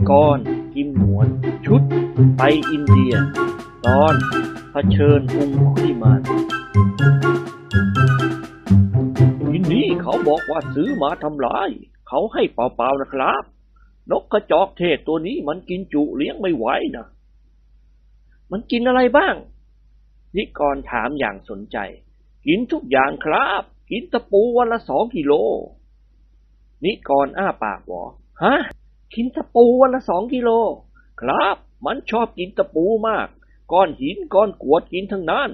[0.00, 0.38] นนิกร
[0.74, 1.28] กิมหมวน
[1.66, 1.82] ชุด
[2.36, 3.14] ไปอินเดีย
[3.86, 4.14] ตอน
[4.70, 6.20] เผชิญองคุลิมาน
[9.50, 11.68] ทีนี้เขาบอกว่าซื้อมาทำลาย
[12.08, 13.44] เขาให้เปล่าๆนะครับ
[14.10, 17.06] นกกระจอกเทศตัวนี้มันกินจุเลี้ยงไม่ไหวนะ
[18.50, 19.34] มันกินอะไรบ้าง
[20.36, 21.76] นิกรถามอย่างสนใจ
[22.46, 25.32] กินทุกอย่างครับ กินตะปูวันละสองกิโล
[26.84, 28.02] นิกรอ้าปากบอ
[28.42, 28.54] ฮะ
[29.14, 30.50] กินตะปูวันละสองกิโล
[31.20, 31.56] ครับ
[31.86, 33.28] มันชอบกินตะปูมาก
[33.72, 35.50] ก้อนหินก้อนกวดกินทั้งนั้น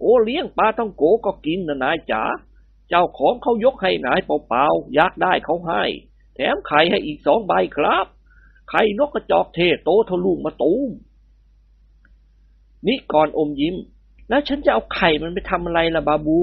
[0.00, 2.22] โอเลี้ยงปลาต้องโกก็กินนะนายจ๋า
[2.88, 5.82] เจ้าของเขายกให้นายเปล่าๆ อยากได้เขาให้
[6.34, 8.06] แถมไข่ให้อีกสองใบครับ
[8.70, 10.90] ไข่นกกระจอกเทศโตทะลุมาตูม
[12.86, 13.76] นิกรอมยิ้ม
[14.28, 16.40] แล้วฉันจะเอาไข่มันไปทำอะไรล่ะบาบู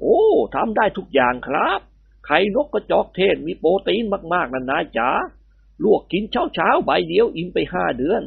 [0.00, 0.20] โอ้
[0.54, 1.80] ทำได้ทุกอย่างครับ
[2.26, 5.08] ไข่นกกระจอกเทศมีโปรตีนมากๆนะนายจ๋า
[5.84, 8.22] ลวกกินเช้าๆใบเดียวอิ่มไปห้าเดือน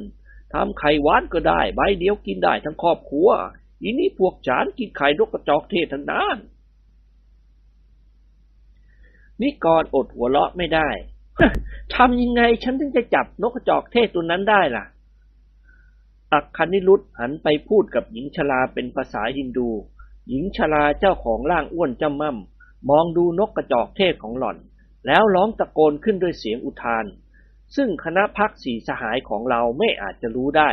[0.54, 3.30] ทำไข่หวานก็ได้ ใบเดียวกินได้ทั้งครอบครัว
[3.82, 6.38] อีนี้พวกจานกินไข่นกกระจอกเทศทั้งนั้น
[9.42, 10.90] นิกรอดหัวเราะไม่ได้
[11.96, 14.86] ทำยังไงฉันถึงจะจับนกกระจอกเทศตัวนั้นได้ล่ะ
[16.34, 19.70] อักคณิรุธหันไปพูดกับหญิงชราเป็นภาษาฮินดู
[20.30, 24.58] หญิงชราเจ้าของร่างอ้วนจำม่ำมองดูนกกระจอกเทศของหล่อน
[25.08, 27.06] แล้วร้องตะโกนขึ้นด้วยเสียงอุทาน
[27.76, 30.72] ซึ่งคณะพักสีสหายของเราไม่อาจจะรู้ได้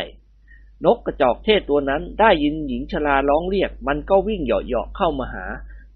[0.84, 5.46] นกกระจอกเทศตัวนั้นได้ยินหญิงชราร้องเรียก มันก็วิ่งเหาะๆเข้ามาหา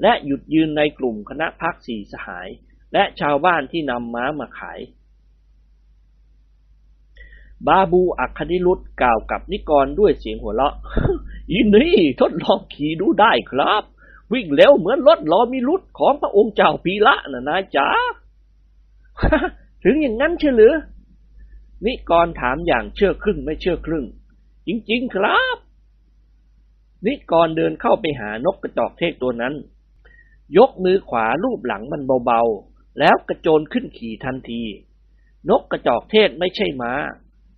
[0.02, 2.48] และหยุดยืนในกลุ่มคณะพักสีสหาย
[2.92, 4.80] และชาวบ้านที่นำม้ามาขาย
[7.66, 10.74] บาบูอัคคณิรุธกล่าวกับนิกรด้วยเสียงหัวเราะ
[11.50, 13.84] อีนี่ทดลองขี่ดูได้ครับ
[14.32, 17.88] วิ่งเร็วเหมือนรถลอมิรุธของพระองค์เจ้าปีละนะนายจ๋า
[19.84, 20.74] ถึงอย่างนั้นเชื่อหรือ
[21.86, 24.04] นิกรถามอย่างเชื่อครึ่งไม่เชื่อครึ่ง
[24.66, 25.58] จริงๆครับ
[27.06, 29.54] นิกรเดินเข้าไปหานกกระจอกเทศตัวนั้น
[30.58, 34.62] ยกมือขวาลูบหลังมันเบาๆ แล้วกระโจนขึ้นขี่ทันที
[35.50, 36.92] นกกระจอกเทศไม่ใช่ม้า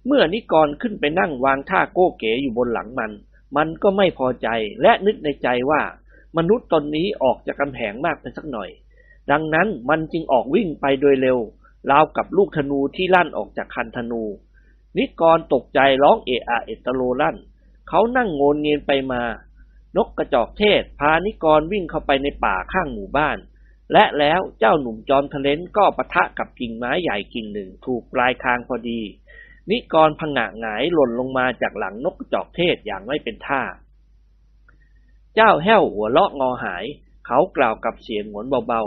[0.07, 3.13] เมื่อนิกรขึ้นไปนั่งวางท่าโก้เก๋อยู่บนหลังมัน
[3.57, 4.49] มันก็ไม่พอใจ
[4.83, 5.81] และนึกในใจว่า
[6.37, 8.71] มนุษย์ตนนี้ออกจากกำแพงมากไปสักหน่อย
[9.31, 11.39] ดังนั้นมันจึงออกวิ่งไปโดยเร็ว
[11.91, 14.23] ราวกับลูกธนูที่ลั่นออกจากคันธนู
[14.99, 17.37] นิกรตกใจร้องเอะอะเอตโลลั่น
[17.89, 19.23] เขานั่งโงนเงียนไปมา
[19.97, 23.39] นกกระจอกเทศ พานิกรวิ่งเข้าไปในป่าข้างหมู่บ้าน
[23.93, 29.01] และแล้วเจ้าหนุ่มจอมทะเลนก็ปะทะกับกิ่งไม้ใหญ่กิ่งหนึ่งถูกปลายคางพอดี
[29.71, 33.63] นิกรพังะหงายหล่นลงมาจากหลังนกกระจอกเทศอย่างไม่เป็นท่า
[35.35, 36.85] เจ้าแห้วหัวเลาะงอหาย
[37.27, 38.81] เขากล่าวกับเสียงหวนเบา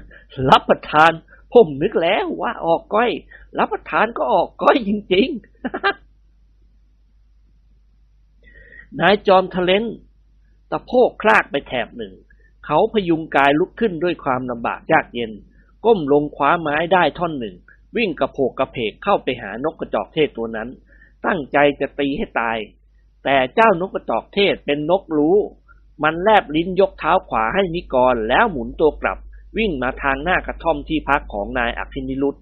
[0.00, 1.12] ๆ รับประทาน
[1.54, 3.10] ผมนึกแล้วว่าออกก้อย
[3.58, 5.38] รับประทานก็ออกก้อยจริงๆ
[9.00, 9.84] นายจอมทะเลน
[10.70, 12.14] ตะโพกคลากไปแถบหนึ่ง
[12.66, 15.32] เขาพยุงกายลุกขึ้นด้วยความลำบากยากเย็น
[15.84, 17.56] ก้มลงคว้าไม้ได้ท่อนหนึ่ง
[17.96, 20.68] วิ่งกระโผกกระเพกเข้าไปหานกกระจอกเทศตัวนั้น
[21.26, 22.58] ตั้งใจจะตีให้ตาย
[23.24, 25.36] แต่เจ้านกกระจอกเทศเป็นนกรู้
[26.02, 29.18] มันแลบลิ้นยกเท้าขวาให้นิกรแล้วหมุนตัวกลับ
[29.56, 32.36] วิ่งมาทางหน้ากระท่อมที่พักของนายอภินิรุต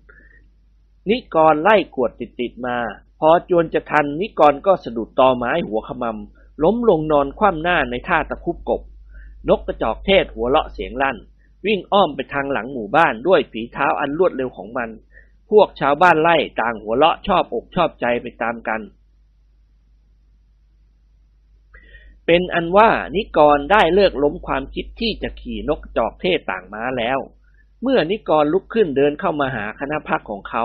[1.10, 2.76] นิกรไล่กวดติดๆมา
[3.20, 8.82] พอจวนจะทันนิกรก็สะดุดตอไม้หัวขมำล้มลงนอนคว่ำหน้าในท่าตะคุบกบ
[9.48, 11.16] นกกระจอกเทศหัวเราะเสียงลั่น
[11.66, 14.90] วิ่งอ้อมไปทางหลังหมู่บ้านด้วยฝีเท้าอันรวดเร็วของมัน
[15.50, 18.80] พวกชาวบ้านไล่ต่างหัวเราะชอบอกชอบใจไปตามกัน
[22.26, 27.18] เป็นอันว่านิกรได้เลิกล้มความคิดที่จะขี่นกจอกเทศต่างม้าแล้ว
[27.82, 30.64] เมื่อนิกรลุกขึ้นเดินเข้ามาหาคณะพักของเขา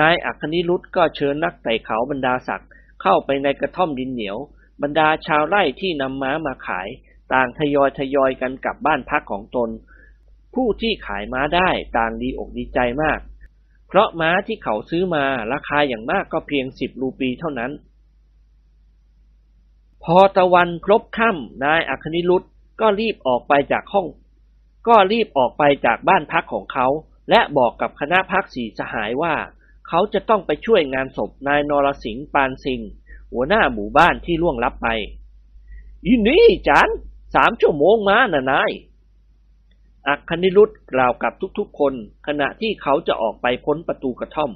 [0.00, 2.70] นายอัคนิรุธก็เชิญนักไต่เขาบรรดาศักดิ์
[3.02, 4.36] เข้าไปในกระท่อมดินเหนียว
[4.82, 6.88] บรรดาชาวไร่ที่นำม้ามาขาย
[7.32, 9.70] ต่างทยอยทยอยกันกลับบ้านพักของตน
[10.54, 11.68] ผู้ที่ขายม้าได้
[11.98, 13.20] ต่างดีอกดีใจมาก
[13.88, 17.72] เพราะม้าที่เขาซื้อมาราคาอย่างมากก็เพียงสิบรูปีเท่านั้น
[20.04, 22.46] พอตะวันครบค่ำนายอัคนิรุธ
[22.80, 24.06] ก็รีบออกไปจากห้อง
[24.88, 26.86] ก็รีบออกไปจากบ้านพักของเขา
[27.30, 29.34] และบอกกับคณะพักสีสหายว่า
[29.88, 32.88] เขาจะต้องไปช่วยงานศพนายนรสิงห์ปานสิงห์
[33.32, 34.88] หัวหน้าหมู่บ้านที่ล่วงลับไป
[36.04, 36.88] อีนี่จัน
[37.34, 38.70] สามชั่วโมงมานะนาย
[40.08, 41.94] อักคณิรุธกล่าวกับทุกๆ คน
[42.26, 44.50] ขณะที่เขาจะออกไปพ้นประตูกระท่อม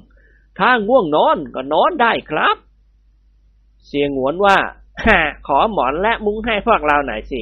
[0.59, 2.57] ถ้าง่วงนอนก็นอนได้ครับ
[3.87, 4.57] เสียงหวนว่า
[5.05, 7.41] ฮ่าขอหมอนและมุ้งให้พวกเราหน่อยสิ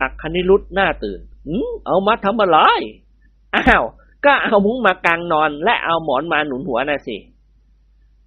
[0.00, 2.58] อักคณิรุธหน้าตื่นหืมเอามาทำอะไร
[3.54, 3.84] อ้าว
[4.24, 7.16] ก็เอามุ้งมากางนอน และเอาหมอนมาหนุนหัวน่ะสิ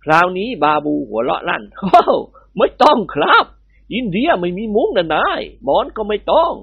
[0.03, 2.03] คราวนี้บาบูหัวเราะลั่นโอ้
[2.57, 3.45] ไม่ต้องครับ
[3.93, 6.53] อินเดียไม่มีมุ้งนะนายหมอนก็ไม่ต้อง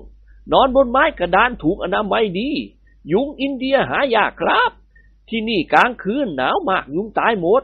[0.53, 2.51] นอนบนไม้กระดานถูกอนามัยดี
[3.13, 4.71] ยุงอินเดียหายากครับ
[5.29, 7.63] ที่นี่กลางคืนหนาวมากยุงตายหมด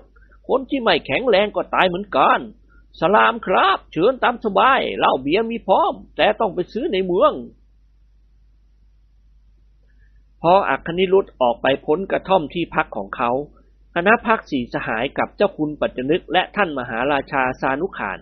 [0.48, 2.40] คนที่ไม่แข็งแรงก็ตายเหมือนกัน
[3.00, 7.32] สลามครับ เชิญตามสบายเหล้าเบียร์มีพร้อม แต่ต้องไปซื้อในเมือง
[10.42, 13.30] พออัคนิรุธออกไปพ้นกระท่อมที่พักของเขา
[13.94, 18.18] คณะพักสีสหายกับเจ้าคุณปัจจนึกและท่านมหาราชาสานุขาน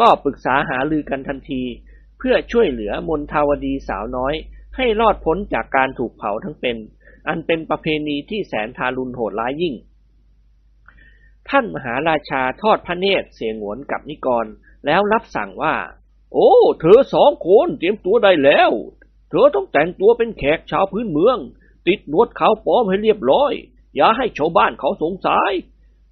[0.00, 1.62] ก็ปรึกษาหาลือกันทันที
[2.18, 4.34] เพื่อช่วยเหลือมนทาวดีสาวน้อย
[4.76, 6.76] ให้รอดพ้นจากการถูกเผาทั้งเป็น
[7.28, 9.74] อันเป็นประเพณีที่แสนทารุณโหดร้ายยิ่ง
[11.50, 14.46] ท่านมหาราชาทอดพระเนตรเสียงหวนกับนิกร
[14.86, 15.74] แล้วรับสั่งว่า
[16.32, 18.70] โอ้ เธอสองคนเตรียมตัวได้แล้ว
[19.30, 21.38] เธอต้องแต่งตัวเป็นแขกชาวพื้นเมือง
[21.88, 23.52] ติดนวดเขาปลอมให้เรียบร้อย
[23.96, 25.52] อย่าให้ชาวบ้านเขาสงสัย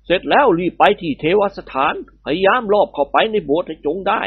[0.07, 1.95] เสร็จแล้วรีบไปที่เทวสถาน
[2.25, 4.23] พยายามลอบเข้าไปในโบสถ์ให้จงได้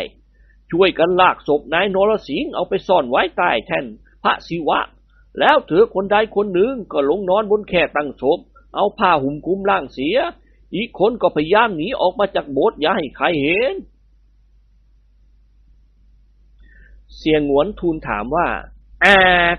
[0.72, 3.86] ช่วยกันลากศพนายนรสิงห์เอาไปซ่อนไว้ใต้แท่น
[4.24, 4.80] พระศิวะ
[5.40, 8.40] แล้วเธอคนใดคนหนึ่งก็ลงนอนบนแค่ตั้งศพ
[8.76, 10.18] เอาผ้าห่มคลุมร่างเสีย
[10.76, 13.74] อีกคนก็พยายามหนีออกมาจากโบสถ์อย่าให้ใครเห็น
[17.18, 18.48] เสียงหวนทูลถามว่า
[19.04, 19.16] อา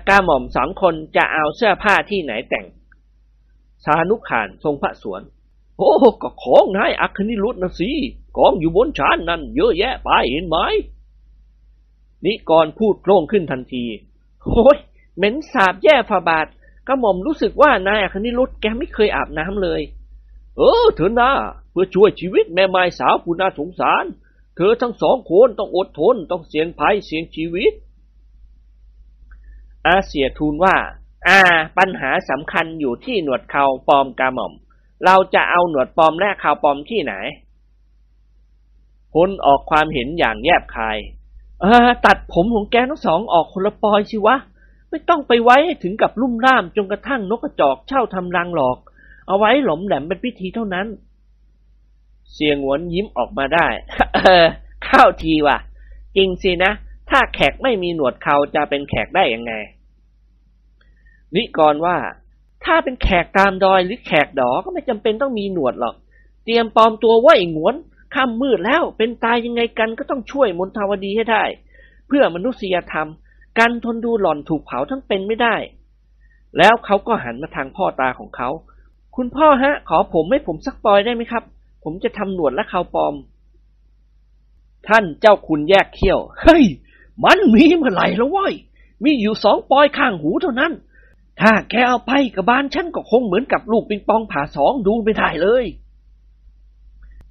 [0.07, 2.65] กาหม่อมสองคนจะเอาเสื้อผ้าที่ไหนแต่ง
[3.85, 5.21] สานุขานทรงพระสวน
[5.77, 5.91] โอ้
[6.21, 7.91] ก็ของนายอัคนิรุธนะสิ
[8.37, 10.57] กองอยู่บนชานนั่นเยอะแยะไปเห็นไหม
[12.25, 13.85] นิกรพูดโกร่งขึ้นทันที
[14.43, 14.77] โอ้ย
[15.17, 16.47] เหม็นสาบแย่ฝาบาท
[16.87, 19.81] กระหม่อมรู้สึกว่านายอัคนิรุธแกไม่เคยอาบน้ำเลย
[20.57, 21.31] เออเถอะนะ
[21.71, 24.05] เพื่อช่วยชีวิตแม่ไม้สาวผู้น่าสงสาร
[24.55, 27.73] เธอทั้งสองคนต้องอดทนต้องเสี่ยงภัยเสี่ยงชีวิต
[29.85, 30.75] อาเสียทูลว่า
[31.27, 31.39] อ่า
[31.77, 34.53] ปัญหาสำคัญอยู่ที่หนวดเขาปลอมกาหม่อม
[35.05, 37.13] เราจะเอาหนวดปลอมและเขาปลอมที่ไหน
[39.13, 40.97] พลออกความเห็นอย่างแยบคาย
[41.61, 44.35] เออตัดผมของแกทั้งสองออกคนละปอยสิวะ
[44.89, 48.77] ไม่ต้องไปไว้ให้ถึงกับลุ่มล่ามจนกระทั่งนกกระจอกเช่าทำรังหรอก
[49.31, 50.87] เอาไว้หลอมแหลมเป็นพิธีเท่านั้น
[52.33, 53.67] เสียงหวนยิ้มออกมาได้
[54.13, 54.45] เออ
[54.85, 55.57] เข้าทีว่ะ
[56.15, 56.71] จริงสินะ
[57.09, 59.53] ถ้าแขกไม่มีหนวดเขาจะเป็นแขกได้ยังไง
[61.35, 61.97] นิกรว่า
[62.65, 65.95] ถ้าเป็นแขกตามดอยหรือแขกดอก็ไม่จำเป็นต้องมีหนวดหรอก
[66.45, 67.75] เตรียมปลอมตัวไว้หงวน
[68.15, 71.43] ค่ำมืดแล้วเป็นตายยังไงกันก็ต้องช่วยมนทาวดีให้ได้
[72.07, 73.07] เพื่อมนุษยธรรม
[73.59, 75.55] การทนดูหล่อนถูกเผาทั้งเป็นไม่ได้
[76.57, 78.49] แล้วเขาก็หันมาทางพ่อตาของเขา
[79.15, 81.43] คุณพ่อฮะ ขอผมให้ผมสักปอยได้ไหมครับ
[81.83, 83.13] ผมจะทำหนวดและเขาปลอม
[84.87, 86.63] ท่านเจ้าคุณแยกเขี้ยว เฮ้ย
[87.23, 88.53] มันมีเมื่อไหร่แล้วว้ย
[89.03, 90.71] มีอยู่สองปอยข้างหูเท่านั้น
[91.41, 95.65] ถ้าแกเอาไปกับบานฉันก็คงเหมือนกับลูกปิงปองผ่าสองดูไม่ได้เลย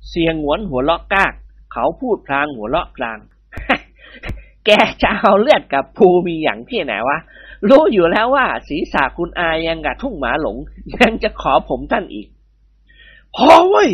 [0.08, 1.32] เสียงหวนหัวเลาะกาก
[1.72, 3.18] เขาพูดพลางหัวเลาะกลาง
[4.66, 4.70] แก
[5.02, 7.18] จะเอาเลือดกับภูมีอย่างที่ไหนวะ
[7.68, 10.56] รู้อยู่แล้วว่า ศีรษะคุณอายังกับทุ่งหมาหลง
[10.96, 12.26] ยังจะขอผมท่านอีก
[13.34, 13.90] พอเว้ย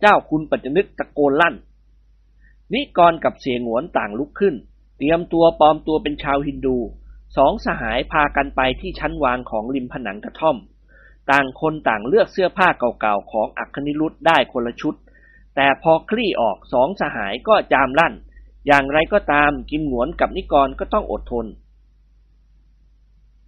[0.00, 1.54] เจ้าคุณปัจจนึกตะโกนลั่น
[2.72, 4.54] นิกรกับเสียงหวนต่างลุกขึ้น
[4.98, 6.76] เตรียมตัวปลอมตัวเป็นชาวฮินดู
[7.36, 10.56] สองสหายพากันไปที่ชั้นวางของริมผนังกระท่อม
[11.30, 14.94] ต่างคนต่างเลือกเสื้อผ้าเก่าๆของอัคนิรุธได้คนละชุด
[15.56, 18.14] แต่พอคลี่ออกสองสหายก็จามลั่น
[18.66, 21.46] อย่างไรก็ตามกิมหงวนกับนิกรก็ต้องอดทน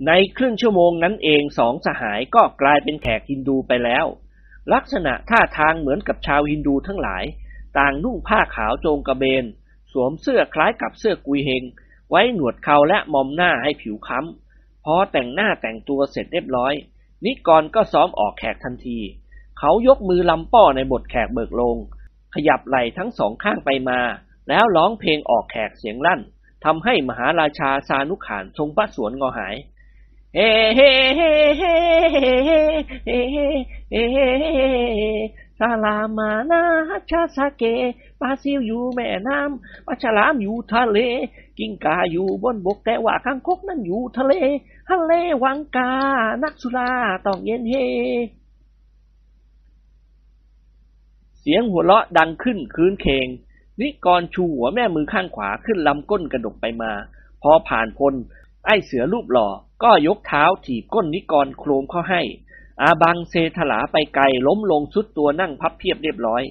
[0.06, 4.06] ในครึ่งชั่วโมงนั้นเองสองสหายก็กลายเป็นแขกฮินดูไปแล้ว
[4.72, 7.24] ลักษณะท่าทางเหมือนกับชาวฮินดูทั้งหลาย
[7.78, 9.44] ต่างนุ่งผ้าขาวโจงกระเบน
[9.92, 11.62] สวมเสื้อคล้ายกับเสื้อกุยเฮง
[12.10, 16.72] ไว้หนวดเขาและมอมหน้าให้ผิวค้ำพอแต่งหน้าแต่งตัวเสร็จเรียบร้อย
[17.24, 18.98] นิกรก็ซ้อมออกแขกทันที
[19.58, 21.76] เขายกมือลำป้อในบทแขกเบิกลง
[22.34, 24.00] ขยับไหล่ทั้งสองข้างไปมา
[24.48, 26.20] แล้วร้องเพลงออกแขกเสียงลั่น
[26.64, 29.54] ทำให้มหาราชาสานุขานทรงพระสวนงอหาย
[30.35, 31.73] เฮ้เฮ้เฮ้เฮ้
[33.07, 34.29] เฮ้เฮ้
[35.59, 36.62] ซาลามานา
[37.11, 37.64] ชาสาเก
[38.21, 40.99] ปลาซิวอยู่แม่น้ำปลาฉลามอยู่ทะเล
[41.59, 44.33] กิ้งกาอยู่บนบกแต่ว่าข้างคกนั่นอยู่ทะเล
[44.88, 45.12] ทะเล
[45.45, 45.91] วังกา
[46.43, 46.91] นักสุรา
[47.26, 47.75] ต้องเย็นเฮ
[51.38, 53.26] เสียงหัวเราะดังขึ้นคืนเคง
[53.81, 56.93] นิกรชูหัวแม่มือข้างขวาขึ้นลำก้นกระดกไปมา
[57.43, 58.14] พอผ่านพ้น
[58.66, 59.49] ไอ้เสือรูปหล่อ
[59.83, 62.23] ก็ยกเท้าถีบก้นนิกรโครมเข้าให้
[62.83, 66.42] อาบังเซถลาไปไกลล้มลงสุดตัวนั่งพับเพียบเรียบร้อย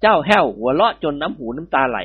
[0.00, 1.98] เจ้าแห้วหัวเราะจนน้ำหูน้ำตาไหล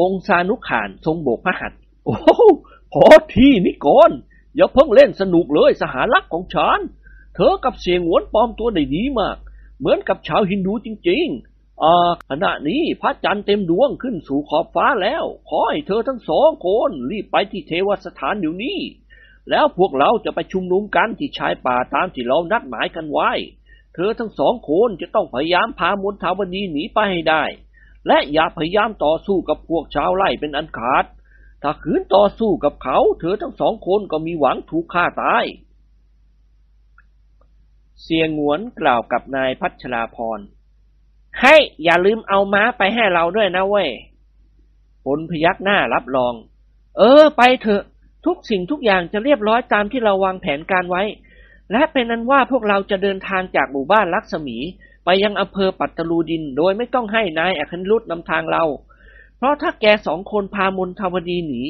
[0.00, 1.72] องค์สานุขานทรงโบกพระหัต
[2.04, 2.28] โอ้โห
[2.92, 4.10] พอที่นิกร
[4.56, 6.80] อย่าเพิ่งเล่นสนุกเลยสหารักของฉัน
[7.34, 9.36] เธอกับเสียงหวนปลอมตัวได้ดีมาก
[9.78, 11.49] เหมือนกับชาวฮินดูจริง ๆ
[11.82, 18.78] อ่าขณะนี้พระจันทร์เต็มดวงขึ้นสู่ขอบฟ้าแล้ว ขอให้เธอทั้งสองคนรีบไปที่เทวสถานเดี๋ยวนี้
[19.50, 23.30] แล้วพวกเราจะไปชุมนุมกันที่ชายป่าตามที่เรานัดหมายกันไว้
[23.94, 27.44] เธอทั้งสองคนจะต้องพยายามพามนทาวดีหนีไปให้ได้
[28.06, 31.04] และอย่าพยายามต่อสู้กับพวกชาวไร่เป็นอันขาด
[31.62, 35.44] ถ้าขืนต่อสู้กับเขา เธอทั้งสองคนก็มีหวังถูกฆ่าตาย
[38.02, 40.40] เสียงหวนกล่าวกับนายพัชราพร
[41.42, 43.88] ให้อย่าลืมเอาม้าไปให้เราด้วยนะเว้ย
[45.04, 46.34] ผลพยักหน้ารับรอง
[46.98, 47.82] เออ ไปเถอะ
[48.26, 51.02] ทุกสิ่งทุกอย่างจะเรียบร้อยตามที่เราวางแผนการไว้
[51.72, 54.56] และเป็นนั้นว่าพวกเราจะเดินทางจากหมู่บ้านลักษมี
[55.04, 58.64] ไปยังอำเภอปัตตลูดิน โดยไม่ต้องให้นายอัคนิรุธนำทางเรา
[59.36, 61.62] เพราะถ้าแกสองคนพามนทวดีหนี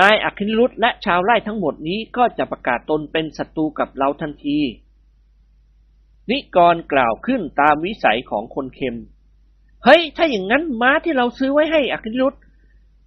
[0.00, 4.58] นายอัคนิรุธและชาวไร่ทั้งหมดนี้ก็จะประกาศตนเป็นศัตรูกับเราทันที
[6.30, 8.96] นิกรกล่าวขึ้นตามวิสัยของคนเค็ม
[9.84, 12.36] เฮ้ย ถ้าอย่างนั้นม้าที่เราซื้อไว้ให้อัคนิรุธ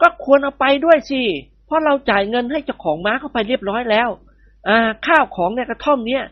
[0.02, 1.22] ก็ควรเอาไปด้วยสิ
[1.66, 4.10] เพราะเราจ่ายเงินให้เจ้าของม้าเข้าไปเรียบร้อยแล้ว
[4.70, 6.24] อ่า ข้าวของในกระท่อมเนี้ย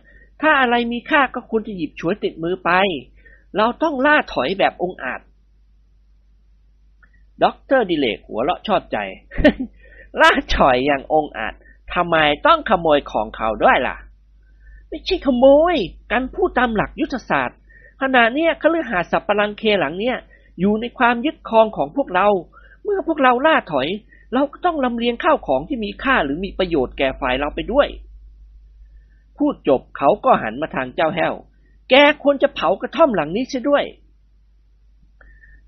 [0.42, 2.72] ถ้าอะไรมีค่าก็ควรจะหยิบฉวยติดมือไป
[3.58, 5.22] เราต้องล่าถอยแบบองอาจ
[7.44, 8.98] ด็อกเตอร์ดิเรกหัวเราะชอบใจ
[10.22, 11.54] ล่าถอยอย่างองอาจ
[11.94, 13.96] ทำไมต้องขโมยของเขาด้วยล่ะ
[14.90, 15.76] ไม่ใช่ขโมย
[16.12, 17.58] การพูดตามหลักยุทธศาสตร์
[18.02, 20.18] ขณะเนี้ยคฤหาสน์สับปะรังเคหลังเนี้ย
[20.60, 22.28] อยู่ในความยึดครองของพวกเรา
[22.84, 23.88] เมื่อพวกเราล่าถอย
[24.34, 27.88] เราก็ต้องลำเลียงข้าวของที่มีค่าหรือมีประโยชน์แก่ฝ่ายเราไปด้วย
[29.38, 31.34] พูดจบเขาก็หันมาทางเจ้าแห้ว
[31.90, 33.84] แกควรจะเผากระท่อมหลังนี้เสียด้วย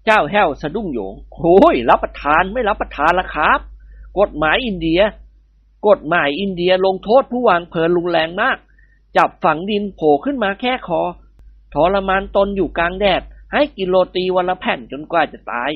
[0.06, 3.60] เจ้าแห้วสะดุ้งโยงโอ้ยรับประทานไม่รับประทานละครับ
[4.20, 5.02] กฎหมายอินเดีย
[5.88, 8.58] กฎหมายอินเดียลงโทษผู้วางเพลินรุนแรงมาก
[9.18, 11.02] จับฝังดินโผล่ขึ้นมาแค่คอ
[11.74, 13.22] ทรมานตนอยู่กลางแดด
[13.54, 15.72] ให้กิโลตีวันละแผ่นจนกว่าจะตาย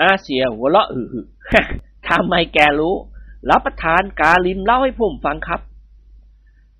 [0.00, 1.26] อาเสียหัวเราะอือ
[2.08, 2.94] ทำไมแกรู้
[3.50, 5.60] รับประทานกาลิมเล่าให้ผมฟังครับ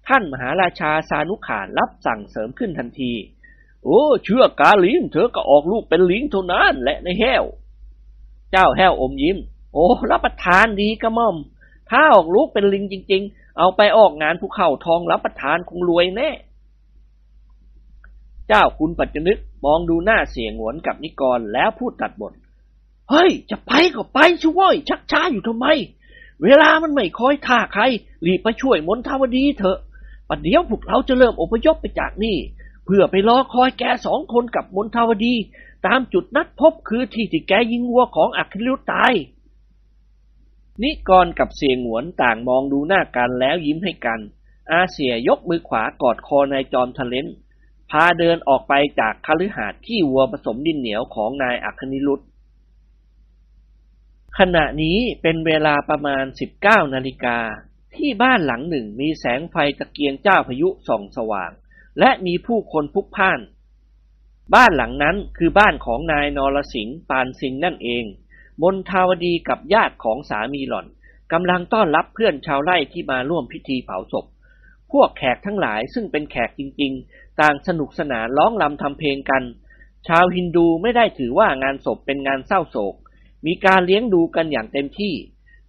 [0.07, 3.13] ท่านมหาราชาสานุขานรับสั่งเสริมขึ้นทันที
[3.85, 7.45] โอ้เชื่อกาลิมเธอก็ออกลูกเป็นลิงเท่านั้นและในแห้ว
[8.51, 9.39] เจ้าแห้วอมยิ้ม
[9.73, 11.37] โอ้รับประทานดีกระม่อม
[11.91, 16.31] ถ้าออกลูกเป็นลิงจริง ๆ เอาไปออกงานภูเขาทองรับประทานคงรวยแน่
[18.49, 22.33] เจ้าคุณปัจจนึกมองดูหน้าเสียงหวนกับนิกรแล้วพูดตัดบท
[23.11, 25.67] เฮ้ย จะไปก็ไปช่วยชักช้าอยู่ทำไม
[26.43, 27.83] เวลามันไม่คอยท่าใคร
[28.27, 29.79] รีบไปช่วยมนทาวดีเถอะ
[30.29, 32.37] ปัดเดี๋ยวพวกเราจะเริ่มอพยพไปจากนี่
[32.85, 35.35] เพื่อไปรอคอยแกสองคนกับมนทาวดี
[35.87, 39.13] ตามจุดนัดพบคือที่ที่แกยิงวัวของอัคคิรุตาย
[40.83, 44.21] นิกรกับเสียงหวนต่างมองดูหน้ากันแล้วยิ้มให้กัน
[44.71, 47.27] อาเสียยกมือขวากอดคอนายจอมทะเลน
[47.91, 52.21] พาเดินออกไปจากคฤหาสน์ที่วัวผสมดินเหนียวของนายอัคนิรุต
[54.39, 56.25] ขณะนี้เป็นเวลาประมาณ
[56.61, 57.39] 19 นาฬิกา
[57.97, 61.51] ที่บ้านหลังหนึ่งมีแสงไฟตะเกียงเจ้าพายุส่องสว่าง
[61.99, 63.41] และมีผู้คนพลุกพล่าน
[64.55, 68.05] บ้านหลังนั้นคือบ้านของนายนรสิงห์ปานสิงห์นั่นเอง
[68.63, 70.87] มนทาวดีกับญาติของสามีหล่อน
[71.33, 74.27] กำลังต้อนรับเพื่อนชาวไร่ที่มาร่วมพิธีเผาศพ
[74.93, 79.43] พวกแขกทั้งหลายซึ่งเป็นแขกจริง ๆ ต่างสนุกสนานร้องรำทำเพลงกัน
[80.09, 82.95] ชาวฮินดูไม่ได้ถือว่างานศพเป็นงานเศร้าโศก
[83.47, 85.15] มีการเลี้ยงดูกันอย่างเต็มที่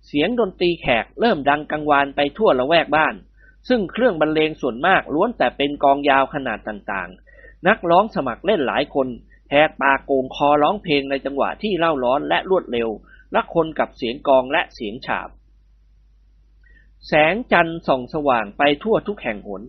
[0.05, 3.15] เสียงดนตรีแขกเริ่มดังกังวานไปทั่วละแวกบ้าน
[3.69, 9.07] ซึ่งเครื่องบรรเลงส่วนมากล้วนแต่เป็นกองยาวขนาดต่างๆ นักร้องสมัครเล่นหลายคน
[9.51, 12.89] แหกปากโกงคอร้องเพลงในจังหวะที่เล่าร้อนและรวดเร็ว
[13.35, 15.29] ละคนกับเสียงกองและเสียงฉาบ
[17.07, 19.61] แสงจันทร์ส่องสว่างไปทั่วทุกแห่งหน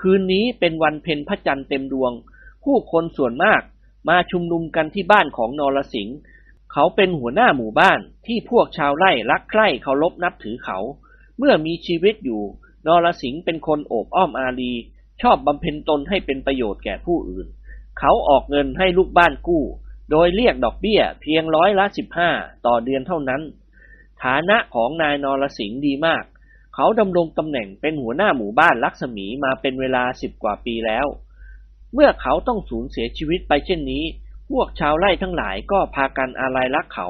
[0.00, 2.12] คืนนี้เป็นวันเพ็ญพระจันทร์เต็มดวง
[2.64, 3.62] ผู้คนส่วนมาก
[4.08, 6.18] มาชุมนุมกันที่บ้านของนรสิงห์
[6.72, 10.78] เขาเป็นหัวหน้าหมู่บ้านที่พวกชาวไร่รักใคร่เคารพนับถือเขา
[11.38, 12.42] เมื่อมีชีวิตอยู่
[12.86, 14.72] นรสิงห์เป็นคนโอบอ้อมอารี
[15.22, 17.46] ชอบบำเพ็ญตนให้เป็นประโยชน์แก่ผู้อื่น
[17.98, 19.64] เขาออกเงินให้ลูกบ้านกู้
[20.10, 22.30] โดยเรียกดอกเบี้ยเพียงร้อยละสิบห้า
[22.66, 23.42] ต่อเดือนเท่านั้น
[24.22, 26.24] ฐานะของนายนรสิงห์ดีมาก
[26.74, 31.06] เขาดำรงตำแหน่งเป็นหัวหน้าหมู่บ้านลักษมีมาเป็นเวลาสิบกว่าปีแล้ว
[31.94, 34.04] เมื่อเขาต้องสูญเสียชีวิตไปเช่นนี้
[34.50, 37.08] พวกชาวไร่ทั้งหลายก็พากันอาลัยรักเขา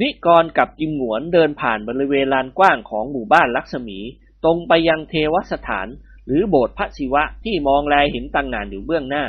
[0.00, 3.98] นิกรกับจิมหวนเดินผ่านบริเวณลานกว้างของหมู่บ้านลักษมี
[4.44, 5.88] ตรงไปยังเทวสถาน
[6.28, 9.24] หรือโบสถ์พระศิวะที่มองแลเห็นตั้งงานอยู่เบื้องหน้า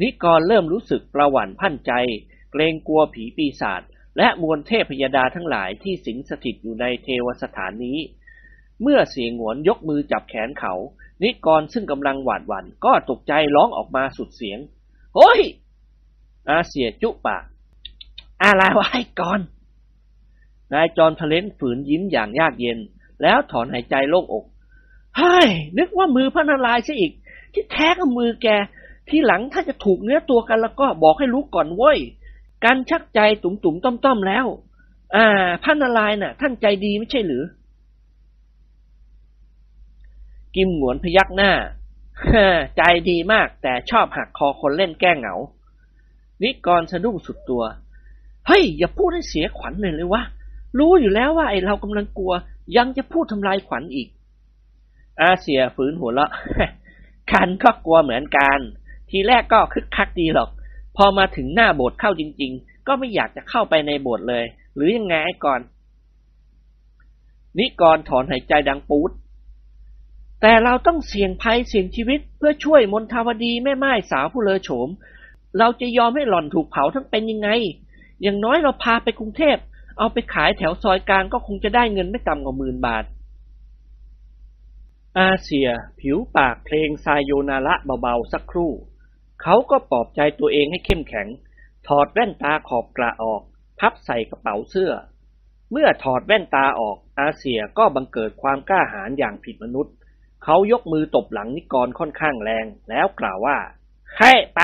[0.00, 1.92] นิกรเริ่มรู้สึกประหวั่นพันใจ
[2.52, 3.82] เกรงกลัวผีปีศาจ
[4.18, 7.98] และมวลเทพพยดาทั้งหลายที่สิงสถิตอยู่ในเทวสถานนี้
[8.82, 10.74] เมื่อเสียงหวนยกมือจับแขนเขา
[11.22, 14.58] นิกรซึ่งกำลังหวาดหวั่นก็ตกใจร้องออกมาสุดเสียง
[15.16, 15.40] โอ้ย
[16.48, 17.44] อาเสียจุปาก
[18.42, 19.40] อะไรวะไอ้กอน
[20.72, 22.78] นายจอนทะเลนฝืนยิ้มอย่างยากเย็น
[23.22, 24.44] แล้วถอนหายใจโล่งอก
[25.18, 27.12] เฮ้ยนึกว่ามือพระนารายณ์ซะอีก
[27.52, 28.48] ที่แท้ก็มือแก
[29.08, 31.98] ที่หลังถ้าจะถูกเนื้อตัวกันแล้วก็บอกให้รู้ก่อนเว้ย
[32.64, 34.46] การชักใจตุ่มตุ่มต้อมต้อมแล้ว
[35.14, 37.44] อ่าพระนารายณ์น่ะ ท่านใจดีไม่ใช่หรือ
[40.54, 41.52] กิมหงวนพยักหน้า
[42.76, 45.34] ใจดีมากแต่ชอบหักคอคนเล่นแก้เหงา
[46.42, 47.62] นิกรสะดุ้งสุดตัว
[48.46, 50.22] เฮ้ย อย่าพูดให้เสียขวัญเลยเลยวะ
[50.78, 52.32] รู้อยู่แล้วว่าไอเรากำลังกลัว
[52.76, 54.08] ยังจะพูดทำลายขวัญอีก
[55.22, 56.30] อาเซียฝืนหัวเราะ
[57.30, 58.58] คันก็กลัวเหมือนกัน
[59.10, 60.50] ทีแรกก็คึกคักดีหรอก
[60.96, 64.44] พอมาถึงหน้าโบสถ์เข้าจริง ๆ ก็ไม่อยากจะเข้าไปในโบสถ์เลย
[64.74, 65.60] หรือยังไงไอ้ก่อน
[67.58, 69.10] นิกรถอนหายใจดังปูด
[70.40, 74.88] แต่เราต้องเสี่ยงภัยเสี่ยงชีวิต เพื่อช่วยมนทาวดีแม่ไม้สาวผู้เลอโฉม
[75.58, 77.48] เราจะยอมให้หล่อนถูกเผาทั้งเป็นยังไง
[78.22, 79.56] อย่างน้อยเราพาไปกรุงเทพ
[79.98, 83.04] เอาไปขายแถวซอยกลางก็คงจะได้เงินไม่ต่ำกว่าหมื่นบาท
[85.20, 85.68] อาเซีย
[86.00, 88.72] ผิวปากเพลงซายโยนาระเบาๆสักครู่
[89.42, 91.28] เขาก็ปลอบใจตัวเองให้เข้มแข็ง
[91.86, 93.42] ถอดแว่นตาขอบกระออก
[93.80, 94.92] พับใส่กระเป๋าเสื้อ
[95.70, 99.94] เมื่อถอดแว่นตาออก อาเซียก็บังเกิดความกล้าหาญอย่างผิดมนุษย์
[100.44, 103.58] เขายกมือตบหลังนิกรค่อนข้างแรง แล้วกล่าวว่า
[104.18, 104.60] ให้ไป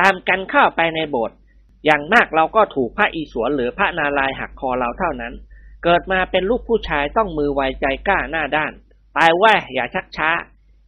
[0.00, 1.36] ตามกันเข้าไปในโบสถ์
[1.84, 5.34] อย่างมากเราก็ถูกพระอีสวนหรือพระนารายหักคอเราเท่านั้น
[5.84, 8.72] เกิดมาเป็นลูกผู้ชายต้องมือไวใจกล้าหน้าด้าน
[9.14, 10.30] ไปแว่าอย่าชักช้า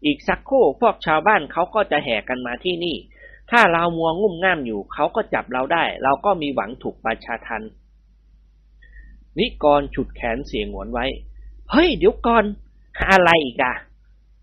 [0.04, 2.96] อีกสักครู่พวกชาวบ้านเขาก็จะแห่กันมาที่นี่
[3.50, 7.62] ถ้าเรามัวงุ่มง่ามอยู่เขาก็จับเราได้ เราก็มีหวังถูกประชาทัน
[9.38, 11.06] นิกรฉุดแขนเสียงหวนไว้
[11.70, 12.44] เฮ้ยเดี๋ยวก่อน
[13.10, 13.74] อะไรอีกอะ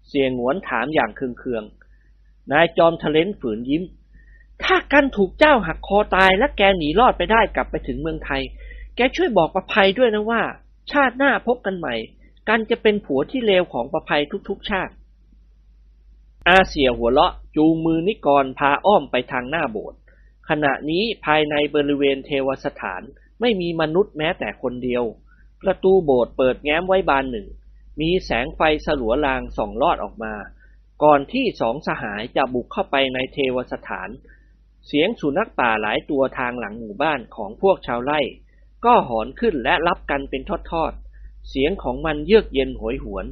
[0.09, 3.83] เสียงหวนถามอย่างเคืองๆ นายจอมทะเลนฝืนยิ้ม
[4.63, 8.41] ถ้ากันถูกเจ้าหักคอตายและแกหนีรอดไปได้กลับไปถึงเมืองไทย
[8.95, 10.41] แกช่วยบอกประภัยด้วยนะว่า
[10.91, 11.95] ชาติหน้าพบกันใหม่
[12.47, 14.93] กันจะเป็นผัวที่เลวของประภัยทุกๆชาติ
[16.47, 19.99] อาเสียหัวเราะจูงมือนิกรพาอ้อมไปทางหน้าโบสถ์
[20.49, 23.01] ขณะนี้ภายในบริเวณเทวสถาน
[23.41, 25.03] ไม่มีมนุษย์แม้แต่คนเดียว
[25.61, 27.47] ประตูโบสถ์เปิดแง้มไว้บานหนึ่ง
[28.01, 30.33] มีแสงไฟสลัวลางส่องลอดออกมา
[31.03, 34.09] ก่อนที่สองสหายจะบุกเข้าไปในเทวสถาน
[34.87, 38.19] เสียงสุนัขป่าหลายตัวทางหลังหมู่บ้านของพวกชาวไร่
[38.85, 40.93] ก็หอนขึ้นและรับกันเป็นทอด
[41.49, 43.25] เสียงของมันเยือกเย็นโหยหวน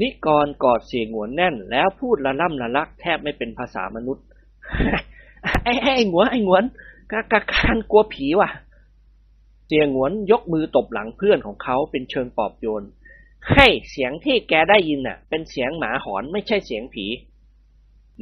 [0.00, 4.24] นิกรกอดเสียงหวนแน่น แล้วพูดละล่ำละลักแทบไม่เป็นภาษามนุษย์
[5.64, 6.64] ไอ้ไอ้หงวนไอ้หงวน
[7.12, 8.50] กะกะการกลัวผีว่ะ
[9.66, 12.84] เสียงหวนยกมือตบหลังเพื่อนของเขาเป็นเชิงปอบโยน
[13.52, 17.06] ให้เสียงที่แกได้ยินน่ะ เป็นเสียงหมาหอนไม่ใช่เสียงผี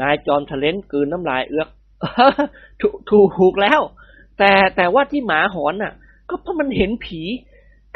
[0.00, 1.68] นายจอมทะเลนกืนน้ำลายเอือก
[2.80, 3.80] ถูกถูกแล้ว
[4.38, 5.92] แต่แต่ว่าที่หมาหอนน่ะ
[6.28, 7.22] ก็เพราะมันเห็นผี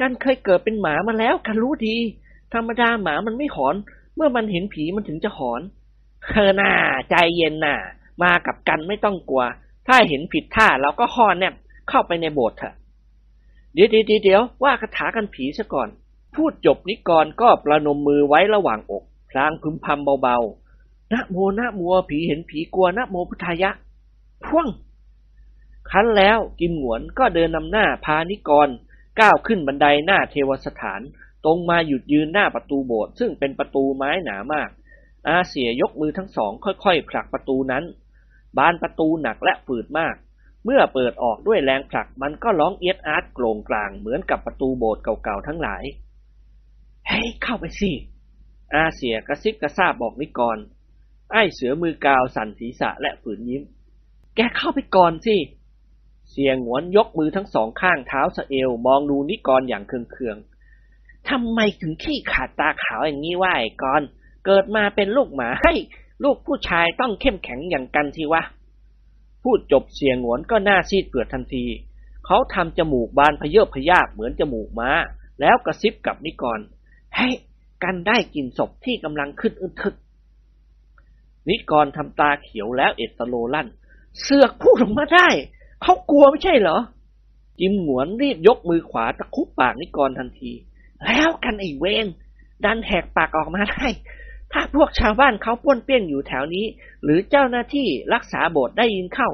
[0.01, 1.97] กันเคยเกิดเป็นหมามาแล้วกันรู้ดี
[2.55, 3.75] ธรรมดาหมามันไม่หอน
[4.17, 5.61] เมื่อมันเห็นผีมันถึงจะหอน
[6.25, 6.73] เธอหน้า
[7.11, 7.77] ใจเย็นน่ะ
[8.23, 9.45] มากับกันไม่ต้องกลัว
[9.87, 11.55] ถ้าเห็นผิดท่าเราก็ห่อแนบ
[11.89, 12.75] เข้าไปในโบสถ์เถอะ
[13.75, 15.89] เดี๋ยวเดี๋ยวเดี๋ยวว่าคาถากันผีซะก่อน
[16.35, 23.71] พูดจบนิกรก็ประนมมือไว้ระหว่างอกพลางพึมพำเบาๆนะโมนะมัวผีเห็นผีกลัวนะโมพุทธายะ
[24.45, 24.67] พ่วง
[25.91, 28.69] คันแล้วกิมหวนก็เดินนำหน้าพานิกร
[29.21, 31.01] ก้าวขึ้นบันไดหน้าเทวสถาน
[31.45, 34.71] ตรงมาหยุดยืนหน้าประตูโบสถ์ซึ่งเป็นประตูไม้หนามาก
[35.29, 37.85] อาเสียยกมือทั้งสองค่อยๆผลักประตูนั้น
[38.59, 40.15] บานประตูหนักและฝืดมาก
[40.65, 45.83] เมื่อเปิดออกด้วยแรงผลักมันก็ร้องเอียดอาร์ตโกรงกลางเหมือนกับประตูโบสถ์เก่าๆทั้งหลาย
[47.09, 47.93] เฮ้ยเข้าไปสิ
[48.75, 50.59] อาเสียกระซิบกระซาบบอกนิกร
[51.33, 53.63] ไอ้เสือมือกาวสั่นศีรษะและฝืนยิ้ม
[54.37, 55.37] แกเข้าไปก่อนสิ
[56.31, 64.03] เสียงหวนยกมือทั้งสองข้างเท้าสะเอว มองดูนิกรอย่างเคืองๆทำไมถึงขี้ขาดตาขาวอย่างนี้วะไอ้กร
[64.47, 65.73] เกิดมาเป็นลูกหมาให้
[66.25, 68.43] ลูกผู้ชายต้องเข้มแข็งอย่างกันทีวะ
[69.43, 71.65] พูดจบเสียงหวนก็หน้าซีดเปลือดทันที
[72.27, 74.91] เขาทำจมูกบานพเยบพยาบเหมือนจมูกม้า
[75.41, 76.61] แล้วกระซิบกับนิกร
[77.17, 77.29] ให้
[77.85, 79.95] กันได้กลิ่นศพที่กำลังขึ้นอึนทึก
[81.49, 83.69] นิกรทำตาเขียวแล้วเอ็ดตโลลั่น
[84.21, 85.29] เสือกพูดออกมาได้
[85.83, 86.79] เขากลัวไม่ใช่เหรอ
[87.61, 90.53] จิมหวนรีบยกมือขวาตะคุบปากนิกรทันที
[91.07, 92.07] แล้วกันไอ้เวน
[92.65, 93.87] ดันแหกปากออกมาได้
[94.53, 96.67] ถ้าพวกชาวบ้านเขาป้วนเปี้ยนอยู่แถวนี้
[97.03, 99.29] หรือเจ้าหน้าที่รักษาโบสถ์ได้ยินเข้า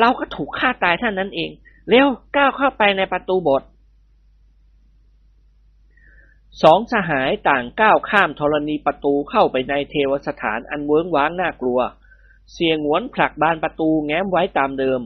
[0.00, 1.50] เราก็ถูกฆ่าตายท่านนั้นเอง
[1.88, 3.68] เร็วก้าวเข้าไปในประตูโบสถ์
[6.62, 11.80] สองสหายต่างก้าวข้ามธรณีประตูเข้าไปในเทวสถานอันเวิ้งว้างน่ากลัว
[12.52, 15.00] เสียงหวนผลักบานประตูแง้มไว้ตามเดิม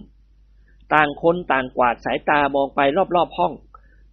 [0.95, 2.81] ต่างคนต่างกวาดสายตามองไป
[3.17, 3.53] รอบๆห้อง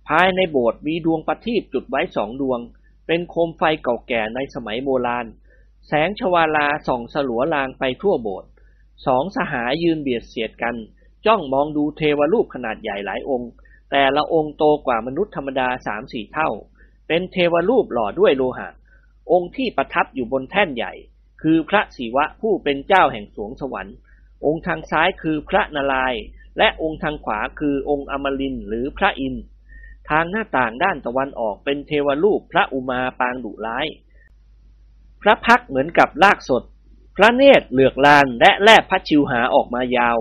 [0.07, 2.59] ภายในโบสถ์มีดวงประทีปจุดไว้สองดวง
[3.07, 5.25] เป็นโคมไฟเก่าแก่ในสมัยโบราณ
[5.87, 8.49] แสงชวาลาส่องสลัวลางไปทั่วโบสถ์
[9.05, 10.75] สองสหายยืนเบียดเสียดกัน
[11.25, 13.49] จ้องมองดูเทวรูปขนาดใหญ่หลายองค์
[13.91, 16.49] แต่ละองค์โตกว่ามนุษย์ธรรมดาสามสี่เท่า
[17.07, 18.69] เป็นเทวรูปหล่อด้วยโลหะ
[19.31, 20.93] องค์ที่ประทับอยู่บนแท่นใหญ่
[21.41, 23.95] คือพระศิวะผู้เป็นเจ้าแห่งสวงสวรรค์
[24.45, 26.21] องค์ทางซ้ายคือพระนารายณ์
[26.57, 29.43] และองค์ทางขวาคือองค์อมรินหรือพระอินทร์
[30.09, 33.85] ทางหน้าต่างด้านตะวันออกเป็นเทวรูปพระอุมาปางดุร้าย
[35.21, 36.63] พระพักเหมือนกับลากสด
[37.15, 40.17] พระเนตรเหลือกลานและแลบพระชิวหาออกมายาว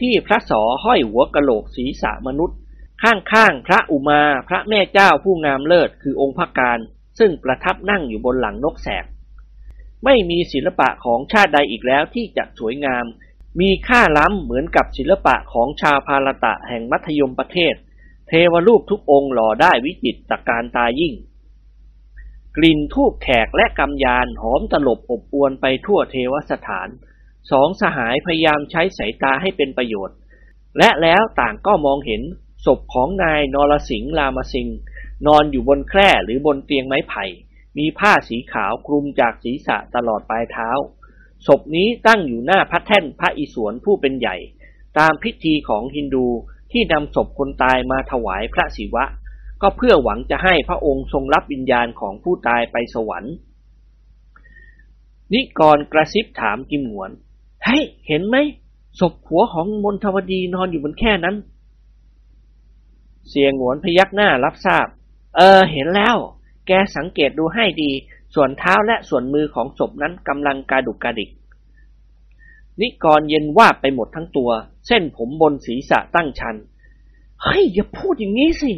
[0.00, 2.58] ที่พระสอห้อยหัวกะโหลกศีรษะมนุษย์
[3.02, 6.78] ข้างๆพระอุมาพระแม่เจ้าผู้งามเลิศคือองค์พระการ
[7.18, 9.04] ซึ่งประทับนั่งอยู่บนหลังนกแสก
[10.04, 13.04] ไม่มีศิลปะของชาติใดอีกแล้วที่จะสวยงาม
[13.60, 17.74] มีค่าล้ำเหมือนกับศิลปะของชาพาลตะแห่งมัธยมประเทศ
[18.28, 21.14] เทวรูปทุกองค์หล่อได้วิจิตตการตายิ่ง
[22.56, 26.88] กลิ่นทูบแขกและกำยานหอมตลบอบอวนไปทั่วเทวสถาน
[27.50, 30.16] สองสหายพยายามใช้สายตาให้เป็นประโยชน์
[30.78, 32.22] และแล้วต่างก็มองเห็น
[32.64, 34.78] ศพของนายนรสิงห์รามสิงห์
[35.26, 37.24] นอนอยู่บนแคร่หรือบนเตียงไม้ไผ่
[37.78, 40.70] มีผ้าสีขาวคลุมจากศีรษะตลอดปลายเท้า
[41.46, 44.36] ศพนี้ตั้งอยู่หน้าพระแท่นพระอิศวรผู้เป็นใหญ่
[44.98, 46.26] ตามพิธีของฮินดู
[46.72, 49.04] ที่นำศพคนตายมาถวายพระศิวะ
[49.62, 53.34] ก็เพื่อหวังจะให้พระองค์ทรงรับวิญญาณของผู้ตายไปสวรรค์
[55.32, 57.10] นิกรกระซิบถามกิมหวน
[57.64, 58.36] เฮ้ยเห็นไหม
[59.00, 61.36] ศพผัวของมนทวดีนอนอยู่บนแค่นั้น
[63.28, 64.86] เสียงหวนพยักหน้ารับทราบ
[65.36, 66.16] เออ เห็นแล้ว
[66.66, 67.90] แกสังเกตดูให้ดี
[68.34, 71.30] ส่วนเท้าและส่วนมือของศพนั้นกำลังกระดุกกระดิก
[72.80, 74.50] นิกรเย็นวาบไปหมดทั้งตัว
[74.86, 76.56] เส้นผมบนศีรษะตั้งชัน
[77.42, 78.72] เฮ้ย อย่าพูดอย่างนี้สิ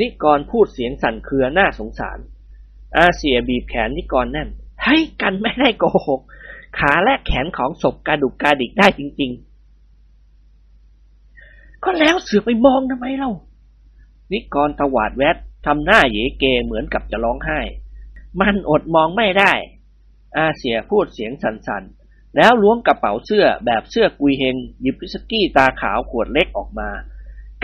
[0.00, 2.18] นิกรพูดเสียงสั่นเครือหน้าสงสาร
[2.96, 4.48] อาเสียบีบแขนนิกรแน่น
[4.84, 6.20] ให้ย กันไม่ได้โกหก
[6.78, 9.30] ขาและแขนของศพกระดุกกระดิกได้จริง
[10.96, 13.32] ๆ ก็แล้วเสือไปมองทำไมเล่า
[14.32, 17.60] นิกรตวาดแวดทำหน้าเยเกเหมือนกับจะร้องไห้
[18.40, 19.52] มันอดมองไม่ได้
[20.36, 26.90] อาเสียพูดเสียงสั่นๆ แล้วล้วงกระเป๋าเสื้อแบบเสื้อกุยเฮงหยิบวิสกี้ตาขาวขวดเล็กออกมา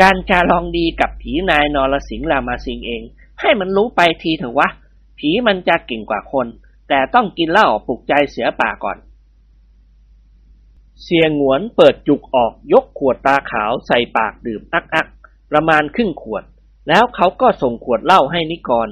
[0.00, 3.02] การจะลองดีกับผีนายนรสิงห์รามาสิงเอง
[3.40, 4.68] ให้มันรู้ไปทีเถอะวะ
[5.18, 6.46] ผีมันจะเก่งกว่าคน
[6.88, 8.98] แต่ต้องกินเหล้าปลุกใจเสือป่าก่อน
[11.04, 15.06] เสียงหวนเปิดจุกออกยกขวดตาขาวใส่ปากดื่มอักอัก
[15.50, 16.44] ประมาณครึ่งขวด
[16.88, 18.88] แล้วเขาก็ส่งขวดเหล้าให้นิกร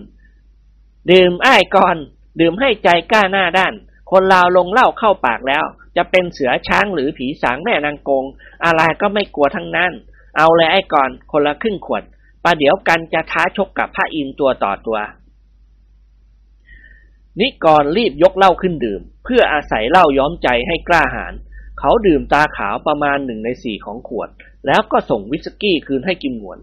[1.10, 1.96] ดื่มไอ้ายก่อน
[2.40, 3.74] ดื่มให้ใจกล้าหน้าด้าน
[4.10, 5.64] คนลาวลงเหล้าเข้าปากแล้ว
[5.96, 8.24] จะเป็นเสือช้างหรือผีสางแม่นางกง
[8.64, 9.92] อะไรก็ไม่กลัวทั้งนั้น
[10.36, 12.02] เอาเลยไอ้ก่อน คนละครึ่งขวด
[12.44, 14.98] ประเดี๋ยวกันจะท้าชกกับพระอินตัวต่อตัว
[17.40, 21.34] นิกรรีบยกเหล้าขึ้นดื่ม เพื่ออาศัยเหล้าย้อมใจให้กล้าหาญ
[21.78, 24.28] เขาดื่มตาขาวประมาณหนึ่งในสี่ของขวด
[24.66, 26.58] แล้วก็ส่งวิสกี้คืนให้กิมหวน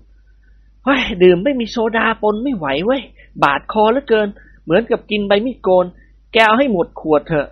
[0.86, 3.02] เฮ้ยดื่มไม่มีโซดาปนไม่ไหวเว้ย
[3.44, 4.28] บาดคอเหลือเกิน
[4.64, 5.86] เหมือนกับกินใบมีดโกน
[6.34, 7.48] แกเอาให้หมดขวดเถอะ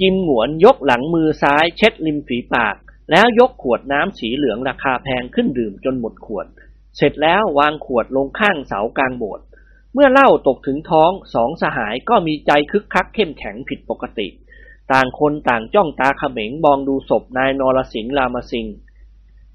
[0.00, 2.76] กิมหวนยกหลังมือซ้ายเช็ดริมฝีปาก
[3.10, 6.46] แล้วยกขวดน้ำสีเหลืองราคาแพงขึ้นดื่มจนหมดขวด
[6.96, 9.44] เสร็จแล้ววางขวดลงข้างเสากลางโบสถ์
[9.94, 14.28] เมื่อเหล้าตกถึงท้องสองสหายก็มีใจคึกคักเข้มแข็งผิดปกติ
[14.92, 18.74] ต่างคนต่างจ้องตาเขม็งมองดูศพนายนรสิงห์รามสิงห์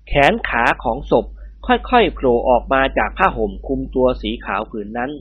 [0.08, 1.26] แขนขาของศพ
[1.66, 5.12] ค่อยๆโผล่ออกมาจากผ้าห่มคลุมตัวสีขาวผืนนั้น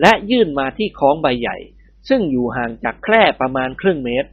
[0.00, 1.56] และยื่นมาที่คล้องใบใหญ่
[2.08, 4.30] ซึ่งอยู่ห่างจากแคร่ประมาณครึ่งเมตร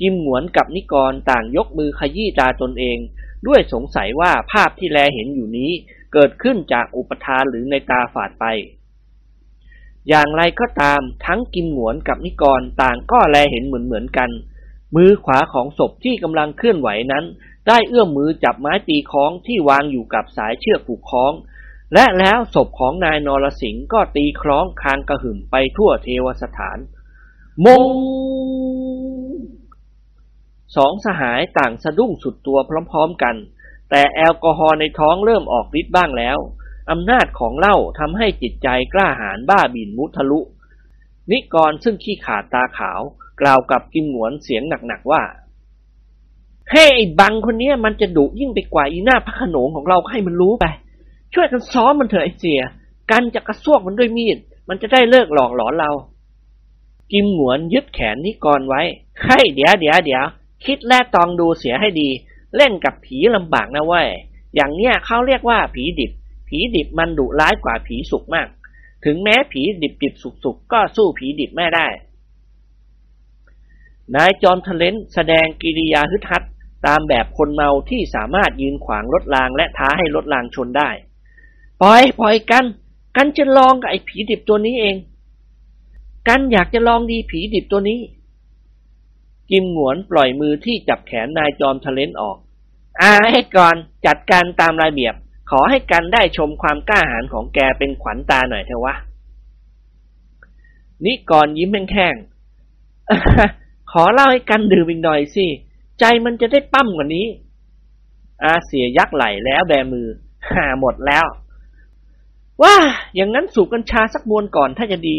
[0.00, 2.98] กิมหวนกับนิกรต่างยกมือขยี้ตาตนเอง
[3.46, 5.70] ด้วยสงสัยว่าภาพที่แลเห็นอยู่นี้
[6.12, 8.44] เกิดขึ้นจากอุปทานหรือในตาฝาดไป
[10.08, 14.30] อย่างไรก็ตามทั้งกิมหวนกับนิกรต่างก็แลเห็นเหมือนเหมือนกัน
[14.96, 17.24] มือขวาของศพที่กำลังเคลื่อนไหวนั้น
[17.68, 21.32] ได้เอื้อมมือจับไม้ตีคล้องที่วางอยู่กับสายเชือกผูกคล้อง
[21.94, 26.78] และแล้วศพของนายนรสิงห์ก็ตีคล้องคางกระหึ่มไปทั่วเทวสถาน
[27.66, 27.90] มง
[30.76, 32.58] สองสหายต่างสะดุ้งสุดตัว
[32.90, 33.36] พร้อมๆกัน
[33.90, 36.38] แต่แอลกอฮอล์ในท้องเริ่มออกฤทธิ์บ้างแล้ว
[36.90, 40.40] อำนาจของเหล้าทำให้จิตใจกล้าหาญบ้าบินมุทะลุ
[41.30, 43.00] นิกรซึ่งขี้ขาดตาขาว
[43.40, 45.22] กล่าวกับกิมหนวนเสียงหนักๆว่า
[46.70, 50.66] ให้ไอ้บังคนเนี้ยมันจะดุยิ่งไปกว่าอีหน้าพระขนงของเราให้มันรู้ไป
[51.34, 52.60] ช่วยกันซ้อมมันเถอะไอ้เสีย
[53.10, 55.90] กันจะกระซวกมันด้วยมีด มันจะได้เลิกหลอกหลอนเรา
[57.12, 58.82] กิมหงวนยึดแขนนิกรไว้
[59.26, 60.24] ให้เดี๋ยวเดี๋ยวเดี๋ยว
[60.64, 62.08] คิดแลตองดูเสียให้ดี
[62.56, 64.08] เล่นกับผีลำบากนะเว้ย
[64.54, 66.12] อย่างเนี้ยเขาเรียกว่าผีดิบ
[66.48, 68.48] ผีดิบมันดุร้ายกว่าผีสุกมาก
[69.04, 71.86] ถึงแม้ผีดิบดิบสุกสุกก็สู้ผีดิบไม่ได้
[74.14, 76.42] นายจอมทะเลนแสดงกิริยาฮึดฮัด
[76.86, 80.90] ตามแบบคนเมาที่สามารถยืนขวางรถรางและท้าให้รถรางชนได้
[81.82, 82.64] ปล่อยปล่อยกัน
[83.16, 84.96] กันจะลองกับไอ้ผีดิบตัวนี้เอง
[86.28, 88.00] กันอยากจะลองดีผีดิบตัวนี้
[89.50, 92.36] กิมหงวนปล่อยมือที่จับแขนนายจอมทะเลนออก
[93.00, 95.14] อาให้ก่อนจัดการตามระเบียบ
[95.50, 98.94] ขอให้กันได้ชมความกล้าหาญของแกเป็นขวัญตาหน่อยเถอะวะ
[101.04, 105.46] นิกรยิ้มแห้งๆขอเล่าให้กันดื่มอีกหน่อยสิ
[106.02, 107.26] ใจมันจะได้ปั้มกว่านี้
[108.44, 110.06] อาเสียยักไหลแล้วแบมือ
[110.54, 111.26] หาหมดแล้ว
[112.62, 112.76] ว่า
[113.14, 115.18] อย่างนั้นสูบกัญชาสักมวนก่อนถ้าจะดี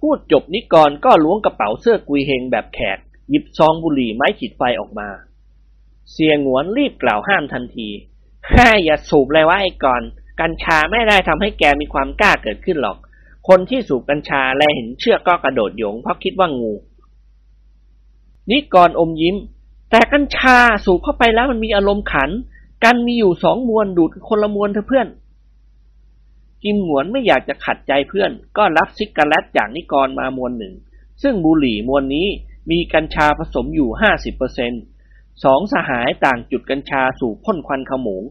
[0.00, 2.98] พูดจบนิกรก็ล้วงกระเป๋าเสื้อกุยเฮงแบบแขก
[3.30, 5.08] หยิบซองบุหรี่ไม้ขีดไฟออกมา
[6.12, 7.88] เสียงหวนรีบกล่าวห้ามทันที
[8.52, 10.02] ฮ่าอย่าสูบเลยว่าไอ้ก่อน
[10.40, 12.96] กัญชาไม่ได้ทำให้แกมีความกล้าเกิดขึ้นหรอก
[13.48, 16.72] คนที่สูบกัญชาแลเห็นเชือกก็กระโดดโยงเพราะคิดว่างู
[18.50, 19.36] นิกรอมยิ้ม
[19.90, 22.30] แต่กัญชาสูบเข้าไปแล้วมันมีอารมณ์ขัน
[22.84, 25.08] กันมีอยู่สองมวนดูดคนละมวนเถอเพื่อน
[26.62, 30.74] กิมหงวนไม่อยากจะขัดใจเพื่อน ก็รับซิกกาแลตจากนิกรมามวนหนึ่ง
[31.22, 32.28] ซึ่งบุหรี่มวนนี้
[32.70, 34.72] มีกัญชาผสมอยู่ห้าสิบเปอร์เซ็น
[35.44, 38.22] สองสหายต่างจุดกัญชาสู่พ่นควันขโมง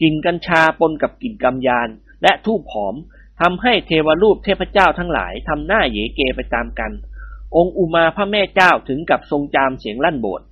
[0.00, 1.88] กลิ่นกัญชาปนกับกลิ่นกำยาน
[2.22, 2.94] และทูบหอม
[3.40, 6.92] ทำให้เทวรูปเทพเจ้าทั้งหลายทำหน้าเยเกไปตามกัน
[7.56, 10.46] องค์อุมาพระแม่เจ้าถึงกับทรงจามเสียงลั่นโบสถ์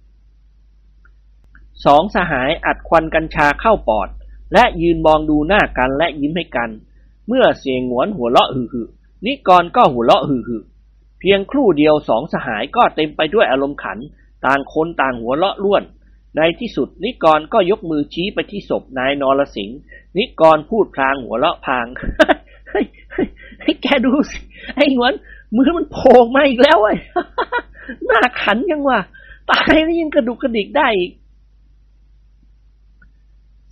[1.85, 4.09] สองสหายอัดควันกัญชาเข้าปอด
[4.53, 6.71] และยืนมองดูหน้ากันและยิ้มให้กัน
[7.29, 8.87] เมื่อเสียงหวนหัวเราะหึ่
[9.27, 10.61] นิกรก็หัวเราะหึ่
[11.21, 13.99] เพียงครู่เดียวสองสหายก็เต็มไปด้วยอารมณ์ขัน
[14.47, 15.83] ต่างคนต่างหัวเราะล้วน
[16.37, 19.79] ในที่สุดนิกรก็ยกมือชี้ไปที่ศพนายนรสิงห์
[20.19, 21.87] นิกรพูดพลางหัวเราะพาง
[23.62, 24.38] ให้แกดูสิ
[24.77, 25.12] ไอ้หวน
[25.57, 26.95] มือมันโผล่มาอีกแล้วไอ้
[28.07, 29.01] หน้าขันยังวะ
[29.51, 31.12] ตายแล้วยังกระดุกกระดิกได้อีก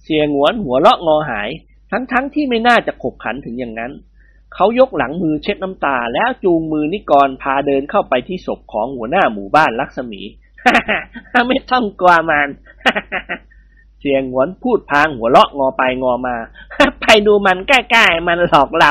[0.02, 1.48] เสียงหวนหัวเราะงอหาย
[1.90, 3.92] ทั้งๆทที่ไม่น่าจะขบขันถึงอย่างนั้น
[4.54, 10.22] เขายกหลังมือเช็ดน้ำตา แล้วจูงมือนิกรพาเดินเข้าไปที่ศพของหัวหน้าหมู่บ้านลักษมี
[11.48, 12.48] ไม่ต้องกลัวมัน
[14.00, 16.36] เสียงหวนพูดพางหัวเราะงอไปงอมา
[17.02, 18.90] ไปดูมันใกล้ๆมันหลอกเรา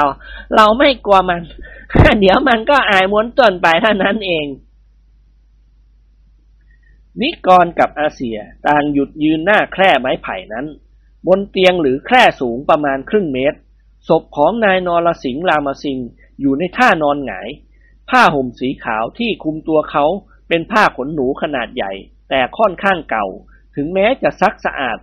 [0.56, 1.42] เราไม่กลัวมัน
[2.20, 4.48] เดี๋ยวมันก็อายม้วนต้นไปเท่านั้นเอง
[7.22, 10.66] นิกรกับอาเซียต่างหยุดยืนหน้าแคร่ไม้ไผ่นั้น
[11.28, 13.60] บนเตียงหรือแคร่สูงประมาณครึ่งเมตร
[14.08, 16.08] ศพของนายนรสิงห์รามสิงห์
[16.40, 17.50] อยู่ในท่านอนหงาย
[18.10, 20.06] ผ้าห่มสีขาวที่คลุมตัวเขา
[20.48, 21.92] เป็นผ้าขนหนูขนาดใหญ่
[22.30, 23.28] แต่ค่อนข้างเก่า
[23.76, 24.98] ถึงแม้จะซักสะอาด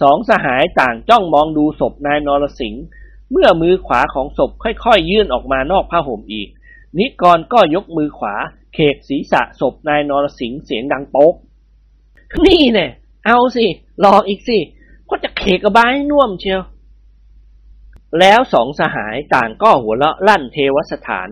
[0.00, 2.84] สองสหายต่างจ้องมองดูศพนายนรสิงห์
[3.36, 6.48] เมื่อมือขวาของศพค่อยๆยื่นออกมานอกผ้าห่มอีก
[6.98, 8.34] นิกรก็ยกมือขวา
[8.74, 11.34] เขกศีรษะศพนายนรสิงห์เสียงดังโป๊ก
[12.46, 12.90] นี่เนี่ย
[13.26, 13.66] เอาสิ
[14.04, 14.58] ลอกอีกสิ
[15.10, 16.62] ก็จะเขกกระบายน่วมเชียว
[18.20, 21.28] แล้วสองสหายต่างก็หัวเราะลั่นเทวสถาน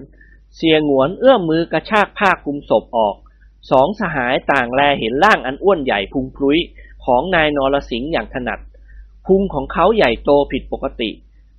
[0.57, 3.17] เสียงหวนเอื้อมมือกระชากผ้าคลุมศพออก
[3.71, 6.59] สองสหายต่างแลเห็นร่างอันอ้วนใหญ่พุงพลุย
[7.05, 8.61] ของนายนรสิงห์อย่างถนัด
[9.27, 11.11] พุงของเขาใหญ่โตผิดปกติ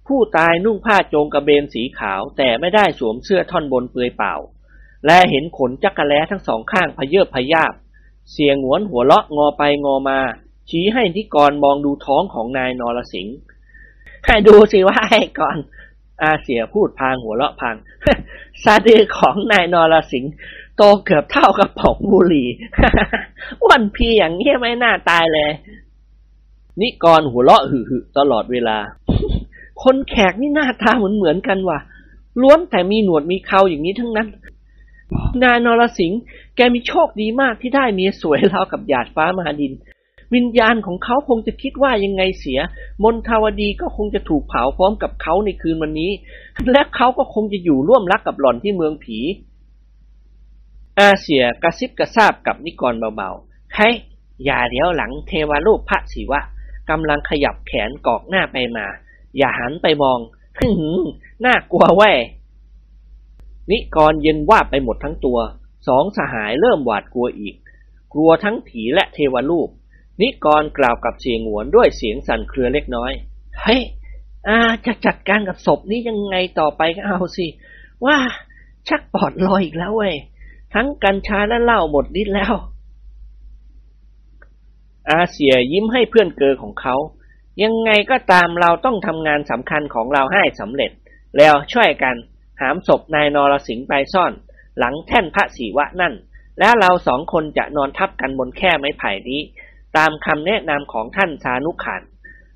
[0.07, 4.33] ผู้ตายนุ่งผ้าโจงกระเบนสีขาว แต่ไม่ได้สวมเสื้อท่อนบนเปลือยเปล่า
[5.05, 7.73] และเห็นขนจักระแล้ทั้งสองข้างพเยิบพยาบ
[8.31, 10.19] เสียงหวนหัวเลาะงอไปงอมา
[10.69, 13.37] ชี้ให้นิกรมองดูท้องของนายนรสิงห์
[14.25, 15.57] ให้ดูสิว่าไอ้ก่อน
[16.21, 17.75] อาเสียพูดพางหัวเลาะพาง
[18.63, 20.33] สะดือของนายนรสิงห์
[20.77, 22.47] โตเกือบเท่ากับผงบุหรี่
[23.63, 25.51] อ้วนพีอย่างนี้ยไม่น่าตายเลย
[26.81, 28.77] นิกรหัวเราะหึ่ๆตลอดเวลา
[29.83, 31.79] คนแขกนี่หน้าตาเหมือนเหมือนกันว่ะ
[32.41, 34.27] ล้วนแต่มีหนวดมีเขาอย่างนี้ทั้งนั้น
[35.43, 36.21] นายนรสิงห์
[36.55, 39.73] แกมีโชคดีมากที่ได้เมียสวยราวกับหยาดฟ้ามาดิน
[40.33, 42.59] วิญญาณของเขาคงจะคิดว่ายังไงเสีย
[43.03, 46.11] มนทาวดีก็คงจะถูกเผาพร้อมกับเขาในคืนวันนี้
[46.71, 49.19] และเขาก็คงจะอยู่ร่วมรักกับหล่อนที่เมืองผี
[50.99, 53.95] อาเสียกระซิบกระซาบกับนิกรเบาๆเฮ้ย
[54.45, 56.41] อย่าเดี๋ยวหลังเทวรูปพระศิวะ
[56.89, 58.85] กำลังขยับแขนกอกหน้าไปมา
[59.37, 60.19] อย่าหันไปมอง
[60.59, 61.03] ฮึ่ม
[61.45, 62.11] น่ากลัวแว่
[63.71, 65.39] นิกรเย็นว่าไปหมดทั้งตัว
[65.87, 67.55] สองสหายเริ่มหวาดกลัวอีก
[68.13, 69.69] กลัวทั้งผีและเทวรูป
[70.21, 73.11] นิกรกล่าวกับเสียงหวนด้วยเสียงสั่นเครือเล็กน้อย
[73.61, 73.81] เฮ้ย
[74.47, 77.45] อาจะจัดการกับศพนี้ยังไงต่อไปก็เอาสิ
[78.05, 78.17] ว่า
[78.87, 80.15] ชักปอดลอยอีกแล้วเว้ย
[80.73, 82.53] ทั้งกัญชาและเหล้าหมดฤทธิ์แล้ว
[85.11, 86.95] อาเซียยิ้มให้เพื่อนเกอของเขา
[87.61, 90.91] ยังไงก็ตามเราต้องทำงานสำคัญของเราให้สำเร็จ
[91.37, 92.15] แล้วช่วยกัน
[92.61, 94.33] หามศพนายนรสิงห์ไปซ่อน
[94.79, 96.13] หลังแท่นพระศิวะนั่น
[96.59, 99.41] แล้วเราสองคนจะนอนทับกันบนแค่ไม้ไผ่นี้
[99.97, 102.01] ตามคำแนะนำของท่านสานุขาน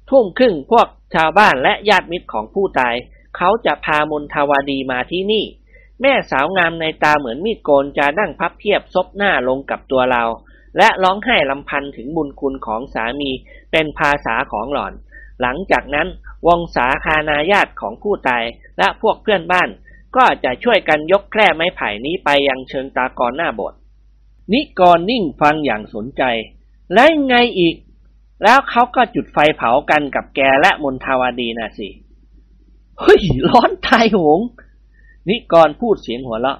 [0.09, 2.95] ทุ่มครึ่งพวกชาวบ้านและญาติมิตรของผู้ตาย
[3.37, 5.45] เขาจะพามนทวาดีมาที่นี่
[6.01, 10.23] แม่สาวงามในตาเหมือนมีดโกนจะนั่งพับเพียบซบหน้าลงกับตัวเรา
[10.77, 13.31] และร้องไห้ลำพันถึงบุญคุณของสามี
[13.71, 14.93] เป็นภาษาของหล่อน
[15.41, 16.07] หลังจากนั้น
[16.47, 18.43] วงสาคานาญาติของผู้ตาย
[18.77, 19.69] และพวกเพื่อนบ้าน
[20.15, 23.79] ก็จะช่วยกันยกแคร่ไม้ไผ่นี้ไปยังเชิงตากรหน้าบสถ์
[24.53, 26.23] นิกรนิ่งฟังอย่างสนใจ
[26.93, 27.75] และไงอีก
[28.43, 31.89] แล้วเขาก็จุดไฟเผากันกับแกและมนทาวดีนะสิ
[32.99, 34.39] เฮ้ย ร้อนตายหง
[35.29, 36.57] นิกรพูดเสียงหัวเราะ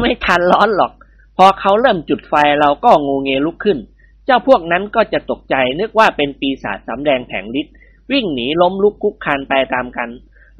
[0.00, 0.92] ไม่ทันร้อนหรอก
[1.40, 3.78] พอเขาเริ่มจุดไฟเราก็งูเงลุกขึ้น
[4.24, 7.74] เจ้าพวกนั้นก็จะตกใจนึกว่าเป็นปีศาจสำแดงแผงฤทธิ์
[8.12, 10.08] วิ่งหนีล้มลุกคุกคานไปตามกัน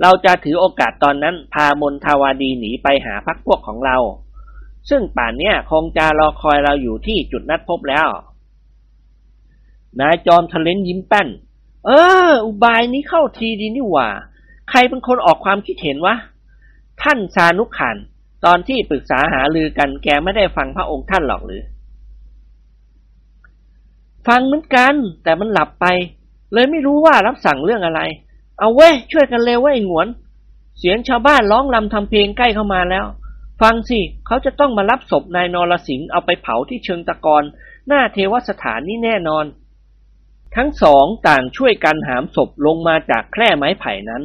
[0.02, 3.96] เราจะถือโอกาสตอนนั้นพามนทาวาดีหนีไปหาพักพวกของเรา
[4.90, 8.08] ซึ่งป่านเนี้ยคงจะรอคอยเราอยู่ที่จุดนัดพบแล้ว
[10.00, 11.28] นายจอมทะเลนยิ้มแป้น
[11.86, 11.90] เอ
[12.28, 14.08] อ อุบายนี้เข้าทีดีนี่หว่า
[14.70, 16.14] ใครเป็นคนออกความคิดเห็นวะ
[17.02, 17.96] ท่านสานุขัน
[18.44, 21.62] ตอนที่ปรึกษาหาลือกันแกไม่ได้ฟังพระองค์ท่านหรอกหรือ
[24.26, 25.86] ฟังเหมือนกัน แต่มันหลับไป
[26.52, 28.00] เลยไม่รู้ว่ารับสั่งเรื่องอะไร
[28.58, 30.08] เอาเว้ยช่วยกันเร็วเว้ยหงวน
[30.78, 33.06] เสียงชาวบ้านร้องลำทำเพลงใกล้เข้ามาแล้ว
[33.62, 37.44] ฟังสิเขาจะต้องมารับศพนายนรสิงห์เอาไปเผาที่เชิงตะกอน
[37.86, 39.44] หน้าเทวสถานนี่แน่นอน
[40.56, 44.22] ทั้งสองต่างช่วยกันหามศพลงมาจากแคร่ไม้ไผ่นั้น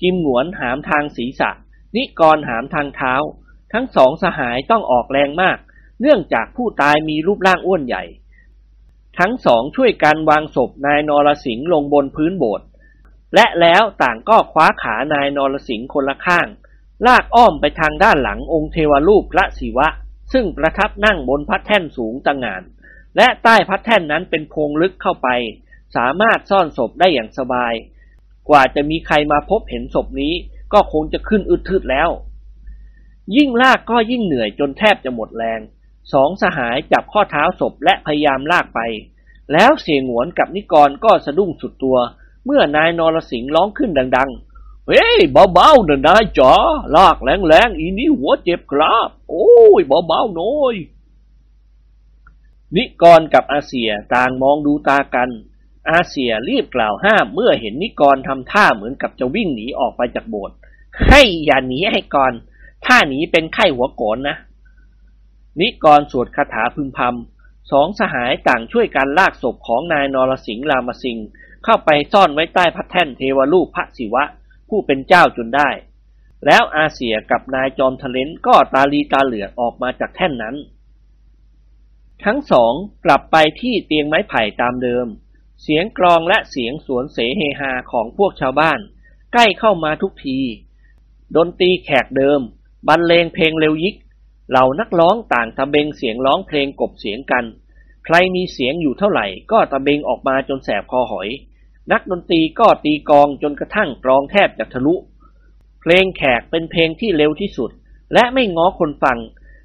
[0.00, 1.50] กิมหงวนหามทางศีรษะ
[1.96, 3.14] นิกรหามทางเท้า
[3.72, 5.58] ทั้งสองสหายต้องออกแรงมาก
[6.00, 8.04] เนื่องจากผู้ตายมีรูปร่างอ้วนใหญ่
[9.18, 12.66] ทั้งสองช่วยกันวางศพนายนรสิงห์ลงบนพื้นโบสถ์
[13.34, 16.46] และแล้วต่างก็คว้าขานายนรสิงห์คนละข้าง
[17.06, 19.88] ลากอ้อมไปทางด้านหลังองค์เทวรูปพระศิวะ
[20.32, 22.62] ซึ่งประทับนั่งบนพัดแท่นสูงตะงาน
[23.16, 25.28] และใต้พัดแท่นนั้นเป็นโพรงลึกเข้าไป
[25.96, 27.74] สามารถซ่อนศพได้อย่างสบาย
[28.48, 30.34] กว่าจะมีใครมาพบเห็นศพนี้
[30.72, 32.08] ก็คงจะขึ้นอึดทึดแล้ว
[33.36, 35.60] ยิ่งลากก็ยิ่งเหนื่อยจนแทบจะหมดแรง
[36.12, 38.80] สองสหายจับข้อเท้าศพและพยายามลากไป
[39.52, 41.98] แล้วเสียงหวนกับนิกรก็สะดุ้งสุดตัว
[42.44, 46.52] เมื่อนายนรสิงห์ร้องขึ้นดัง ๆ เฮ้ยเบาๆนะนายจ๋า
[46.96, 50.74] ลากแรงๆอีนี่หัวเจ็บครับ โอ้ยเบาๆหน่อย
[52.76, 55.30] นิกรกับอาเซียต่างมองดูตากัน
[55.90, 60.56] อาเซียรีบกล่าวห้ามเมื่อเห็นนิกรทำท่าเหมือนกับจะวิ่งหนีออกไปจากโบสถ์
[61.08, 62.32] ให้อย่าหนีให้ก่อน
[62.86, 64.36] ถ้าหนีเป็นไข้หัวโกนนะ
[65.60, 71.26] นิกรสวดคาถาพึมพำสองสหายต่างช่วยกันลากศพของนายนรสิงห์รามสิงห์
[71.64, 74.24] เข้าไปซ่อนไว้ใต้พระแท่นเทวรูปพระศิวะ
[74.68, 75.70] ผู้เป็นเจ้าจนได้
[76.46, 80.56] แล้วอาเซียกับนายจอมทะเลนก็ตาลีตาเหลือกออกมาจากแท่นนั้น
[82.24, 82.72] ทั้งสอง
[83.04, 85.06] กลับไปที่เตียงไม้ไผ่ตามเดิม
[85.62, 88.80] เสียงกลองและเสียงสวนเสเฮฮาของพวกชาวบ้าน
[89.32, 90.38] ใกล้เข้ามาทุกที
[91.36, 92.40] ดนตรีแขกเดิม
[92.88, 93.96] บรรเลงเพลงเร็วยิก
[94.50, 97.44] เหล่านักร้องต่างตะเบงเสียงร้องเพลงกบเสียงกัน
[98.04, 101.28] ใครมีเสียงอยู่เท่าไหร่ ก็ตะเบงออกมาจนแสบคอหอย
[101.92, 104.94] นักดนตรีก็ตีกองจนกระทั่งกรองแทบจะทะลุ
[105.80, 107.70] เพลงแขกเป็นเพลงที่เร็วที่สุด
[108.14, 109.18] และไม่ง้อคนฟัง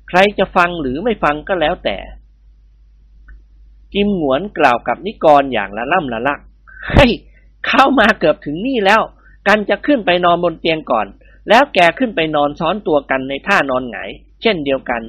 [0.10, 1.98] ใครจะฟังหรือไม่ฟังก็แล้วแต่
[3.94, 6.40] กิมหวนกล่าวกับนิกรอย่างละล่ำละลัก
[6.88, 7.12] เฮ้ย
[7.68, 9.02] เข้ามาเกือบถึงนี่แล้ว
[9.48, 11.08] กันจะขึ้นไปนอนบนเตียงก่อน
[11.50, 14.10] แล้วแกขึ้นไปนอนซ้อนตัวกันในท่านอนหงาย
[14.42, 15.02] เช่นเดียวกัน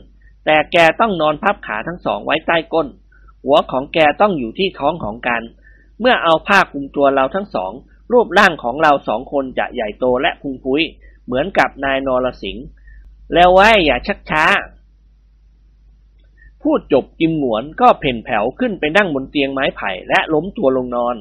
[0.45, 2.89] แต่แกต้องนอนพับขาทั้งสองไว้ใต้ก้น
[3.45, 5.43] หัวของแกต้องอยู่ที่ท้องของกัน
[6.01, 7.72] เมื่อเอาผ้าคลุมตัวเราทั้งสอง
[8.12, 10.82] รูปร่างของเราสองคนจะใหญ่โตและพุงพุ้ย
[11.26, 12.66] เหมือนกับนายนรสิงห์
[13.34, 14.45] แล้วไว้อย่าชักช้า
[16.62, 21.16] พูดจบกิมหนวนก็เพ่นแผ่วขึ้นไปนั่งบนเตียงไม้ไผ่และล้มตัวลงนอน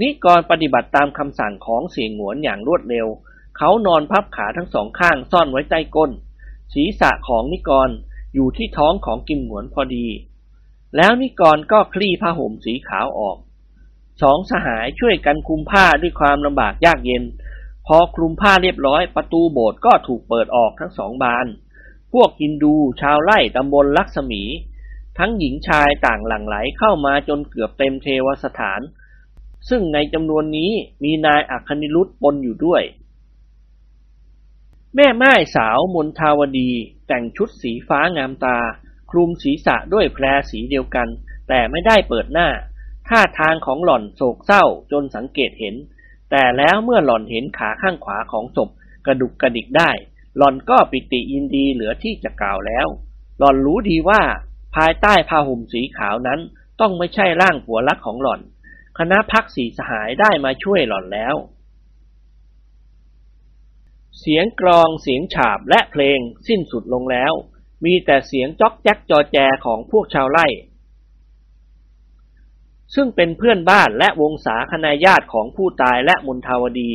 [0.00, 3.06] นิกรปฏิบัติตามคำสั่งของเสียงหนวนอย่างรวดเร็ว
[3.62, 6.10] เขานอนพับขาทั้งสองข้างซ่อนไว้ใต้ก้น
[6.74, 7.90] ศีรษะของนิกร
[8.34, 10.06] อยู่ที่ท้องของกิมหนวนพอดี
[10.96, 13.36] แล้วนิกรก็คลี่ผ้าห่มสีขาวออก
[14.22, 17.24] สองสหายช่วยกันคลุมผ้าด้วยความลำบากยากเย็น
[17.86, 21.46] พอคลุมผ้าเรียบร้อยประตูโบสถ์ก็ถูกเปิดออกทั้งสองบาน
[22.12, 24.42] พวกฮินดูชาวไร่ตำบลลักษมี
[25.18, 28.80] ทั้งหญิงชายต่างหลั่งไหลเข้ามาจนเกือบเต็มเทวสถาน
[29.68, 30.70] ซึ่งในจำนวนนี้
[31.04, 32.84] มีนายอัคนิรุตปนอยู่ด้วย
[34.96, 36.70] แม่ไม้สาวมนทาวดี
[37.08, 38.58] แต่งชุดสีฟ้างามตา
[39.10, 41.08] คลุมศีรษะด้วยแพรสีเดียวกัน
[41.48, 42.48] แต่ไม่ได้เปิดหน้า
[43.08, 45.74] ท่าทางของหล่อนโศกเศร้าจนสังเกตเห็น
[46.30, 48.70] แต่แล้วเมื่อหล่อนเห็นขาข้างขวาของศพ
[49.06, 49.90] กระดุกกระดิกได้
[50.36, 52.86] หล่อนก็ปิติยินดีเหลือที่จะกล่าวแล้ว
[53.38, 54.22] หล่อนรู้ดีว่า
[54.76, 56.40] ภายใต้ผ้าห่มสีขาวนั้น
[56.80, 58.40] ต้องไม่ใช่ร่างผัวรักของหล่อน
[58.98, 61.34] คณะพักสีสหายได้มาช่วยหล่อนแล้ว
[64.18, 67.32] เสียงกรองเสียงฉาบและเพลงสิ้นสุดลงแล้ว
[67.84, 70.46] มีแต่เสียงจ๊อกแจ๊กจอแจของพวกชาวไร่
[72.94, 76.92] ซึ่งเป็นเพื่อนบ้านและวงศาคณาญาติของผู้ตายและมนทาวดี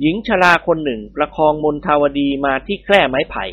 [0.00, 3.46] หญิงชราคนหนึ่งประคองมนทาวดีมาที่แคร่ไม้ไผ่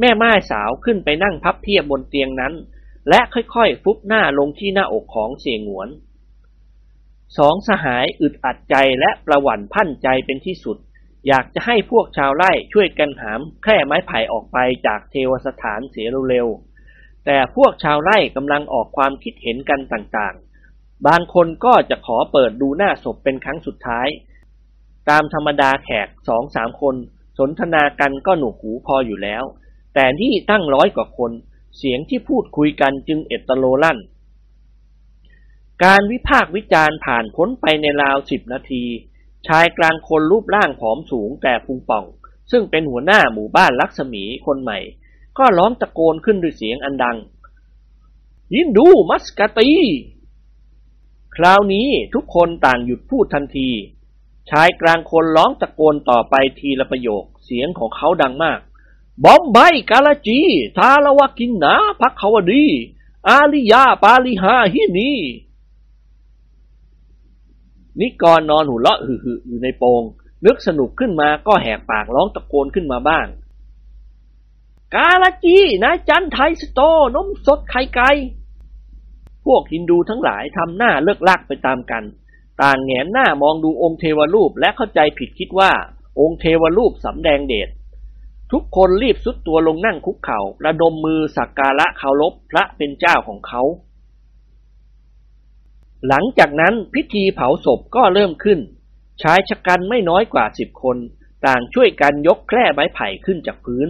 [0.00, 2.54] แม่ไม้สาวขึ้นไปนั่งพับเพียบบนเตียงนั้น
[3.08, 5.88] และค่อยๆ ฟุบหน้าลงที่หน้าอกของเสียงหวน
[7.36, 10.78] สองสหายอึดอัดใจและประหวั่นพันใจเป็นที่สุด
[11.28, 24.08] อยากจะให้พวกชาวไร่ช่วยกันหามแค่ไม้ไผ่ออกไปจากเทวสถานเสียเร็วๆ แต่พวกชาวไร่กำลังออกความคิดเห็นกันต่างๆ บางคนก็จะขอเปิดดูหน้าศพเป็นครั้งสุดท้าย
[25.08, 26.96] ตามธรรมดาแขกสองสามคน
[27.38, 29.44] สนทนากันก็หนุกหูพออยู่แล้ว
[29.94, 31.32] แต่ที่ตั้งร้อยกว่าคน
[31.78, 33.98] เสียงที่พูดคุยกันจึงเอตโลลั่น
[35.84, 38.84] การวิพากษ์วิจารณ์ผ่านพ้นไปในราวสิบนาที
[39.48, 42.04] ชายกลางคนรูปร่างผอมสูงแต่พุงป่อง
[42.50, 44.78] ซึ่งเป็นหัวหน้าหมู่บ้านลักษมีคนใหม่
[45.38, 47.16] ก็ร้องตะโกนขึ้นด้วยเสียงอันดัง
[48.54, 49.70] ยินดูมัสกาตี
[51.36, 53.70] คราวนี้ทุกคนต่างหยุดพูดทันที
[54.50, 58.60] ชายกลางคนร้องตะโกนต่อไปทีละประโยค เสียงของเขาดังมาก
[59.24, 59.58] บอมไบ
[59.90, 60.40] กาลาจี
[60.76, 62.64] ทาราวากินนาพักขาวดี
[63.28, 65.12] อาลิยาปาลิฮาฮินี
[68.00, 69.18] นิกรนอนหูเลาะหึ่
[69.48, 70.02] อยู่ในโปง
[70.46, 73.26] นึกสนุกขึ้นมาก็แหกปากร้องตะโกนขึ้นมาบ้าง
[74.94, 76.80] กาลาจีนายจันไทยสโต
[77.14, 78.10] นมสดไข่ไก่
[79.44, 82.04] พวกฮินดูทั้งหลายทำหน้าเลิกลักไปตามกัน
[82.62, 85.70] ต่างแงนหน้ามองดูองค์เทวรูปและเข้าใจผิดคิดว่า
[86.20, 87.68] องค์เทวรูปสำแดงเดช
[88.52, 93.62] ทุกคนรีบสุดตัวลงนั่งคุกเข่าระดมมือสักการะเคารพพระเป็นเจ้าของเขา
[96.08, 98.58] หลังจากนั้นพิธีเผาศพก็เริ่มขึ้น
[99.22, 100.96] ชายชะกันไม่น้อยกว่าสิบคน
[101.46, 103.88] ต่างช่วยกันยกแคร่ไม้ไผ่ขึ้นจากพื้น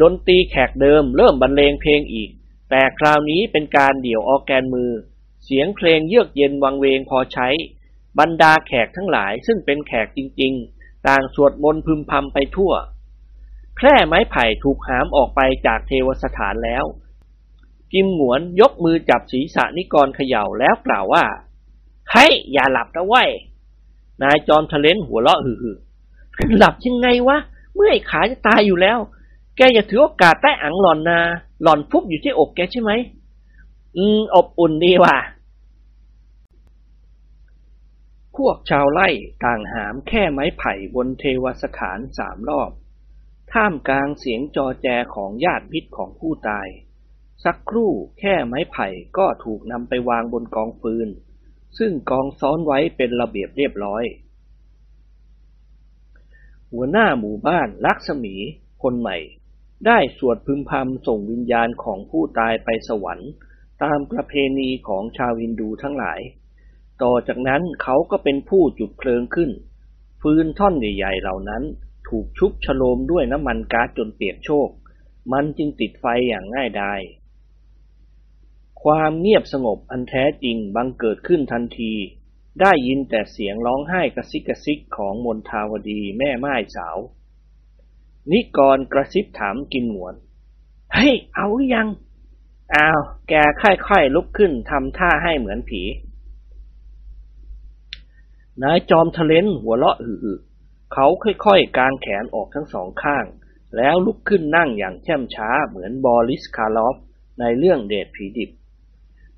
[0.00, 2.30] ดนตรีแขกเดิมเริ่มบรรเลงเพลงอีก
[2.70, 4.90] แต่คราวนี้เป็นการเดี่ยวออร์แกนมือ
[5.44, 7.48] เสียงเพลงเยือกเย็นวังเวงพอใช้
[8.18, 12.72] บรรดาแขกทั้งหลายซึ่งเป็นแขกจริง ๆ ต่างสวดมนต์พึมพำไปทั่ว
[13.76, 16.84] แคร่ไม้ไผ่ถูกหามออกไปจากเทวสถานแล้ว
[17.92, 21.24] กิมหงวนยกมือจับศีรษะนิกรเขย่าแล้วกล่าวว่า
[22.10, 23.30] เฮ้ยอย่าหลับนะเว้ย
[24.22, 27.38] นายจอมทะเลนหัวเราะหึ่ๆหลับยังไงวะ
[27.74, 28.98] เมื่อยขาจะตายอยู่แล้ว
[29.56, 31.20] แกอย่าถือโอกาสใต้อังหล่อนนา
[31.62, 32.92] หล่อนฟุบอยู่ที่อกแกใช่ไหม
[33.96, 35.16] อืมอบอุ่นดีว่ะ
[38.36, 39.08] พวกชาวไร่
[39.44, 42.70] ต่างหามแค่ไม้ไผ่บนเทวสถานสามรอบ
[43.52, 46.66] ท่ามกลางเสียงจอแจของญาติพิษของผู้ตาย
[47.44, 48.88] สักครู่แค่ไม้ไผ่
[49.18, 51.08] ก็ถูกนำไปวางบนกองฟืน
[51.78, 54.04] ซึ่งกองซ้อนไว้เป็นระเบียบเรียบร้อย
[56.72, 58.34] หัวหน้าหมู่บ้านลักษมี
[58.82, 59.16] คนใหม่
[59.86, 63.30] ได้สวดพึมพำส่งวิญญาณของผู้ตายไปสวรรค์
[63.82, 66.20] ตามประเพณีของชาวฮินดูทั้งหลาย
[67.02, 69.50] ต่อจากนั้นเขาก็เป็นผู้จุดเพลิงขึ้น
[70.20, 71.62] ฟืนท่อนใหญ่ ๆ เหล่านั้น
[72.08, 74.68] ถูกชุบชโลมด้วยน้ำมันก๊าซจนเปียกโชก
[75.32, 77.00] มันจึงติดไฟอย่างง่ายดาย
[78.84, 81.92] ความเงียบสงบอันแท้จริงบังเกิดขึ้นทันที
[82.60, 86.98] ได้ยินแต่เสียงร้องไห้กระซิกกระซิกของมนทาวดีแม่ม่ายสาว
[88.32, 90.14] นิกรกระซิบถามกิมหงวน
[90.92, 91.88] เฮ้ย เอาหรือยัง
[92.74, 95.82] อ้าว แกค่อยๆลุกขึ้นทำท่าให้เหมือนผี
[98.62, 100.38] นายจอมทะเลนหัวเราะอือ
[100.92, 103.24] เขาค่อยๆกางแขนออกทั้งสองข้าง
[103.76, 106.96] แล้วลุกขึ้นนั่งอย่างแช่มช้าเหมือนบอริสคาร์ลอฟ
[107.40, 108.50] ในเรื่องเดชผีดิบ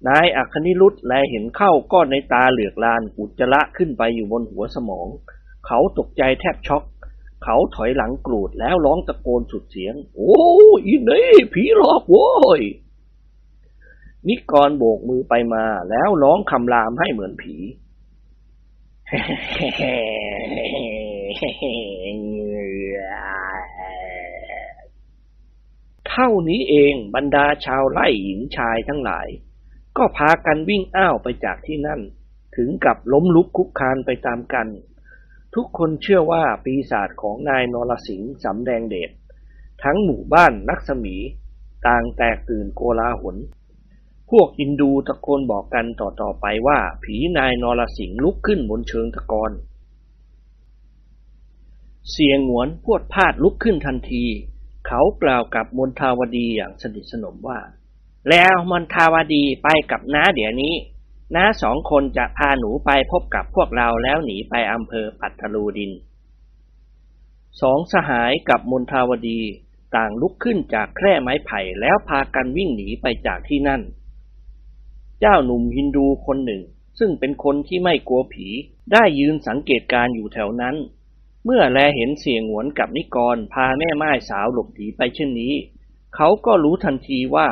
[0.08, 5.08] นายอัคนิรุธแลเห็นเข้าก็ในตาเหลือกลานอุจจระขึ้นไปอยู่บนหัวสมอง
[5.66, 6.84] เขาตกใจแทบช็อก
[7.44, 10.34] เขาถอยหลังกรูดแล้วร้องตะโกนสุดเสียง โอ้
[10.86, 12.62] อีนี่ผีหลอกโว้ย
[14.28, 17.56] นิกรโบกมือไปมาแล้วร้องคำรามให้เหมือนผี
[26.08, 29.28] เท่านี้เองบรรดาชาวไร่หญิงชายทั้งหลาย
[29.96, 32.00] ก็พากันวิ่งอ้าวไปจากที่นั่น
[32.56, 34.68] ถึงกับล้มลุกคุกคานไปตามกัน
[35.54, 39.10] ทุกคนเชื่อว่าปีศาจของนายนรสิงห์สำแดงเดช
[39.84, 41.16] ทั้งหมู่บ้านนักสมี
[41.86, 43.36] ต่างแตกตื่นโกลาหล
[44.30, 49.52] พวกอินดูตะโกนบอกกันต่อๆไปว่า ผีนายนรสิงห์ลุกขึ้นบนเชิงตะกอน
[52.10, 54.24] เสียงหวนพวดพลาดลุกขึ้นทันที
[54.86, 57.58] เขากล่าวกับมนทาวดีอย่างสนิทสนมว่า
[58.30, 60.74] แล้วมนทาวดีไปกับน้าเดี๋ยวนี้
[61.34, 65.92] น้าสองคนจะพาหนูไปพบกับพวกเราแล้วหนีไปอำเภอปัตตลูดิน
[67.60, 69.40] สองสหายกับมนทาวดี
[69.96, 73.82] ต่างลุกขึ้นจากแคร่ไม้ไผ่แล้วพากันวิ่งหนีไปจากที่นั่น
[75.20, 76.62] เจ้าหนุ่มฮินดูคนหนึ่ง
[76.98, 78.46] ซึ่งเป็นคนที่ไม่กลัวผี
[78.92, 80.76] ได้ยืนสังเกตการอยู่แถวนั้น
[81.44, 85.54] เมื่อแลเห็นเสียงหวนกับนิกรพาแม่ไม้สาวหลบหนีไปเช่นนี้
[86.14, 87.48] เขาก็รู้ทันทีว่า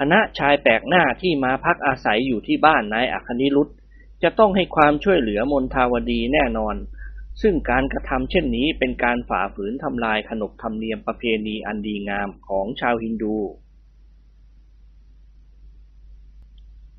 [0.00, 3.68] คณะชายแปลกหน้าที่มาพักอาศัยอยู่ที่บ้านนายอัคนิรุต
[4.22, 6.76] จะต้องให้ความช่วยเหลือมนทาวดีแน่นอน
[7.42, 13.36] ซึ่งการกระทำเช่นนี้เป็นการฝ่าฝืนทำลายขนบธรรมเนียมประเพณีอันดีงามของชาวฮินดู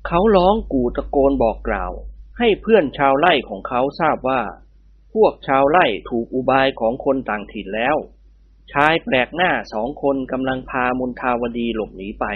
[0.06, 1.92] เขาร้องกู่ตะโกนบอกกล่าว
[2.38, 4.40] ให้เพื่อนชาวไร่ของเขาทราบว่า
[5.14, 7.96] พวกชาวไร่ถูกอุบายของคนต่างถิ่นแล้ว
[8.72, 12.26] ชายแปลกหน้าสองคนกำลังพามนทาวดีหลบหนีไป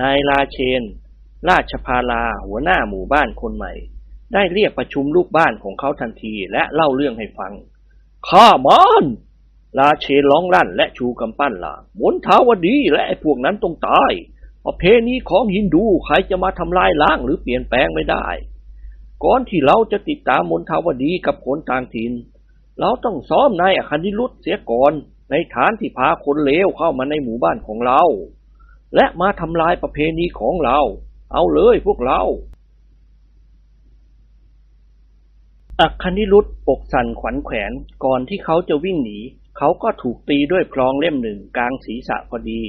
[0.00, 0.82] นายลาเชน
[1.48, 3.72] ราชพาลาหัวหน้าหมู่บ้านคนใหม่
[4.32, 7.52] ได้เรียกประชุมลูกบ้านของเขาทันทีและเล่าเรื่องให้ฟัง
[8.28, 9.04] ข้ามัน
[9.78, 14.12] ลาเชนร้องลั่นและชูกำปั้นล่ะมนทาวดีและไอ้พวกนั้นต้องตาย
[14.66, 18.26] ประเพณีของฮินดูใครจะมาทำลายล้างหรือเปลี่ยนแปลงไม่ได้
[19.24, 22.12] ก่อนที่เราจะติดตามมนทาวดีกับคนต่างถิ่น
[22.80, 24.92] เราต้องซ้อมนายอคันดิรุตเสียก่อน
[25.30, 28.02] ในฐานที่พาคนเลวเข้ามาในหมู่บ้านของเรา
[28.96, 30.78] และมาทำลายประเพณีของเรา
[31.32, 32.22] เอาเลยพวกเรา
[35.80, 37.72] อัคคณิรุตปกสั่นขวัญแขวน
[38.04, 39.18] ก่อนที่เขาจะวิ่งหนี
[39.58, 42.62] เขาก็ถูกตีด้วยพลองเล่มหนึ่งกลางศีรษะพอดี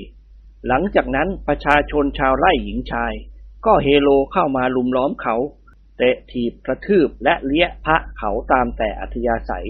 [0.67, 3.13] หลังจากนั้นประชาชนชาวไร่หญิงชาย
[3.65, 5.35] ก็เฮโลเข้ามาลุมล้อมเขา
[5.97, 9.67] เตะถีบกระทืบและเลี้ยพระเขาตามแต่อัธยาศัย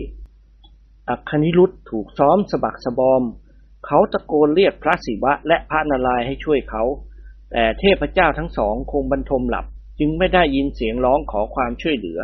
[1.10, 3.24] อัคคณิรุตถูกซ้อมสะบักสะบอม
[3.86, 6.84] เขาตะโกนเรียกพระศิวะและพระนารายณ์ให้ช่วยเขา
[7.52, 9.66] แต่เทพเจ้าทั้งสองคงบรรทมหลับ
[10.00, 12.20] จึงไม่ได้ยินเสียงร้องขอความช่วยเหลือ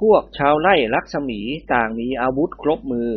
[0.00, 1.40] พวกชาวไร่ลักษมี
[1.72, 3.10] ต่างมีอาวุธครบมือ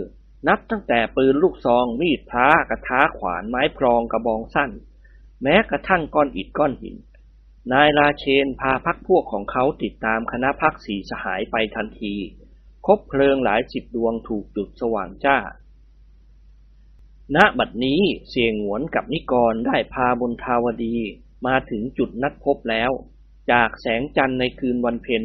[0.47, 4.71] นับตั้งแต่ปืนลูกซองมีดพระกระทาขวานไม้พรองกระบองสั้น
[5.43, 6.97] แม้กระทั่งก้อนอิฐก้อนหิน
[7.71, 12.15] นายราเชนพาพักพวกของเขาติดตามคณะพักสีสหายไปทันที
[12.85, 15.38] คบเพลิงหลายสิบดวงถูกจุดสว่างจ้า
[17.36, 20.95] ณบัดนี้เสียงหวนกับนิกรได้พาบนทาวดี
[21.47, 22.91] มาถึงจุดนัดพบแล้ว
[23.51, 25.23] จากแสงจันทร์ในคืนวันเพ็ญ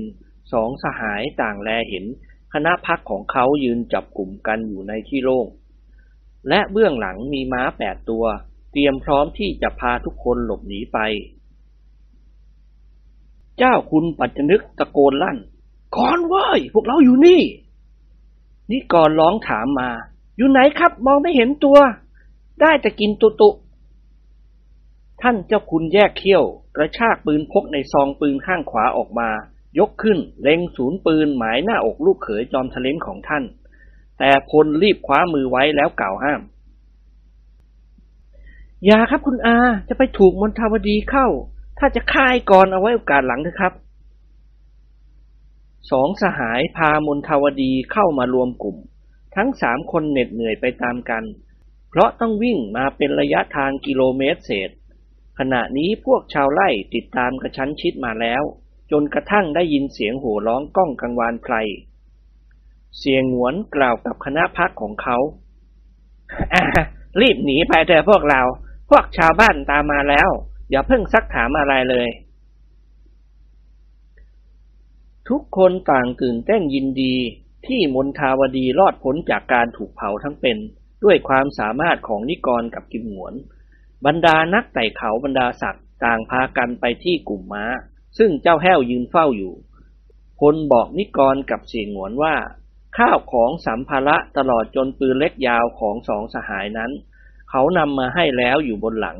[0.53, 2.05] สองสหายต่างแลเห็น
[2.53, 5.46] คณะพักของเขายืนจับกลุ่มกันอยู่ในที่โล่ง
[6.48, 8.24] และเบื้องหลังมีม้าแปดตัว
[8.72, 10.98] เตรียมพร้อมที่จะพาทุกคนหลบหนีไป
[13.59, 15.38] เจ้าคุณปัจจนึกตะโกนลั่น
[15.96, 17.42] ก่อนเว้ยพวกเราอยู่นี่
[18.70, 19.90] นิกรร้องถามมา
[20.36, 21.78] อยู่ไหนครับ มองไม่เห็นตัว
[22.60, 23.50] ได้แต่กินตุตุ
[25.22, 26.44] ท่านเจ้าคุณแยกเขี้ยว
[26.76, 29.28] กระชากปืนพกในซองปืนข้างขวาออกมา
[29.78, 33.44] ยกขึ้น เล็งศูนย์ปืนหมายหน้าอกลูกเขยจอมทะเลนของท่าน
[34.18, 36.40] แต่พลรีบคว้ามือไว้แล้วกล่าวห้าม
[38.84, 39.56] อย่าครับคุณอา
[39.88, 41.26] จะไปถูกมนทาวดีเข้า
[41.78, 43.72] ถ้าจะฆ่าไอ้ก่อนเอาไว้โอกาสหลังเถอะครับ
[45.90, 48.76] สองสหายพามนทาวดีเข้ามารวมกลุ่ม
[49.36, 51.24] ทั้งสามคนเหน็ดเหนื่อยไปตามกัน
[51.90, 54.70] เพราะต้องวิ่งมาเป็นระยะทางกิโลเมตรเศษ
[55.38, 58.42] ขณะนี้พวกชาวไร่ติดตามกระชั้นชิดมาแล้ว
[58.90, 61.54] จนกระทั่งได้ยินเสียงโห่ร้องก้องกังวานไพร
[62.98, 66.62] เสียงหวนกล่าวกับคณะพักของเขาา
[67.20, 68.40] รีบหนีไปเถอะพวกเรา
[68.90, 70.28] พวกชาวบ้านตามมาแล้ว
[70.70, 72.08] อย่าเพิ่งซักถามอะไรเลย
[75.28, 77.16] ทุกคนต่างตื่นเต้นยินดี
[77.66, 80.58] ที่มนทาวดีรอดพ้นจากการถูกเผาทั้งเป็น
[81.04, 83.34] ด้วยความสามารถของนิกรกับกิมหวน
[84.06, 87.64] บรรดานักไต่เขาบรรดาศักดิ์ต่างพากันไปที่กลุ่มม้า
[88.18, 89.54] ซึ่งเจ้าแห้วยืนเฝ้าอยู่
[90.38, 92.34] พลบอกนิกรกับเสียงหวนว่า
[92.98, 96.90] ข้าวของสัมภาระตลอดจนปืนเล็กยาวของสองสหายนั้น
[97.50, 99.18] เขานำมาให้แล้วอยู่บนหลัง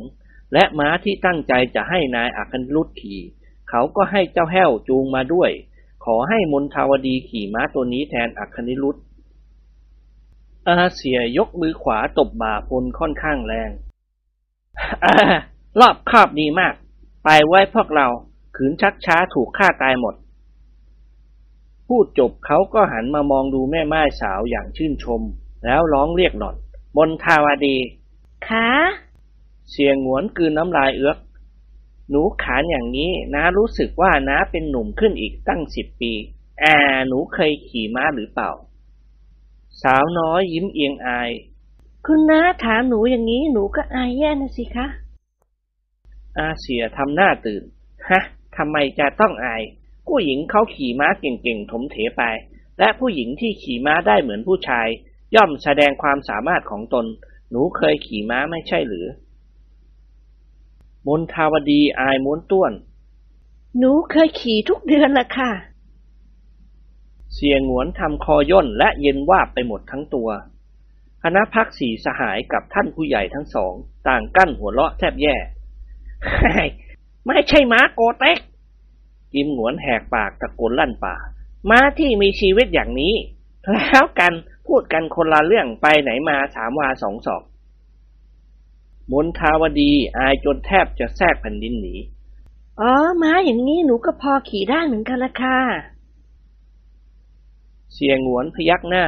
[0.53, 3.20] และม้าที่ตั้งใจจะให้นายอัคนุรุตขี่
[3.70, 5.51] เขาก็ให้เจ้าแห้วจูงมาด้วย
[6.05, 8.96] ขอให้มนทาวดีขี่ม้าตัวนี้แทนอัคนิรุต
[10.66, 13.70] อาเสียยกมือขวาตบบ่าพลค่อนข้างแรง
[15.05, 15.14] อา
[15.80, 16.74] รอบครอบดีมาก
[17.24, 18.07] ไปไว้พวกเรา
[18.57, 20.14] ขืนชักช้าถูกฆ่าตายหมด
[21.86, 25.20] พูดจบเขาก็หันมามองดูแม่ไม้สาวอย่างชื่นชม
[25.64, 26.57] แล้วร้องเรียกหล่อน
[26.96, 27.76] บนทาวดี
[28.46, 28.66] ขา
[29.70, 31.16] เสียงหงวนกืนน้ำลายเอื้อก
[32.12, 36.12] หนูขานอย่างนี้น้ารู้สึกว่าน้าเป็นหนุ่มขึ้นอีกตั้งสิบปี
[36.60, 36.64] แอ
[37.06, 38.50] หนูเคยขี่ม้าหรือเปล่า
[39.82, 41.30] สาวน้อยยิ้มเอียงอาย
[42.06, 44.86] คุณน้าถามหนูอย่างนี้หนูก็อายแย่นะสิคะ
[46.38, 47.62] อาเสียทำหน้าตื่น
[48.08, 48.20] ฮะ
[48.56, 49.62] ทำไมจะต้องอาย
[50.06, 52.22] ผู้หญิงเขาขี่ม้าเก่งๆถมเถไป
[52.78, 54.88] และผู้หญิงที่ขี่ม้าได้เหมือนผู้ชาย
[55.34, 57.06] ย่อมแสดงความสามารถของตน
[57.50, 59.06] หนูเคยขี่ม้าไม่ใช่หรือ
[61.07, 62.72] มนทาวดีอายม้วนต้วน
[63.78, 65.50] หนูเคยขี่ทุกเดือนละค่ะ
[67.34, 70.28] เสียงหงวนทำคอย่นและเย็นวาบไปหมดทั้งตัว
[71.22, 73.72] คณะพักสีสหายกับท่านผู้ใหญ่ทั้งสอง
[74.09, 75.36] ต่างกั้นหัวเราะแทบแย่
[77.26, 78.38] ไม่ใช่ม้าโกเต็ก
[79.32, 81.16] จิมหงวนแหกปากตะโกนลั่นป่า
[81.70, 83.14] ม้าที่มีชีวิตอย่างนี้
[83.72, 84.32] แล้วกัน
[84.66, 87.42] พูดกันคนละเรื่องไปไหนมาสามวาสองศอก
[89.12, 91.94] มนทาวดีอายจนแทบจะแทรกแผ่นดินหนี
[92.80, 92.92] อ๋อ
[93.22, 95.58] ม้าอย่างนี้หนูก็พอขี่ได้เหมือนกันละค่ะ
[97.94, 99.04] เสียงหวนพยักหน้า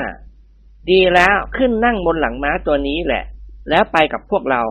[0.90, 3.24] ดีแล้วขึ้นนั่งบนหลังม้าตัวนี้แหละ
[3.70, 4.62] แล้วไปกับพวกเรา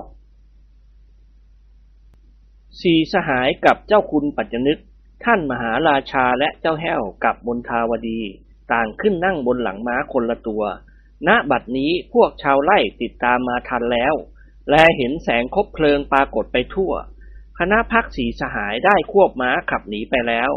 [2.82, 4.80] สี่สหายกับเจ้าคุณปัจจนึก
[5.24, 8.20] ท่านมหาราชาและเจ้าแห้วกับมนทาวดี
[8.72, 10.64] ต่างขึ้นนั่งบนหลังม้าคนละตัว
[11.28, 14.16] ณ บัดนี้พวกชาวไร่ติดตามมาทันแล้ว
[14.70, 16.94] และเห็นแสงคบเพลิงปรากฏไปทั่ว
[17.60, 20.52] คณะพักสีสหายได้ควบม้าขับหนีไปแล้ว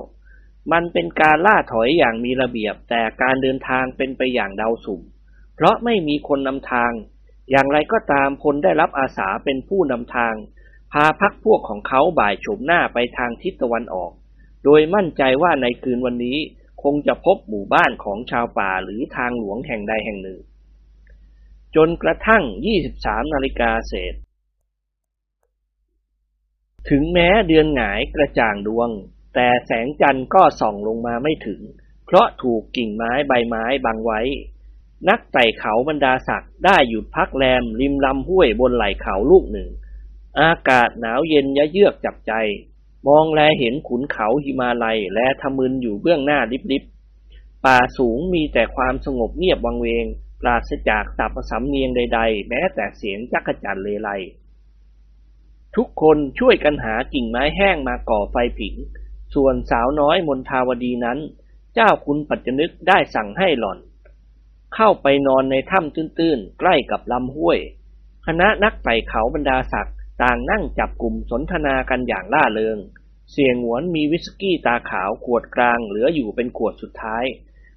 [0.73, 5.01] มันเป็นการล่าถอยอย่างมีระเบียบแต่การเดินทางเป็นไปอย่างเดาสุ่ม
[5.55, 6.93] เพราะไม่มีคนนำทาง
[7.51, 10.35] อย่างไรก็ตามพลได้รับอาสาเป็นผู้นำทาง
[10.93, 14.13] พาพักพวกของเขาบ่ายโฉมหน้าไปทางทิศตะวันออก
[14.65, 16.39] โดยมั่นใจว่าในคืนวันนี้
[16.83, 20.41] คงจะพบหมู่บ้านของชาวป่าหรือทางหลวงแห่งใดแห่งหนึ่ง
[21.77, 22.45] จนกระทั่ง
[22.89, 24.15] 23 นาฬิกาเศษ
[26.89, 28.91] ถึงแม้เดือนหงายกระจ่างดวง
[29.35, 31.61] แต่แสงจันทร์ก็ส่องลงมาไม่ถึง
[32.05, 34.21] เพราะถูกกิ่งไม้ใบไม้บังไว้
[35.09, 39.69] นักไต่เขาบรรดาศักดิ์ได้หยุดพักแรมริมลำห้วยบนไหล่เขาลูกหนึ่ง
[40.41, 42.33] อากาศหนาวเย็นยะเยือกจับใจ
[43.07, 46.39] มองแลเห็นขุนเขาหิมาลัยและทะมึนอยู่เบื้องหน้า
[46.73, 50.07] ลิบๆป่าสูงมีแต่ความสงบเงียบวังเวง
[50.41, 54.09] ปราศจากสับสำเนียงใด ๆ แม้แต่เสียงจักรจันเลไล
[55.77, 58.75] ทุกคนช่วยกันหากิ่งไม้แห้งมาก่อไฟผิง
[59.35, 61.19] ส่วนสาวน้อยมนทาวดีนั้น
[61.75, 63.79] เจ้าคุณปัจจนึกได้สั่งให้หล่อน
[64.75, 67.59] เข้าไปนอนในถ้ำตื้นๆ ใกล้กับลำห้วย
[68.27, 72.79] คณะนักไต่เขาบรรดาศักดิ์ต่างนั่งจับกลุ่มสนทนากันอย่างล่าเริง
[73.33, 77.25] เสียงหวนมีวิสกี้ตาขาวขวดกลางเหลืออยู่เป็นขวดสุดท้าย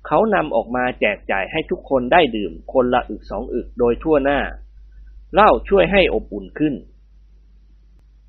[0.08, 4.40] เขานำออกมาแจกจ่ายให้ทุกคนได้ดื่มคนละอึกสองอึกโดยทั่วหน้า
[5.34, 6.76] เหล้าช่วยให้อบอุ่นขึ้น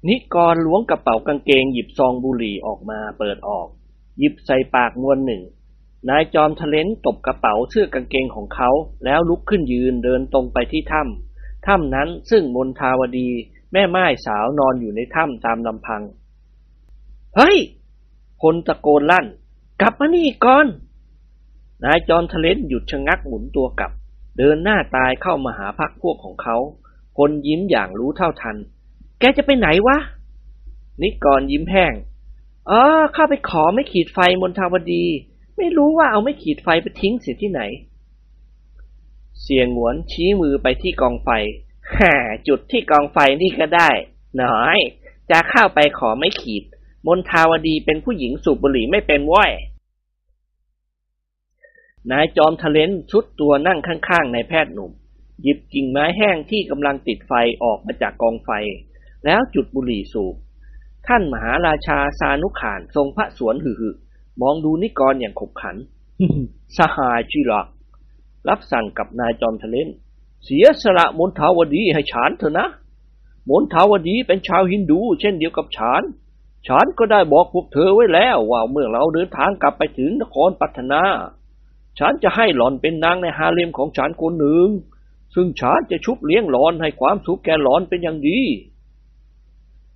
[0.08, 3.66] นิกรล้วงกระเป๋ากางเกงหยิบซองบุหรี่ออกมาเปิดออก
[4.18, 5.42] หยิบใส่ปากมวนหนึ่ง
[6.08, 8.70] นายจอมทะเลนตบกระเป๋าเสื้อกางเกงของเขา
[9.04, 13.28] แล้วลุกขึ้นยืนเดินตรงไปที่ถ้ำถ้ำนั้นซึ่งมนทาวดี
[13.72, 16.02] แม่ไม้สาวนอนอยู่ในถ้ำตามลำพัง
[17.36, 17.58] เฮ้ย
[18.42, 19.26] คนตะโกนลั่น
[19.80, 20.66] กลับมานี่ก่อน
[21.85, 23.93] นายจอมทะเลนหยุดชะงักหมุนตัวกลับ
[24.39, 26.57] เดินหน้าตายเข้ามาหาพักพวกของเขา
[27.18, 28.57] คนยิ้มอย่างรู้เท่าทัน
[29.20, 29.99] แกจะไปไหนวะ
[31.03, 31.95] นิกรยิ้มแห้ง
[32.70, 32.83] อ๋อ
[33.14, 35.05] เข้าไปขอไม่ขีดไฟมนทาวดี
[35.57, 37.62] ไม่รู้ว่าเอาไม่ขีดไฟไปทิ้งเสียที่ไหน
[39.43, 41.28] เสียงหวนชี้มือไปที่กองไฟ
[41.97, 42.12] ฮ่า
[42.49, 43.91] จุดที่กองไฟนี่ก็ได้
[44.37, 44.78] หน้อย
[45.31, 46.64] จะเข้าไปขอไม่ขีด
[47.07, 49.53] มนทาวดีเป็นผู้หญิงสูบบุหรี่ไม่เป็นว้อย
[52.12, 54.92] นายจอมทะเลนชุดตัวนั่งข้างๆนายแพทย์หนุ่ม
[55.42, 57.32] หยิบกิ่งไม้แห้งที่กำลังติดไฟ
[57.62, 58.51] ออกมาจากกองไฟ
[59.24, 60.34] แล้วจุดบุหรี่สูบ
[61.07, 63.92] ท่านมหาราชาสานุขานทรงพระสรวลหึ
[64.40, 65.76] มองดูนิกรอย่างขบขัน
[66.76, 67.66] สหายที่รัก
[68.48, 69.88] รับสั่งกับนายจอมทะเลน
[70.44, 72.66] เสียสละมนทาวดีให้ฉันเถอะนะ
[73.51, 76.03] มนทาวดีเป็นชาวฮินดู เช่นเดียวกับฉัน
[76.66, 81.03] ฉันก็ได้บอกพวกเธอไว้แล้วว่าเมื่อเราเดินทางกลับไปถึงนครปัตนา
[81.99, 84.68] ฉันจะให้หล่อนเป็นนางในฮาเร็มของฉันคนหนึ่ง
[85.34, 88.41] ซึ่งฉันจะชุบเลี้ยงหลอนให้ความสุขแก่หลอนเป็นอย่างดี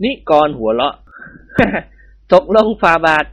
[0.03, 0.95] นิกรหัวเราะ
[2.33, 3.25] ตกลงฝาบาท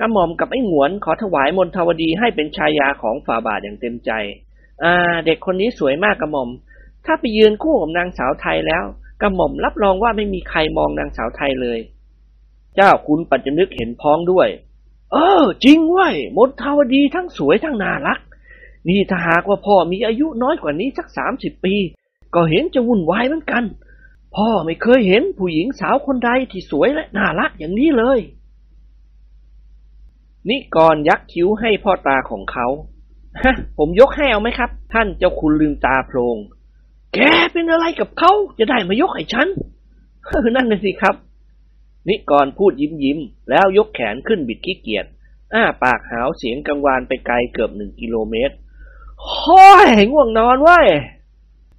[0.00, 4.10] กระหม่อมกับไอ้หงวนขอถวายมนทวดีให้เป็นชายาของฝาบาทอย่างเต็มใจ
[4.82, 4.94] อ่า
[5.26, 6.50] เด็กคนนี้สวยมากกระหม่อม
[7.06, 8.84] ถ้าไปยืนคู่กับนางสาวไทยแล้ว
[9.22, 11.78] กระหม่อมรับรองว่าไม่มีใครมองนางสาวไทยเลย
[12.76, 14.48] เจ้าคุณปัจจนึกเห็นพ้องด้วย
[15.12, 18.18] เออ จริงเว้ยมนทาวดีทั้งสวยทั้งน่ารัก
[18.88, 21.74] นี่ถ้าหากว่าพ่อมีอายุน้อยกว่านี้สักสามสิบปี
[22.34, 23.64] ก็เห็นจะวุ่นวายเหมือนกัน
[24.36, 28.20] พ่อไม่เคยเห็นผู้หญิงสาวคนใดที่สวยและน่ารักอย่างนี้เลย
[30.48, 32.66] นิกรยักคิ้วให้พ่อตาของเขา
[33.42, 36.36] ฮะผมยกให้เอาไหมครับ ท่านเจ้าคุณลืมตาโพลง
[37.14, 37.18] แก
[37.52, 39.48] เป็นอะไรกับเขาจะได้มายกให้ฉัน
[40.56, 41.14] นั่นน่ะสิครับ
[42.08, 43.18] นิกรพูดยิ้มยิ้ม
[43.50, 45.06] แล้วยกแขนขึ้นบิดขี้เกียจ
[45.54, 48.54] อ้าปากหาวเสียงกังวานไปไกลเกือบหนึ่งกิโลเมตร
[49.38, 50.86] โอยง่วงนอนเว้ย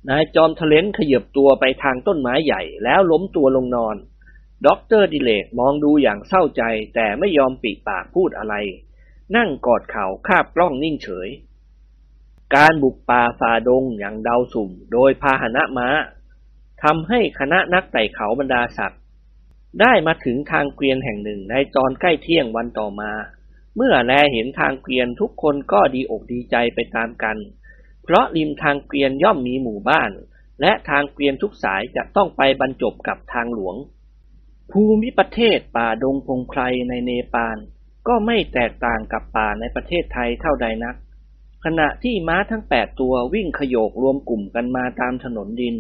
[0.10, 3.96] นายจอมทะเลนขยับตัวไปทางต้นไม้ใหญ่ แล้วล้มตัวลงนอน
[4.66, 6.64] ด็อกเตอร์ดิเลกมองดูอย่างเศร้าใจ
[6.96, 8.56] แต่ไม่ยอมปริปากพูดอะไร
[9.36, 11.30] นั่งกอดเข่าคาบกล้องนิ่งเฉย
[12.56, 15.88] การบุกป่าฝ่าดงอย่างเดาสุ่ม โดยพาหนะม้า
[16.84, 19.02] ทำให้คณะนักไต่เขาบรรดาศักดิ์
[19.82, 23.12] ได้มาถึงทางเกวียนแห่งหนึ่งในตอนใกล้เที่ยงวันต่อมา
[23.76, 27.38] เมื่อแลเห็นทางเกวียนทุกคนก็ดีอกดีใจไปตามกัน
[28.04, 30.12] เพราะริมทางเกวียนย่อมมีหมู่บ้าน
[30.62, 33.76] และทางเกวียนทุกสายจะต้องไปบรรจบกับทางหลวง
[34.72, 37.58] ภูมิประเทศป่าดงพงไพรในเนปาล
[38.08, 40.96] ก็ไม่แตกต่างกับป่าในประเทศไทยเท่าใดนัก
[41.66, 45.76] ขณะที่ม้าทั้งแปดตัววิ่งขโยกรวมกลุ่มกันมาตามถนนดิน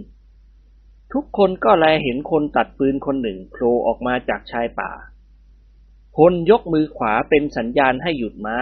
[1.13, 4.91] ทุกคนก็แลเห็นคนตัดปืนคนหนึ่งโผล่ออกมาจากชายป่า
[6.15, 8.57] พลยกมือขวาเป็นสัญญาณให้หยุดม้า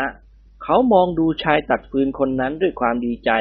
[0.63, 3.31] เขามองดูชายตัดฟืนคนนั้นด้วยความดีใจ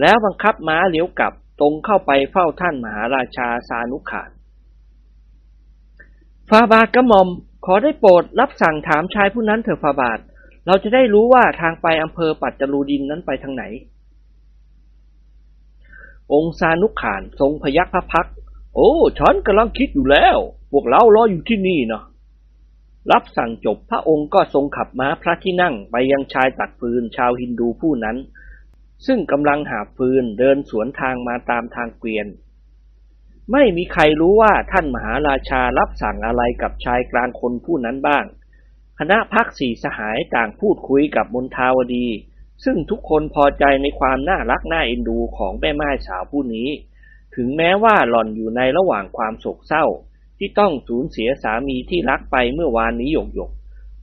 [0.00, 4.30] แล้วบังคับม้าเลี้ยวกลับตรงเข้าไปเฝ้าท่านมหาราชาสานุขาน
[6.48, 7.28] ฟาบาทกระหม่อม
[7.66, 10.18] ขอได้โปรดรับสั่งถามชายผู้นั้นเถอะฟาบาท
[10.66, 13.64] เราจะได้รู้ว่าทางไปอำเภอปัจจรูดินนั้นไปทางไหน
[16.32, 18.28] องค์สานุขานทรงพยักพระพัก
[18.74, 20.36] โอ้ฉันกำลังคิดอยู่แล้ว
[20.70, 22.04] พวกเรารออยู่ที่นี่เนาะ
[23.12, 28.16] รับสั่งจบพระองค์ก็ทรงขับม้าพระที่นั่งไปยังชายตัดฟืนชาวฮินดูผู้นั้น
[29.06, 32.26] ซึ่งกำลังหาฟืนเดินสวนทางมาตามทางเกวียน
[33.52, 38.24] ไม่มีใครรู้ว่าท่านมหาราชารับสั่งอะไรกับชายกลางคนผู้นั้นบ้าง
[38.98, 42.06] คณะพักสี่สหายต่างพูดคุยกับมนทาวดี
[42.64, 46.68] ซึ่งทุกคนพอใจในความน่ารักน่าเอ็นดูของแม่ไม้สาวผู้นี้
[47.36, 49.84] ถึงแม้ว่าหล่อนอยู่ในระหว่างความโศกเศร้า
[50.38, 53.50] ที่ต้องสูญเสียสามีที่รักไปเมื่อวานนี้หยกหยก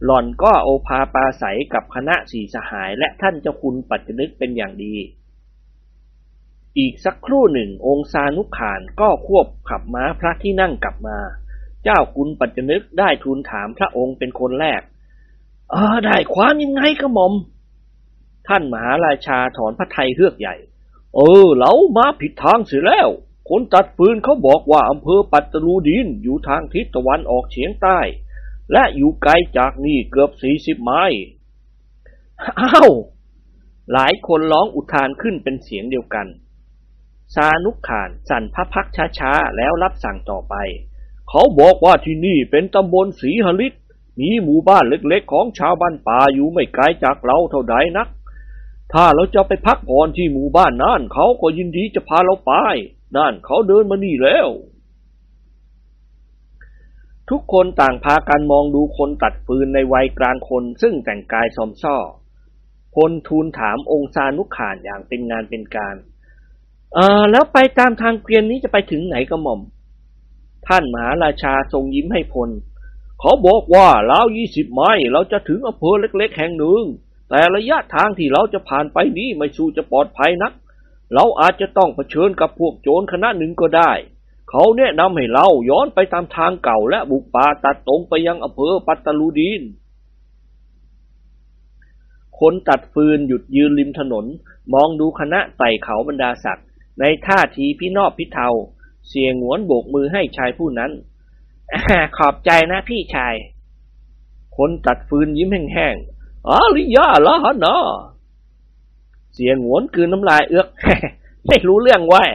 [0.06, 4.96] หล่อนก็โอภาปาศัยกับคณะสีสหายและท่านเจ้าคุณปัจจนึกเป็นอย่างดี
[6.78, 11.18] อีกสักครู่หนึ่งองค์านุขานก็ควบขับม้าพระที่นั่งกลับมา
[11.84, 14.82] เจ้าคุณปัจจนึกได้ทูลถามพระองค์เป็นคนแรก
[15.72, 17.34] เออได้ความยังไงกระหม่อม
[18.50, 20.56] ท่านมหาราชาถอนพระไทยเฮือกใหญ่
[21.16, 23.10] เออเรามาผิดทางเสียแล้ว
[23.50, 28.00] คนตัดฟืนเขาบอกว่าอำเภอปัตตลูดินอยู่ทางทิศตะวันออกเฉียงใต้
[28.72, 31.22] และอยู่ไกลจากนี่เกือบสี่สิบไมล์
[32.60, 32.92] อ้าว
[33.94, 36.28] หลายคนร้องอุทานขึ้นเป็นเสียงเดียวกัน
[37.36, 38.88] สานุกขานสั่นพระพัก
[39.20, 40.56] ช้าๆ แล้วรับสั่งต่อไป
[41.30, 43.74] เขาบอกว่าที่นี่เป็นตำบลศรีหลิต
[44.20, 48.08] มีหมู่บ้านเล็กๆ ของชาวบ้านป่าอยู่ไม่ไกลจากเราเท่าใดนัก
[48.94, 52.54] ถ้าเราจะไปพักผ่อนที่หมู่บ้านนั่นเขาก็ยินดีจะพาเราไป
[53.18, 54.50] นั่นเขาเดินมานี่แล้ว
[57.30, 61.98] ทุกคนต่างพากันมองดูคนตัดฟืนในวัยกลางคนซึ่งแต่งกายซอมซ่อ
[62.96, 65.96] พลทูลถามองค์สานุขานอย่างเป็นงานเป็นการ
[66.94, 69.62] เออแล้วไปตามทางเกวียนนี้จะไปถึงไหนกระหม่อม
[70.68, 72.50] ท่านมหาราชาทรงยิ้มให้พล
[73.20, 76.84] เขาบอกว่าแล้วยี่สิบไมล์เราจะถึงอำเภอเล็ก ๆ แห่งหนึ่ง
[77.30, 80.54] แต่ระยะทางที่เราจะผ่านไปนี้ไม่สู้จะปลอดภัยนัก
[81.14, 83.92] เราอาจจะต้องเผชิญกับพวกโจรคณะหนึ่งก็ได้
[84.50, 89.62] เขาแนะนำให้เราย้อนไปตามทางเก่าและบุกป่าตัดตรงไปยังอำเภอปัตตลูดีน
[92.40, 94.26] คนตัดฟืนหยุดยืนริมถนน
[94.74, 96.68] มองดูคณะไต่เขาบรรดาศักดิ์
[97.00, 98.50] ในท่าทีพี่นอบพี่เทา
[99.10, 100.92] เสียงหวนโบกมือให้ชายผู้นั้น
[102.18, 103.36] ขอบใจนะพี่ชาย
[104.58, 106.19] คนตัดฟืนยิ้มแห้งๆ
[106.50, 107.78] อาริยาละฮะนะ
[109.34, 110.68] เสียงหวนคืนน้ำลายเอื้อก
[111.48, 112.30] ไม่รู้เรื่องว้ย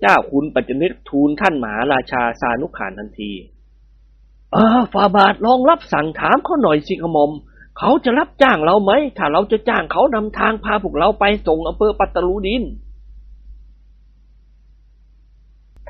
[0.00, 3.32] เจ้าคุณปัจจนิกทูลท่านหมหาราชาสานุขานทันที
[4.52, 7.30] เออฟาบาทลองรับสั่งถามเขาหน่อยสิกมม
[7.78, 12.62] เขาจะรับจ้างเราไหม ถ้าเราจะจ้างเขานำทางพาพวกเราไปส่งอำเภอปัตตลูดิน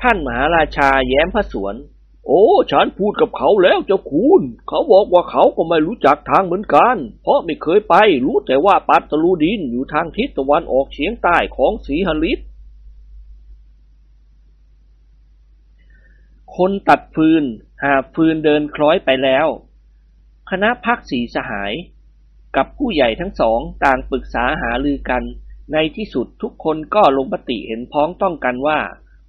[0.01, 1.75] ท่านมหาราชาแย้มพระสวน
[2.25, 7.95] โอ้ ฉันพูดกับเขาแล้วเจ้าคุณ เขาบอกว่าเขาก็ไม่รู้จักทางเหมือนกัน เพราะไม่เคยไป
[8.25, 12.39] รู้แต่ว่าปัตตลูดินอยู่ทางทิศตะวันออกเฉียงใต้ของสีหลิต
[16.55, 17.43] คนตัดฟืน
[17.83, 19.47] หาฟืนเดินคล้อยไปแล้ว
[20.49, 21.73] คณะพักสีสหาย
[22.55, 25.23] กับผู้ใหญ่ทั้งสองต่างปรึกษาหารือกัน
[25.73, 28.79] ในที่สุดทุกคนก็ลงมติเห็นพ้องต้องกันว่า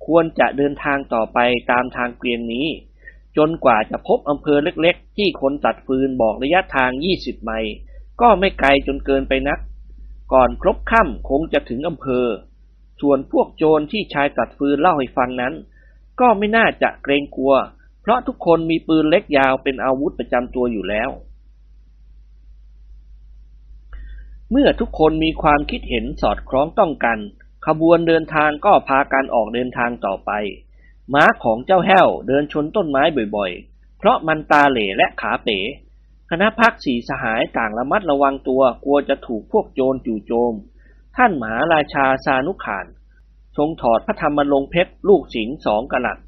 [0.07, 1.39] ควรจะเดินทางต่อไป
[1.71, 2.67] ตามทางเกวียนนี้
[3.37, 7.75] จนกว่าจะพบอำเภอเล็กๆ ที่คนตัดฟืนบอกระยะทาง 20 ไมล์
[8.21, 9.59] ก็ไม่ไกลจนเกินไปนัก
[10.33, 12.27] ก่อนครบค่ำคงจะถึงอำเภอ
[13.01, 15.55] ส่วนพวกโจรที่ชายตัดฟืนเล่าให้ฟังนั้น
[16.21, 17.55] ก็ไม่น่าจะเกรงกลัว
[18.01, 21.11] เพราะทุกคนมีปืนเล็กยาวเป็นอาวุธประจำตัวอยู่แล้ว
[24.51, 27.19] เมื่อทุกคนมีความคิดเห็นสอดคล้องต้องกัน
[27.67, 30.31] ขบวนเดินทางก็พากันออกเดินทางต่อไป
[31.15, 33.03] ม้าของเจ้าแห้วเดินชนต้นไม้
[33.37, 35.59] บ่อยๆ เพราะมันตาเหล่และขาเป๋
[36.31, 40.55] คณะพักสีสหายต่างระมัดระวังตัวกลัวจะถูกพวกโจรจู่โจม
[41.17, 42.87] ท่านมหาราชาซานุขาน
[43.57, 46.19] ทรงถอดพระธรรมลงเพชรลูกสิงสองกะลัด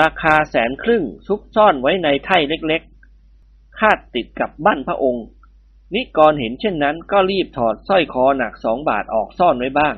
[0.00, 5.24] ราคาแสนครึ่งซุกซ่อนไว้ในไถ่เล็กๆ คาดติดกับบ้านพระองค์
[5.94, 9.94] นิกรเห็นเช่นนั้นก็รีบถอดสร้อยคอหนักสองบาทออกซ่อนไว้บ้าง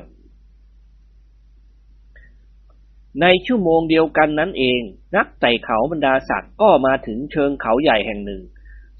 [3.21, 4.81] ในชั่วโมงเดียวกันนั้นเอง
[5.15, 8.41] นักไต่เขาบรรดาศักดิ์ก็มาถึงเชิงเขาใหญ่แห่งหนึ่ง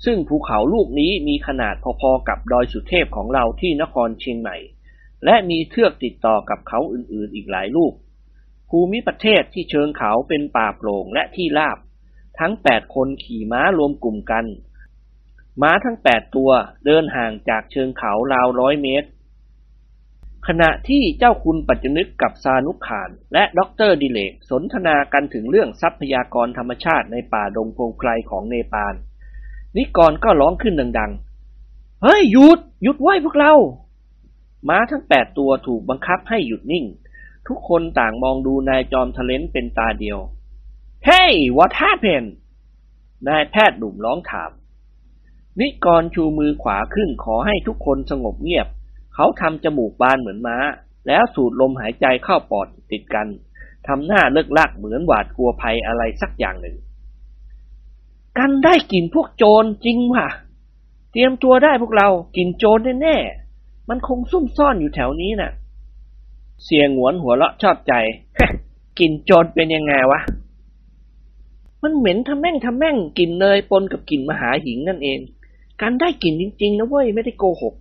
[0.06, 4.58] ซึ่งภูเขาลูกนี้มีขนาดพอๆกับดอยสุเทพของเราที่นครเชียงใหม่
[5.26, 7.94] และมีเทือกติดต่อกับเขาอื่นๆอีกหลายลูก
[8.70, 11.78] ภูมิประเทศที่เชิงเขาเป็นป่าโปร่งและที่ราบ
[12.40, 14.46] ทั้งแปดคนขี่ม้ารวมกลุ่มกัน
[15.62, 16.52] ม้าทั้งแปดตัว
[16.86, 19.10] เดินห่างจากเชิงเขาราวร้อยเมตร
[20.48, 28.94] ขณะที่เจ้าคุณปัจจนึกกับซานุขาน และด็อกเตอร์ดิเลกสนทนากันถึงเรื่องทรัพยากรธรรมชาติในป่าดงพงไพรของเนปาล
[29.78, 33.54] นิกรก็ร้องขึ้นดังๆ เฮ้ยหยุดหยุดไว้พวกเรา
[34.70, 36.86] ม้าทั้งแปดตัวถูกบังคับให้หยุดนิ่ง
[37.48, 40.20] ทุกคนต่างมองดูนายจอมทะเลนเป็นตาเดียว
[41.10, 42.30] Hey what happened
[43.28, 44.52] นายแพทย์หนุ่มร้องถาม
[45.60, 48.68] นิกรชูมือขวาขึ้นขอให้ทุกคนสงบเงียบ
[49.16, 50.58] เขาทำจมูกบานเหมือนม้า
[51.08, 53.28] แล้วสูดลมหายใจเข้าปอดติดกัน
[53.88, 56.76] ทำหน้าเลิกลักเหมือนหวาดกลัวภัยอะไรสักอย่างหนึ่ง
[58.38, 60.28] กันได้กลิ่นพวกโจรจริงว่ะ
[61.12, 65.52] เตรียมตัวได้พวกเรากลิ่นโจรแน่ๆ มันคงซุ่มซ่อนอยู่แถวนี้น่ะ
[66.66, 67.94] เสียงหวนหัวเราะชอบใจ
[69.00, 70.20] กลิ่นโจรเป็นยังไงวะ
[71.84, 75.20] มันเหม็นทำแม่งทำแม่งกลิ่นเนยปนกับกลิ่นมหาหิงนั่นเอง
[75.82, 77.74] การได้กลิ่นจริง ๆ นะเว้ยไม่ได้โกหก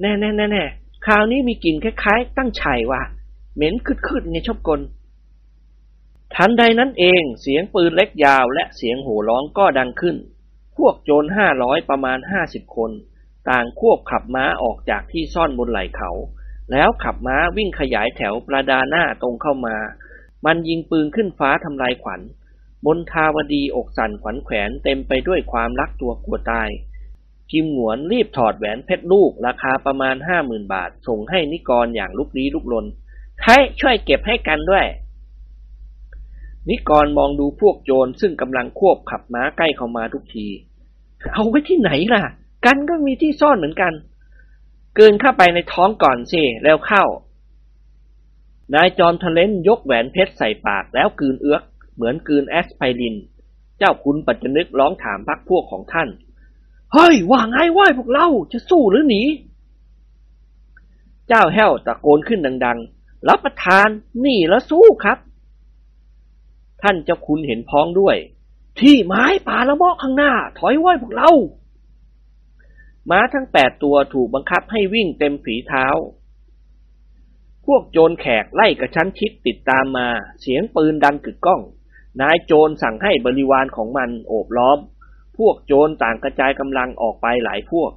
[0.00, 0.64] แน่แน่แน่แน่
[1.06, 3.02] คราวนี้มีกลิ่นคล้ายๆ ตั้งไฉว่ะ
[3.54, 4.80] เหม็นคืดๆไงชอบกล
[6.34, 10.16] ทันใดนั้นเองเสียงปืนเล็กยาวและเสียงโห่ร้องก็ดังขึ้น
[10.76, 12.90] พวกโจรห้าร้อยประมาณห้าสิบคน
[13.50, 16.10] ต่างควบขับม้าออกจากที่ซ่อนบนไหล่เขา
[16.72, 19.76] แล้วขับม้าวิ่งขยายแถวประดาหน้าตรงเข้ามา
[20.44, 22.20] มันยิงปืนขึ้นฟ้าทำลายขวัญ
[22.86, 26.68] บนทาวดีอกสั่นขวัญแขวนเต็มไปด้วยความรักตัวกลัวตาย
[27.50, 32.86] พิมหวนรีบถอดแหวนเพชรลูก ราคาประมาณห้าหมื่นบาท ส่งให้นิกรอย่างลุกลี้ลุกลน
[33.42, 34.86] ใครช่วยเก็บให้กันด้วย
[36.68, 40.46] นิกรมองดูพวกโจรซึ่งกำลังควบขับม้าใกล้เข้ามาทุกที
[41.32, 42.22] เอาไว้ที่ไหนล่ะ
[42.66, 43.92] กันก็มีที่ซ่อนเหมือนกัน
[44.96, 47.04] เกินเข้าไปในท้องก่อนสิแล้วเข้า
[48.74, 51.62] นายจอมทะเลนยกแหวนเพชรใส่ปากแล้วกืนเอื้อก
[51.94, 53.16] เหมือนกืนแอสไพริน
[53.78, 56.08] เจ้าคุณปัจจนึกร้องถามพักพวกของท่าน
[56.92, 59.22] เฮ้ย ว่าไงว่าพวกเราจะสู้หรือหนี
[61.28, 63.88] เจ้าแห้วตะโกนขึ้นดัง ๆ รับประทาน
[64.24, 65.18] นี่แล้วสู้ครับ
[66.82, 68.16] ท่านเจ้าคุณเห็นพ้องด้วย
[68.80, 71.30] ที่ไม้ป่าละเมาะข้างหน้า ถอยไว้พวกเรา
[73.10, 75.86] ม้าทั้งแปดตัวถูกบังคับให้วิ่งเต็มฝีเท้า
[77.66, 80.08] พวกโจรแขกไล่กระชั้นชิดติดตามมา
[80.40, 81.60] เสียงปืนดังกึกก้อง
[82.20, 84.78] นายโจรสั่งให้บริวารของมันโอบล้อม
[85.40, 87.90] พวกโจรต่างกระจายกำลังออกไปหลายพวก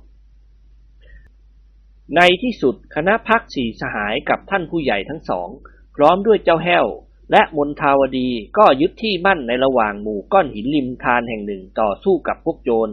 [2.15, 5.49] ในที่สุดคณะพักสี่สหายกับท่านผู้ใหญ่ทั้งสอง
[5.95, 6.85] พร้อมด้วยเจ้าแห้ว
[7.31, 12.89] และมนทาวดีก็ยึดที่มั่นในระหว่างหมู่ก้อนหินริมทานแห่งหนึ่งต่อสู้กับพวกโจร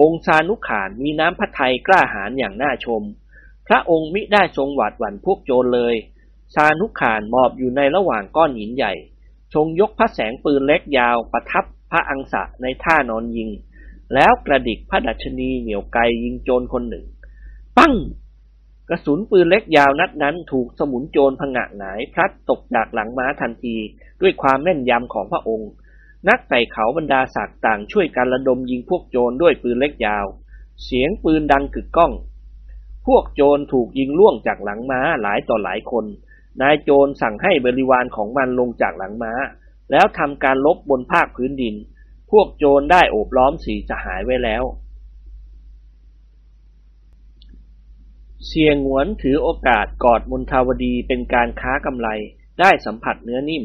[0.00, 3.02] องค์ซานุขานมีน้ำพระทัยกล้าหาญอย่างน่าชม
[3.66, 5.94] พระองค์มิได้ทรงหวาดหวั่นพวกโจรเลย
[6.54, 8.92] ซานุขานมอบอยู่ในระหว่างก้อนหินใหญ่
[9.54, 13.50] ทรงยกพระแสงปืนเล็กยาวประทับพระอังสะในท่านอนยิง
[14.14, 17.04] แล้วกระดิกพระดัชนีเหนี่ยวไกยิงโจรคนหนึ่ง
[17.76, 17.94] ปั้ง
[18.88, 23.76] กระสุนปืนเล็กยาวนัดนั้นถูกสมุนโจรผงะหงาย พลัดตกจากหลังม้าทันที
[24.20, 25.70] ด้วยความแม่นยำของพระองค์
[26.28, 30.26] นักไต่เขาบรรดาศักดิ์ต่างช่วยกันระดมยิงพวกโจรด้วยปืนเล็กยาว
[30.84, 32.12] เสียงปืนดังกึกก้อง
[33.06, 36.04] พวกโจรถูกยิงล่วงจากหลังม้าหลายต่อหลายคน
[36.62, 39.32] นายโจรสั่งให้บริวารของมันลงจากหลังม้า
[39.90, 41.74] แล้วทำการลบบนภาคพื้นดิน
[42.38, 44.64] วกโจรได้โอบล้อมสีสหายไว้แล้ว
[48.46, 52.08] เสียงหวนถือโอกาสกอดมนทาวดีเป็นการค้ากำไร
[52.60, 53.64] ได้สัมผัสเนื้อนิ่ม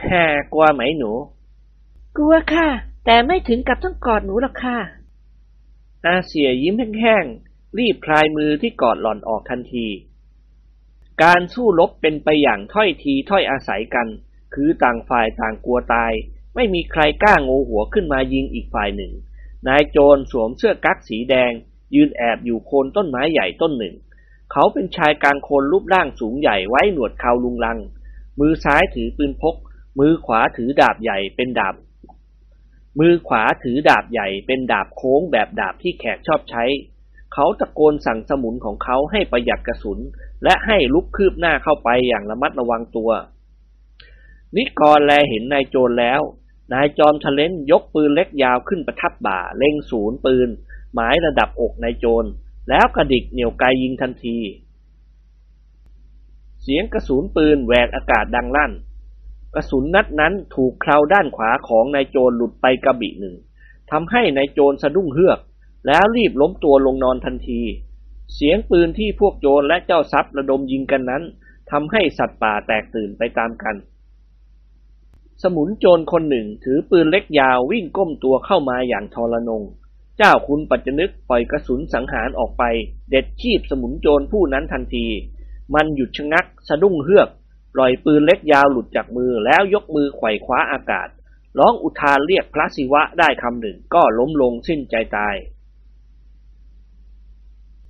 [0.00, 1.12] แฮ่กลัวไหมหนู
[2.16, 2.68] กลัวค่ะ
[3.04, 4.78] แต่ไม่ถึงกับต้องกอดหนูหรอกค่ะ
[6.06, 9.86] อาเสียยิ้มแห้งๆ รีบคลายมือที่กอดหล่อนออกทันที
[11.22, 14.08] การสู้รบเป็นไปอย่างถ้อยทีถ้อยอาศัยกัน
[14.54, 16.12] คือต่างฝ่ายต่างกลัวตาย
[16.54, 19.12] ไม่มีใครกล้างูหัวขึ้นมายิงอีกฝ่ายหนึ่ง
[19.68, 21.52] นายโจรสวมเสื้อกั๊กสีแดง
[21.94, 23.94] ยืนแอบอยู่โคนต้นไม้ใหญ่ต้นหนึ่ง
[24.52, 27.78] เขาเป็นชายกลางคนรูปร่างสูงใหญ่ไว้หนวดเขาลุงลัง
[28.40, 29.54] มือซ้ายถือปืนพก
[29.98, 31.74] มือขวาถือดาบใหญ่เป็นดาบ
[32.98, 36.64] มือขวาถือดาบใหญ่เป็นดาบโค้งแบบดาบที่แขกชอบใช้
[37.32, 39.98] เขาตะโกนสั่งสมุนของเขาให้ประหยัดกระสุน
[40.44, 43.10] และให้ลุกคืบหน้าเข้าไปอย่างระมัดระวังตัว
[44.56, 46.20] นิกรแลเห็นนายโจรแล้ว
[46.72, 50.48] นายจอมทะเลนยกปืนเล็กยาวขึ้นประทับบ่า เล็งศูนย์ปืน
[50.94, 52.24] หมายระดับอกนายโจร
[52.68, 54.38] แล้วกระดิกเหนี่ยวไกยิงทันที
[56.62, 58.72] เสียงกระสุนปืนแหวกอากาศดังลั่น
[59.54, 63.34] กระสุนนัดนั้นถูกคราวด้านขวาของนายโจรหลุดไปกระบี่หนึ่ง
[63.90, 65.38] ทำให้นายโจรสะดุ้งเฮือก
[65.86, 67.60] แล้วรีบล้มตัวลงนอนทันที
[68.34, 71.22] เสียงปืนที่พวกโจรและเจ้าทรัพย์ระดมยิงกันนั้น
[71.70, 73.76] ทำให้สัตว์ป่าแตกตื่นไปตามกัน
[75.42, 79.62] สมุนโจรคนหนึ่งถือปืนเล็กยาววิ่งก้มตัวเข้ามาอย่างทรนง
[80.18, 82.64] เจ้าคุณปัจจนึกปล่อยกระสุนสังหารออกไป
[83.10, 85.06] เด็ดชีพสมุนโจรผู้นั้นทันที
[85.74, 87.28] มันหยุดชะงัก สะดุ้งเฮือก
[87.74, 91.08] ปล่อยปืนเล็กยาวหลุดจากมือแล้วยกมือไขว่คว้าอากาศ
[91.58, 95.36] ร้องอุทานเรียกพระศิวะได้คำหนึ่งก็ล้มลงสิ้นใจตาย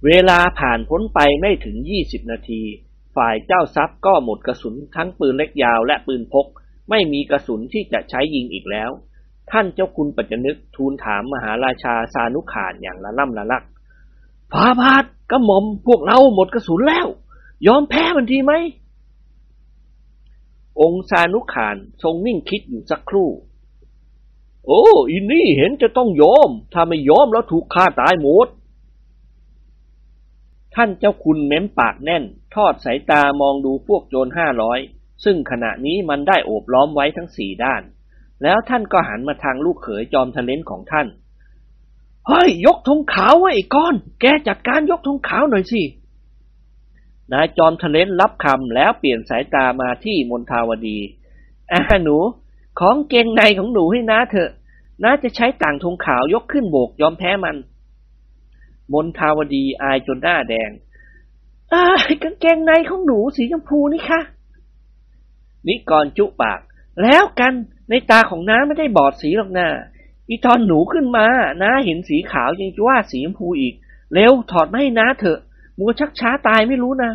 [0.05, 2.63] เวลาผ่านพ้นไปไม่ถึงยี่สิบนาที
[3.17, 6.47] ฝ่ายเจ้าทรัพย์ก็หมดกระสุนทั้งปืนเล็กยาวและปืนพก
[6.91, 8.91] ไม่มีกระสุนที่จะใช้ยิงอีกแล้ว
[9.51, 13.65] ท่านเจ้าคุณปัจจนึกทูลถามมหาราชาสานุขานอย่างละล่ำละลัก
[14.53, 17.07] ฟาบาทกระหม่อมพวกเราหมดกระสุนแล้ว
[17.67, 18.53] ยอมแพ้มันทีไหม
[20.81, 23.29] องค์สานุขานทรงนิ่งคิดอยู่สักครู่
[24.67, 28.49] โอ้อินนี่เห็นจะต้องยอม ถ้าไม่ยอมแล้วถูกฆ่าตายหมด
[30.75, 32.25] ท่านเจ้าคุณเม้มปากแน่น
[32.55, 34.79] ทอดสายตามองดูพวกโจรห้าร้อย
[35.25, 37.83] ซึ่งขณะนี้มันได้โอบล้อมไว้ทั้งสี่ด้าน
[38.43, 41.07] แล้วท่านก็หันมาทางลูกเขยจอมทะเลนของท่าน
[42.27, 45.83] เฮ้ยยกธงขาวไว้ไอ้ก้อน แกจัดการยกธงขาวหน่อยสิ
[47.33, 50.99] นายจอมทะเลนรับคำแล้วเปลี่ยนสายตามาที่มนทาวดี
[51.73, 52.17] อ่าหนู
[52.81, 54.51] ของเกงในของหนูให้น้าเถอะ
[55.03, 57.57] น้าจะใช้ต่างธงขาวยกขึ้นโบกยอมแพ้มัน
[58.93, 60.71] มนทาวดีอายจนหน้าแดง
[61.73, 61.83] อ่า
[62.23, 64.21] กางเกงในของหนูสีชมพูนี่ค่ะ
[65.69, 66.61] นิกรจุปาก
[67.03, 67.53] แล้วกัน
[67.91, 69.69] ในตาของน้าไม่ได้บอดสีหรอกนา
[70.29, 71.27] อีตอนหนูขึ้นมา
[71.63, 73.75] น้าเห็นสีขาวยังจะว่าสีชมพูอีก
[74.15, 75.39] เร็วถอดมาให้น้าเถอะ
[75.79, 77.13] มัวชักช้าตายไม่รู้นะ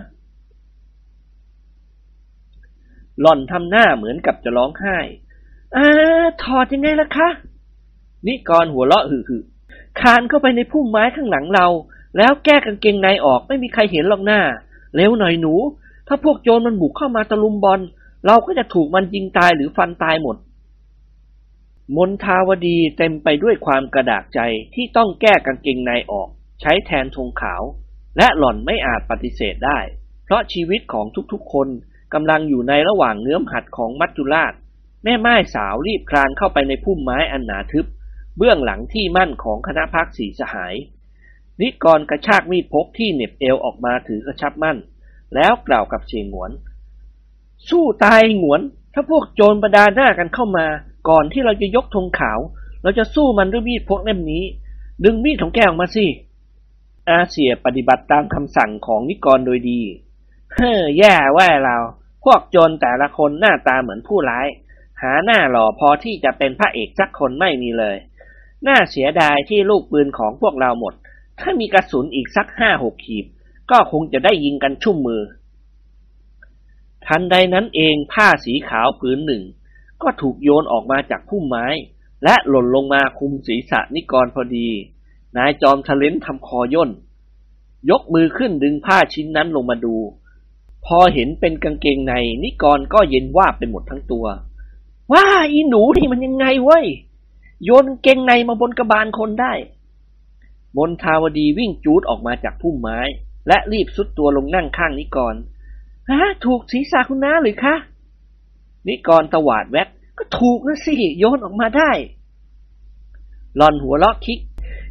[3.22, 4.98] หล่อนทำหน้าเหมือนกับจะร้องไห้
[5.76, 7.30] อ่าถอดยังไงล่ะคะ
[8.28, 9.42] นิกรหัวเราะหึ่
[10.00, 11.68] คานเข้าไปในพุ่มไม้ข้างหลังเรา
[12.18, 14.42] แล้วแก้กางเกงในออกไม่มีใครเห็นหรอกหน้า
[14.96, 15.54] เร็วหน่อยหนู
[16.08, 17.80] ถ้าพวกโจรมันบุกเข้ามาตะลุมบอล
[18.26, 20.38] เราก็จะถูกมันยิงตายหรือฟันตายหมด
[21.96, 24.40] มนทาวดีเต็มไปด้วยความกระดากใจ
[24.76, 26.30] ที่ต้องแก้กางเกงในออก
[26.62, 27.64] ใช้แทนธงขาว
[28.18, 29.80] และหล่อนไม่อาจปฏิเสธได้
[30.26, 31.68] เพราะชีวิตของทุกๆคน
[32.14, 34.54] กำลังอยู่ในระหว่างเนื้อมหัดของมัจจุราช
[35.04, 37.86] แม่ไม้สาวรีบคลานเข้าไปในพุ่มไม้อันหนาทึบ
[38.38, 40.74] เบื้องหลังที่มั่นของคณะพักสีสหาย
[41.62, 44.78] นิกรกระชากมีดพกที่เหน็บเอวออกมาถือกระชับมั่น
[45.36, 46.52] แล้วกล่าวกับเชียงหวน
[47.70, 48.62] สู้ตายหงวน
[48.94, 50.66] ถ้าพวกโจรประดาหน้ากันเข้ามา
[51.10, 52.40] ก่อนที่เราจะยกธงขาว
[52.84, 54.44] เราจะสู้มันด้วยมีดพกเล่มนี้
[55.04, 56.06] ดึงมีดของแกออกมาสิ
[57.10, 59.82] อาเสียปฏิบัติตามคำสั่งของนิกรโดยดี
[60.54, 61.78] เฮ้อแย่แว่เรา
[62.24, 64.48] พวกโจรแต่ละคนหน้าตาเหมือนผู้ร้าย
[65.02, 67.96] หาหน้าหล่อพอที่จะเป็นพระเอกสักคนไม่มีเลย
[68.68, 70.94] น่าเสียดายที่ลูกปืนของพวกเราหมด
[71.40, 73.26] ถ้ามีกระสุนอีกสักห้าหกขีด
[73.72, 75.22] ก็คงจะได้ยิงกันชุ่มมือ
[77.12, 79.44] ทันใดนั้นเองผ้าสีขาวผืนหนึ่ง
[80.02, 81.68] ก็ถูกโยนออกมาจากพุ่มไม้
[82.24, 84.70] และหล่นลงมาคุมศีรษะนิกรพอดี
[85.38, 86.90] นายจอมทะเลนทำคอย่น
[87.90, 89.96] ยกมือขึ้นดึงผ้าชิ้นนั้นลงมาดู
[90.86, 94.26] พอเห็นเป็นกางเกงในนิกรก็เย็นว่าไปหมดทั้งตัว
[95.14, 96.86] ว่าอีหนูนี่มันยังไงเว้ย
[97.64, 99.54] โยนเกงในมาบนกระบาลคนได้
[100.78, 103.00] มนทาวดีวิ่งจูดออกมาจากพุ่มไม้
[103.48, 105.36] และรีบสุดตัวลงนั่งข้างนิกร
[106.12, 107.76] ฮะถูกศีรษะคุณน้าหรือคะ
[108.88, 111.92] นิกรตวาดแวกก็ถูกนะสิ โยนออกมาได้
[113.58, 114.40] หลอนหัวเราะคิก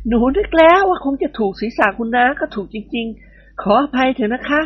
[0.09, 4.61] หนูนึกแล้วว่าคงจะถูกศีรษะคุณน้าก็ถูกจริง ๆ ขออภัยเถอะนะคะ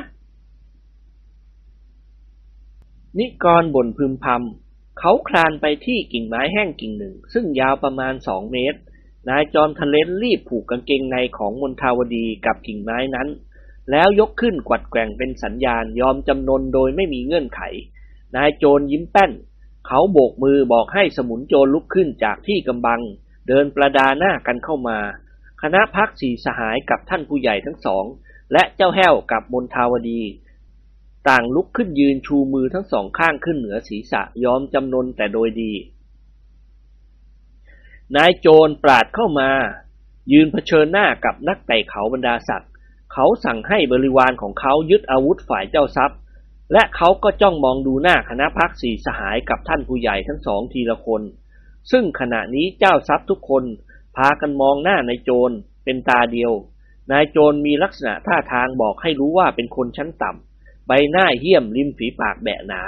[3.19, 8.79] นิกรบ่นพึมพำเขาคลานไปที่กิ่งไม้แห้งกิ่งหนึ่ง ซึ่งยาวประมาณสองเมตร
[9.29, 13.29] นายจอมทะเลนรีบผูกกางเกงในของมนทาวดีกับกิ่งไม้นั้น
[13.91, 17.61] แล้วยกขึ้นกวัดแกว่งเป็นสัญญาณยอมจำนนโดยไม่มีเงื่อนไข
[18.37, 19.33] นายโจรยิ้มแป้น
[19.87, 23.01] เขาโบกมือบอกให้สมุนโจรลุกขึ้นจากที่กำบัง
[23.49, 24.99] เดินประดาหน้ากันเข้ามา
[25.63, 28.05] คณะพักสีสหายกับท่านผู้ใหญ่ทั้งสอง
[28.53, 30.23] และเจ้าแห้วกับมนทาวดี
[31.29, 35.73] ต่างลุกขึ้นยืนชูมือทั้งสองข้างขึ้นเหนือศีรษะยอมจำนนแต่โดยดี
[38.17, 39.51] นายโจรปราดเข้ามา
[40.33, 42.72] ยืนเผชิญหน้ากับนักไต่เขาบรรดาศักดิ์
[43.13, 46.19] เขาสั่งให้บริวารของเขายึดอาวุธฝ่ายเจ้าทรัพย์
[46.73, 51.23] และเขาก็จ้องมองดูหน้าคณะพักสี่สหายกับท่านผู้ใหญ่ทั้งสองทีละคน
[51.91, 53.65] ซึ่งขณะนี้เจ้าทรัพย์ทุกคน
[54.17, 56.53] พากันมองหน้านายโจรเป็นตาเดียว
[57.13, 62.83] นายโจรมีลักษณะท่าทางบอกให้รู้ว่าเป็นคนชั้นต่ำ ใบหน้าเหี้ยมริมฝีปากแบะหนา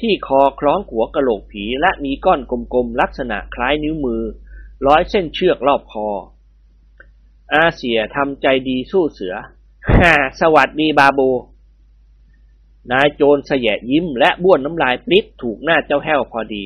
[0.00, 4.22] ที่คอคล้องหัวกะโหลกผีและมีก้อนกลมๆลักษณะคล้ายนิ้วมือ
[4.86, 6.08] ร้อยเส้นเชือกรอบคอ
[7.54, 9.34] อาเสียทำใจดีสู้เสือ
[9.92, 11.20] ฮ่าสวัสดีบาโบ
[12.92, 16.64] นายโจรเสยะยิ้มและบ้วนน้ำลายปลิดถูกหน้าเจ้าแห้วพอดี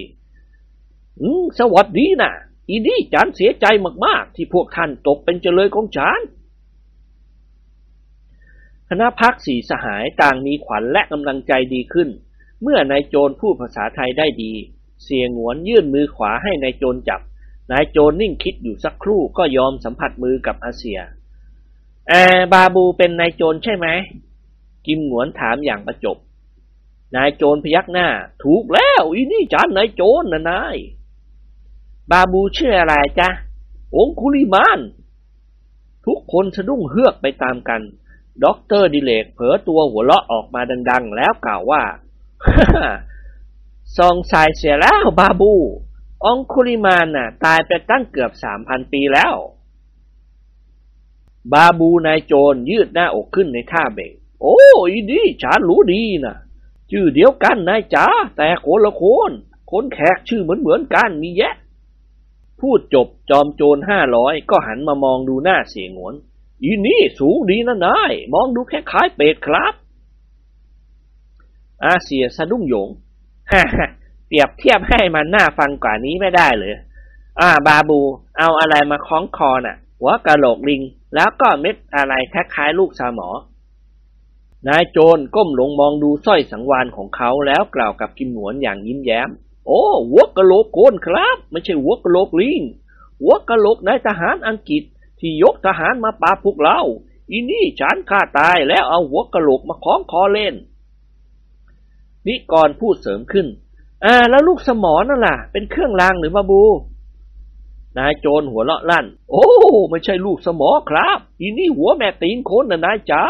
[1.21, 2.33] อืมสวัสดีนะ
[2.69, 3.66] อีนี่จานเสียใจ
[4.05, 6.21] มากๆ ที่พวกท่านตกเป็นเจริญของจาน
[8.89, 12.09] คณะพักสีสหายต่างมีขวัญและกำลังใจดีขึ้น
[12.62, 14.53] เมื่อนายโจรพูดภาษาไทยได้ดี
[15.05, 17.21] เสียงหวนยื่นมือขวาให้นายโจรจับ
[17.73, 21.01] นายโจรนิ่งคิดอยู่สักครู่ก็ยอมสัมผัสมือกับอาเซีย
[22.09, 22.15] แอ
[22.53, 23.87] บาบูเป็นนายโจรใช่ไหม
[24.87, 26.17] กิมหนวนถามอย่างประจบ
[27.17, 28.09] นายโจรพยักหน้า
[28.43, 30.77] ถูกแล้วอีนี่ฉานนายโจรนะนาย
[32.11, 33.29] บาบูชื่ออะไรจ๊ะ
[33.97, 34.81] องคุลิมาน
[36.07, 37.81] ทุกคนสะดุ้งเฮือกไปตามกัน
[38.45, 41.83] ด็อกเตอร์ดิเลกเผลอตัวหัวเราะออกมาดัง ๆ แล้วกล่าวว่า
[43.97, 45.53] ซองสายเสียแล้วบาบู
[46.25, 49.35] องคุลิมานน่ะ ตายไปตั้งเกือบสามพันปีแล้ว
[51.53, 54.12] บาบูนายโจรยืดหน้าอกขึ้นในท่าเบ่ง
[54.43, 54.59] โอ้
[54.91, 56.36] ยดีฉันรู้ดีนะ
[56.91, 59.32] ชื่อเดียวกันนายจ๋าแต่คนละคน
[59.70, 61.55] คนแขกชื่อเหมือนเหมือนกันมีแยะ
[62.61, 66.14] พูดจบจอมโจรห้าร้อยก็หันมามองดูหน้าเสียงวน
[66.62, 69.74] อีนี่สูงดีนะนาย มองดูแค่คล้ายเป็ดครับ
[71.84, 72.89] อาเซียสะดุ้งโยง
[73.53, 73.86] ฮ่าฮ่า
[74.26, 76.74] เปรียบเทียบให้มันน่าฟังกว่านี้ไม่ได้เลย
[77.41, 78.01] อ่า บาบู
[78.39, 80.82] เอาอะไรมาคล้องคอน่ะ หัวกะโหลกลิง
[81.14, 83.28] แล้วก็เม็ดอะไรคล้ายๆลูกสาหมอ
[84.68, 89.30] นายโจรก้มลงมองดูสร้อยสังวานของเขาแล้วกล่าวกับกิมหนวนอย่างยิ้มแย้ม
[89.66, 92.62] โอ้หัวกะโหลกโกนครับ ไม่ใช่หัวกะโหลกลิง
[93.20, 94.82] หัวกะโหลกนายทหารอังกฤษ
[95.20, 96.80] ที่ยกทหารมาปราบพวกเรา
[97.30, 100.54] อีนี่ฉันฆ่าตายแล้วเอาหัวกะโหลกมาคล้องคอเล่น
[102.26, 103.46] นิกรพูดเสริมขึ้น
[104.04, 106.62] อ่าแล้วลูกสมอนั่นล่ะ เป็นเครื่องรางหรือมาบู
[107.99, 109.46] นายโจรหัวเลาะลั่น โอ้
[109.91, 113.22] ไม่ใช่ลูกสมอครับ อีนี่หัวแม่ตีนคนนะนายจ๋า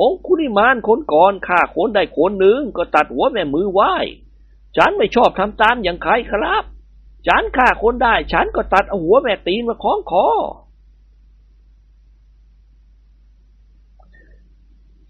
[0.00, 3.94] องคุริมานคนก่อนฆ่าคนได้คนหนึ่งก็ตัดหัวแม่มือไหว้
[4.76, 6.64] ฉันไม่ชอบทำตามอย่างใครครับ
[7.26, 10.26] ฉันฆ่าคนได้ ฉันก็ตัดเอาหัวแม่ตีนมาคล้องคอ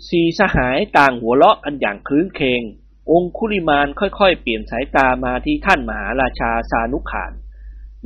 [0.09, 2.63] สีสหายต่างหัวเราะกันอย่างคลื้นเคง
[3.11, 7.33] องคุลิมานค่อยๆ เปลี่ยนสายตามาที่ท่านมหาราชาสานุขาน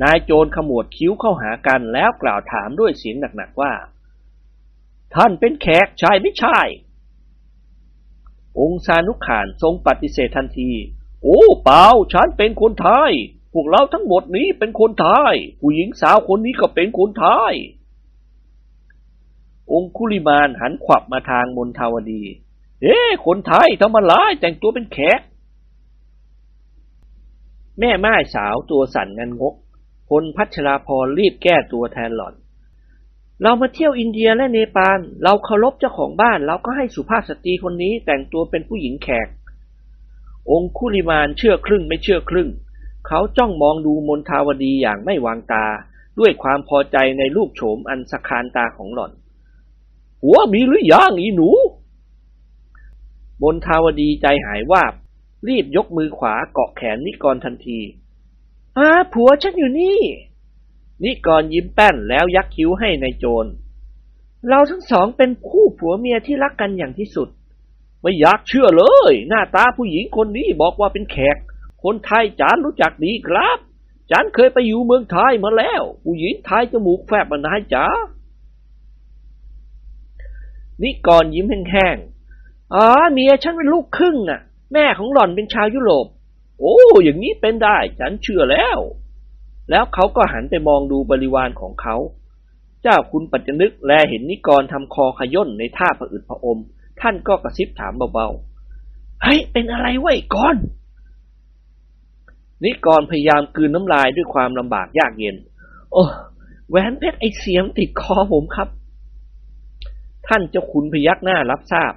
[0.03, 3.73] นายโจรขมวดคิ้วเข้าหากันแล้วกล่าวถามด้วยเสียงหนักๆว่า
[5.15, 6.59] ท่านเป็นแขกใช่ไม่ใช่
[8.59, 10.71] องค์สานุขานทรงปฏิเสธทันที
[11.23, 13.11] โอ้เปล่าฉันเป็นคนไทย
[13.53, 17.53] พวกเราทั้งหมดนี้เป็นคนไทย ผู้หญิงสาวคนนี้ก็เป็นคนไทย
[19.71, 22.23] องคุลิมานหันขวับมาทางมนทาวดี
[22.83, 25.21] เอ๊คนไทยทำอะไรแต่งตัวเป็นแขก
[27.79, 29.55] แม่ไม้สาวตัวสั่นงันงก
[30.09, 32.35] พลพัชราพรรีบแก้ตัวแทนหล่อน
[33.41, 39.27] เรามาเที่ยวอินเดียและเนปาล เราเคารพเจ้าของบ้าน เราก็ให้สุภาพสตรีคนนี้แต่งตัวเป็นผู้หญิงแขก
[40.51, 42.49] องคุลิมานเชื่อครึ่งไม่เชื่อครึ่ง
[43.07, 45.65] เขาจ้องมองดูมนทาวดีอย่างไม่วางตา
[46.19, 49.11] ด้วยความพอใจในรูปโฉมอันสคานตาของหล่อน
[50.23, 51.49] หัวมีหรือยังอีหนู
[53.41, 54.93] มนทาวดีใจหายวาบ
[55.47, 57.79] รีบยกมือขวาเกาะแขนนิกรทันที
[58.77, 59.99] อาผัวฉันอยู่นี่
[61.03, 63.45] นิกรยิ้มแป้นแล้วยักคิ้วให้ในายโจร
[64.47, 67.29] เราทั้งสองเป็นคู่ผัวเมียที่รักกันอย่างที่สุด
[68.01, 71.37] ไม่อยากเชื่อเลย หน้าตาผู้หญิงคนนี้บอกว่าเป็นแขก
[71.83, 73.59] คนไทยจานรู้จักดีครับ
[74.11, 77.85] จานเคยไปอยู่เมืองไทยมาแล้ว ผู้หญิงไทยจมูกแฟบมานายจ๋า
[80.81, 84.41] นิกรยิ้มแห้งๆอ๋อเมียฉันเป็นลูกครึ่งน่ะ
[84.73, 86.07] แม่ของหล่อนเป็นชาวยุโรป
[86.59, 88.79] โอ้ อย่างนี้เป็นได้ ฉันเชื่อแล้ว
[89.69, 91.95] แล้วเขาก็หันไปมองดูบริวารของเขา
[92.83, 96.59] เจ้าคุณปัจจนึกแลเห็นนิกรทำคอขย่นในท่าผะอืดผะอม
[97.01, 100.55] ท่านก็กระซิบถามเบาๆ เฮ้ย เป็นอะไรไว้ก่อน
[102.63, 105.35] นิกรพยายามกืนน้ำลายด้วยความลำบากยากเย็น
[105.91, 106.03] โอ้
[106.69, 108.69] แหวนเพชรไอเสียมติดคอผมครับ
[110.27, 111.93] ท่านเจ้าคุณพยักหน้ารับทราบ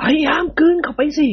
[0.00, 1.28] พยายามกืนเข้าไปสิ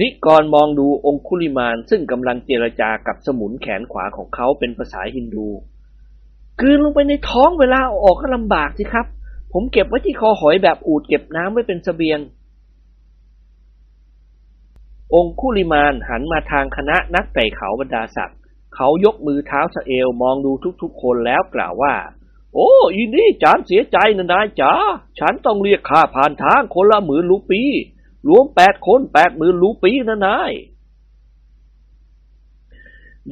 [0.00, 5.48] นิกรมองดูองคุลิมานซึ่งกำลังเจรจากับสมุนแขนขวาของเขาเป็นภาษาฮินดู
[6.60, 9.06] กลืนลงไปในท้องเวลาออกก็ลำบากสิครับ
[9.52, 12.18] ผมเก็บไว้ที่คอหอยแบบอูดเก็บน้ำไว้เป็นสเสบียง
[15.14, 18.38] องคุลิมานหันมาทางคณะนักไต่เขาบรรดาศักดิ์
[18.74, 20.52] เขายกมือเท้าสะเอวมองดู
[20.82, 21.94] ทุกๆคนแล้วกล่าวว่า
[22.54, 24.72] โอ้อีนี่ฉานเสียใจนะนายจ๋า
[25.18, 27.62] ฉันต้องเรียกค่าผ่านทางคนละหมื่นรูปี
[28.28, 30.52] รวมแปดคนแปดหมื่นรูปีนะนาย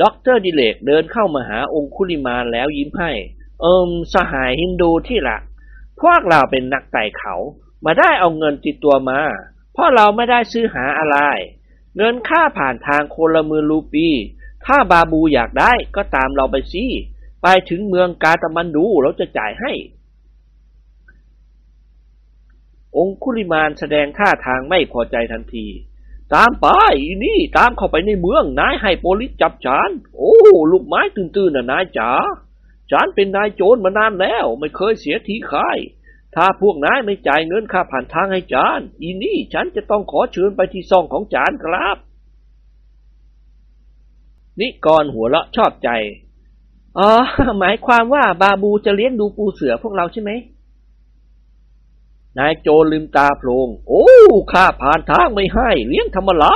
[0.01, 3.13] ด็อกเตอร์ดิเลกเดินเข้ามาหาองคุลิมานแล้วยิ้มให้
[3.61, 5.39] เอิมสหายฮินดูที่รัก
[6.01, 7.35] พวกเราเป็นนักไต่เขา
[7.85, 9.21] ไม่ได้เอาเงินติดตัวมา
[9.73, 11.19] เพราะเราไม่ได้ซื้อหาอะไร
[11.97, 14.09] เงินค่าผ่านทางคนละมื่นรูปี
[14.67, 16.85] ถ้าบาบูอยากได้ก็ตามเราไปสิ
[17.43, 19.73] ไปถึงเมืองกาตามันดูเราจะจ่ายให้
[22.97, 25.66] องคุลิมานแสดงท่าทางไม่พอใจทันที
[26.35, 26.66] ตามไป
[27.01, 30.36] อีนี่ตามเข้าไปในเมืองนายให้โปลิสจับจานโอ้
[30.73, 32.10] ลูกไม้ตื่นๆน่ะนายจ๋า
[32.90, 35.78] จานเป็นนายโจรมานานแล้ว ไม่เคยเสียทีขาย
[36.35, 41.97] ถ้าพวกนายไม่จ่ายเงินค่าผ่านทางให้จานอีนี่ฉันจะต้องขอเชิญไปที่ซองของจานครับ
[44.60, 45.89] นิกรหัวเราะชอบใจ
[46.98, 47.10] อ๋อ
[47.59, 50.31] หมายความว่าบาบูจะเลี้ยงดูปูเสือพวกเราใช่ไหม
[52.39, 54.07] นายโจรลืมตาโพลง โอ้
[54.53, 56.47] ข้าผ่านทางไม่ให้ เลี้ยงทำอะไร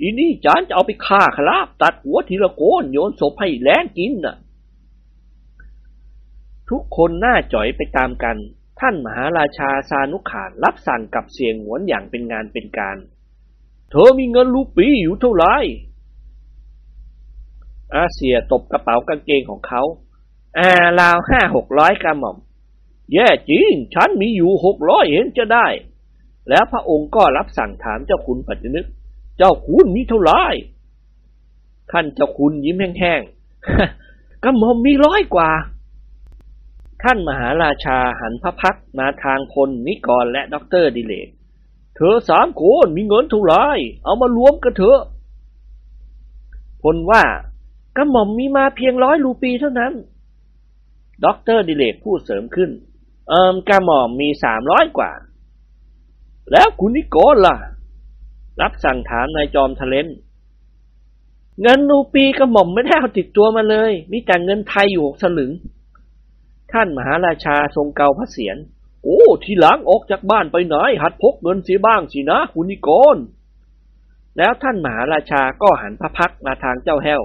[0.00, 4.36] อีนี่จานจะเอาไปฆ่าครับตัดหัวทีละโกนโยนศพให้แล้งกินน่ะ
[6.70, 8.36] ทุกคนหน้าจ่อยไปตามกัน
[8.80, 12.96] ท่านมหาราชาซานุขานรับสั่งกับเสียงหวนอย่างเป็นงานเป็นการ
[13.90, 15.56] เธอมีเงินรูปีอยู่เท่าไหร่
[17.96, 19.82] อาเสี่ยตบกระเป๋ากางเกงของเขา
[20.58, 20.70] อ่า
[21.00, 22.36] ราวห้าหกร้อยกระหม่อม
[23.14, 25.66] แย่จริง ฉันมีอยู่หกร้อยเห็นจะได้
[26.48, 28.86] แล้วพระองค์ก็รับสั่งถามเจ้าคุณปัจจนึก
[29.38, 30.42] เจ้าคุณมีเท่าไหร่
[31.90, 35.50] ท่านเจ้าคุณยิ้มแห้งๆกระหม่อมมีร้อยกว่า
[37.02, 41.28] ท่านมหาราชาหันพระพักตร์มาทางพลนิกรและด็อกเตอร์ดิเลก
[41.96, 43.64] เธอสามคนมีเงินเท่าไหร่
[44.04, 45.00] เอามารวมกันเถอะ
[46.82, 47.22] พลว่า
[47.96, 49.92] กระหม่อมมีมาเพียงร้อยรูปีเท่านั้น
[51.24, 52.70] ด็อกเตอร์ดิเลกพูดเสริมขึ้น
[53.28, 55.10] เอิมกระหม่อมมีสามร้อยกว่า
[56.52, 57.56] แล้วคุณนิโกรล่ะ
[58.60, 60.06] รับสั่งถามนายจอมทะเลน
[61.62, 65.52] เงินรูปีกระหม่อมไม่ได้เอาติดตัวมาเลย มีแต่เงินไทยอยู่หกสลึง
[66.72, 68.56] ท่านมหาราชาทรงเกาพระเศียร
[69.02, 73.16] โอ้ ทีหลังออกจากบ้านไปไหน หัดพกเงินเสียบ้างสินะคุณนิโกร
[74.38, 77.22] แล้วท่านมหาราชาก็หันพระพักมาทางเจ้าแห้ว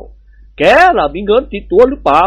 [0.58, 0.64] แก
[0.98, 2.22] ล่ะมีเงินติดตัวหรือเปล่า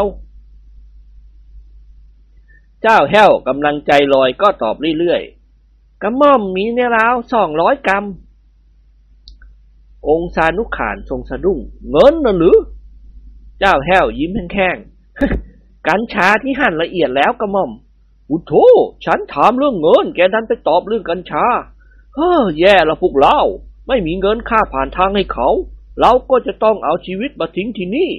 [2.82, 8.04] เจ้าแห้วกำลังใจลอยก็ตอบเรื่อยๆกระหม่อมมีในราวสองร้อยกรัม
[10.08, 11.58] องค์สานุขานทรงสะดุ้ง
[11.90, 12.56] เงินน่ะหรือ
[13.58, 17.70] เจ้าแห้วยิ้มแห้งๆกัญชาที่หั่นละเอียดแล้วกระหม่อม
[18.30, 18.52] อุโธ
[19.04, 21.44] ฉันถามเรื่องเงิน แกดันไปตอบเรื่องกัญชา
[22.14, 23.38] เฮ้อแย่ละพวกเรา
[23.88, 25.48] ไม่มีเงินค่าผ่านทางให้เขา
[26.00, 28.10] เราก็จะต้องเอาชีวิตมาทิ้งที่นี่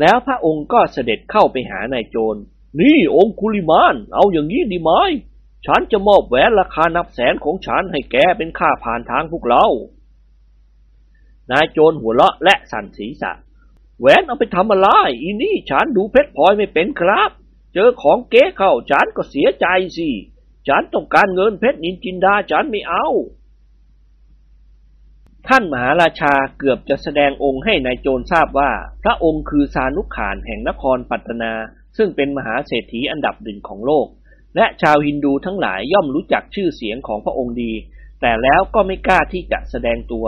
[0.00, 2.40] แล้วพระองค์ก็เสด็จเข้าไปหานายโจร
[2.80, 4.92] นี่องคุลิมาน เอาอย่างนี้ดีไหม
[5.66, 9.66] ฉันจะมอบแหวนราคานับแสนของฉันให้แกเป็นค่าผ่านทางพวกเรา
[11.50, 13.32] นายโจรหัวเราะและสั่นศีรษะ
[14.00, 14.88] แหวนเอาไปทำอะไร
[15.20, 17.30] อีนี่ฉันดูเพชรพลอยไม่เป็นครับ
[17.74, 19.66] เจอของเก๊เข้าฉันก็เสียใจ
[19.96, 20.08] สิ
[20.68, 23.06] ฉันต้องการเงินเพชรนินจินดาฉันไม่เอา
[25.50, 28.70] ท่านมหาราชาเกือบจะแสดงองค์ให้นายโจรทราบว่า
[29.02, 31.52] พระองค์คือสานุขานแห่งนครปัตตนา
[31.96, 34.06] ซึ่งเป็นมหาเศรษฐีอันดับหนึ่งของโลก
[34.56, 37.72] และชาวฮินดูทั้งหลายย่อมรู้จักชื่อเสียงของพระองค์ดี
[38.20, 40.26] แต่แล้วก็ไม่กล้าที่จะแสดงตัว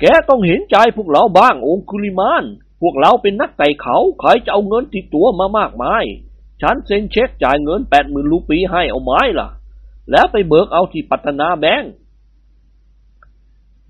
[0.00, 2.44] แกต้องเห็นใจพวกเราบ้างองคุลิมาน
[2.82, 6.04] พวกเราเป็นนักไต่เขาใครจะเอาเงินติดตัวมามากมาย
[6.62, 9.48] ฉันเซ็นเช็คจ่ายเงินแปดหมื่นรูปีให้เอาไม้ล่ะ
[10.10, 11.90] แล้วไปเบิกเอาที่ปัตนาแบงก์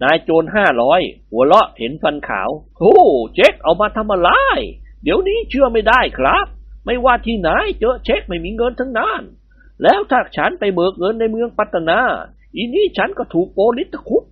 [0.03, 1.01] นายโจรห้าร้อย
[1.31, 2.97] หัวเราะเห็นฟันขาวโอ้
[3.35, 4.31] เช็คเอามาทำอะไร
[5.03, 6.47] เดี๋ยวนี้เชื่อไม่ได้ครับ
[6.85, 9.23] ไม่ว่าที่ไหนเจอเช็คไม่มีเงินทั้งนั้น
[9.83, 12.01] แล้วถ้าฉันไปเบิกเงินในเมืองปัตตนา
[12.55, 14.25] อีนี้ฉันก็ถูกโปลิสตคุบ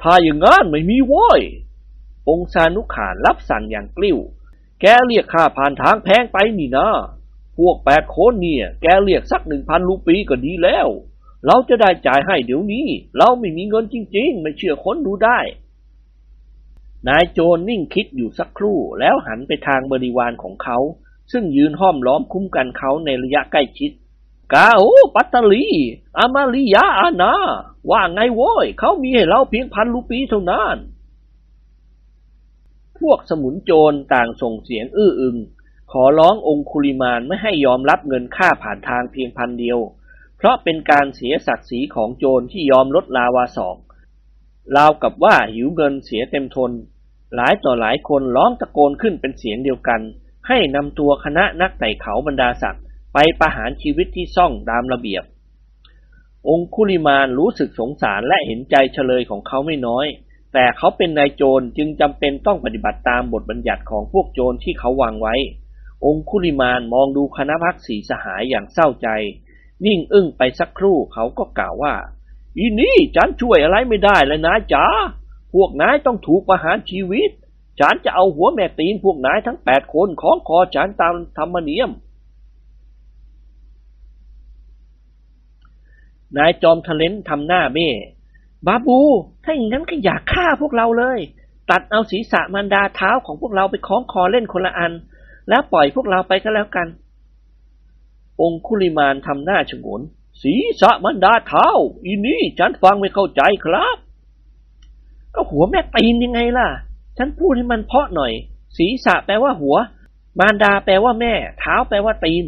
[0.00, 1.40] ถ้าอย่างงั้นไม่มีว้ย
[2.28, 4.18] องซานุขานรับสั่งอย่างกลิ้ว
[4.80, 6.88] แกเรียกค่าผ่านทางแพงไปนี่นะ
[7.58, 10.88] พวกแปดคนเนี่ย แกเรียกสักหนึ่งพันรูปีก็ดีแล้ว
[11.46, 12.86] เราจะได้จ่ายให้เดี๋ยวนี้
[13.18, 15.38] เราไม่มีเงินจริง ๆ ไม่เชื่อค้นดูได้
[17.08, 20.78] นายโจรนิ่งคิดอยู่สักครู่แล้วหันไปทางบริวารของเขา
[21.32, 23.90] ซึ่งยืนห้อมล้อมคุ้มกันเขาในระยะใกล้ชิด
[24.52, 24.82] กาโอ
[25.14, 25.66] ปัตตลี
[26.18, 27.32] อามาลิยาอานา
[27.90, 30.76] ว่าไงโว้ย เขามีให้เราเพียงพันรูปีเท่านั้น
[32.98, 35.36] พวกสมุนโจรต่างส่งเสียงอื้ออึง
[35.92, 39.78] ขอร้ององคุลิมานไม่ให้ยอมรับเงินค่าผ่านทางเพียงพันเดียว
[40.38, 43.76] เพราะเป็นการเสียศักดิ์ศรีของโจรที่ยอมลดลาวาสอก
[44.76, 46.72] ราวกับว่าหิวเงินเสียเต็มทน
[47.34, 50.00] หลายต่อหลายคนร้องตะโกนขึ้นเป็นเสียงเดียวกัน
[50.48, 52.84] ให้นำตัวคณะนักไต่เขาบรรดาศักดิ์
[53.14, 55.24] ไปประหารชีวิตที่ซ่องตามระเบียบ
[56.48, 60.06] องคุลิมานรู้สึกสงสารและเห็นใจเฉลยของเขาไม่น้อย
[60.52, 65.34] แต่เขาเป็นนายโจรจึงจำเป็นต้องปฏิบัติตามบทบัญญัติของพวกโจรที่เขาวางไว้
[66.04, 69.08] องคุลิมานมองดูคณะพักสีสหายอย่างเศร้าใจ
[69.84, 71.94] นิ่งอึ้งไปสักครู่เขาก็กล่าวว่า
[72.58, 74.84] อีนี่ฉันช่วยอะไรไม่ได้เลยนะจ๋า
[75.52, 77.30] พวกนายต้องถูกประหารชีวิต
[77.80, 81.90] ฉันจะเอาหัวแม่ตีนพวกนายทั้งแปดคนของคอฉันตามธรรมเนียม
[86.36, 87.88] นายจอมทะเลนทำหน้าเบ้
[88.66, 89.00] บาบู
[89.44, 91.18] ถ้าอย่างนั้นก็อย่าฆ่าพวกเราเลย
[91.70, 94.92] ตัดเอาศีรษะมันดาเท้าของพวกเราไปคล้องคอเล่นคนละอัน
[95.48, 96.88] แล้วปล่อยพวกเราไปก็แล้วกัน
[98.40, 100.00] องคุลิมานทำหน้าฉงน
[100.42, 101.68] ศีรษะมันดาเท้า
[102.04, 103.96] อีนี่ฉันฟังไม่เข้าใจครับ
[105.34, 106.68] ก็หัวแม่ตีนยังไงล่ะ
[107.18, 108.32] ฉันพูดให้มันเพาะหน่อย
[108.76, 109.76] ศีรษะแปลว่าหัว
[110.38, 112.44] มารดาแปลว่าแม่ เท้าแปลว่าตีน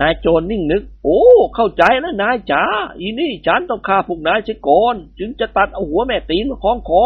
[0.00, 1.20] นายโจรนิ่งนึก โอ้
[1.54, 2.62] เข้าใจแล้วนายจ๋า
[2.98, 7.04] อีนี่ฉันต้องฆ่าพวกนายเสียก่อน จึงจะตัดเอาหัวแม่ตีนมาคล้องคอ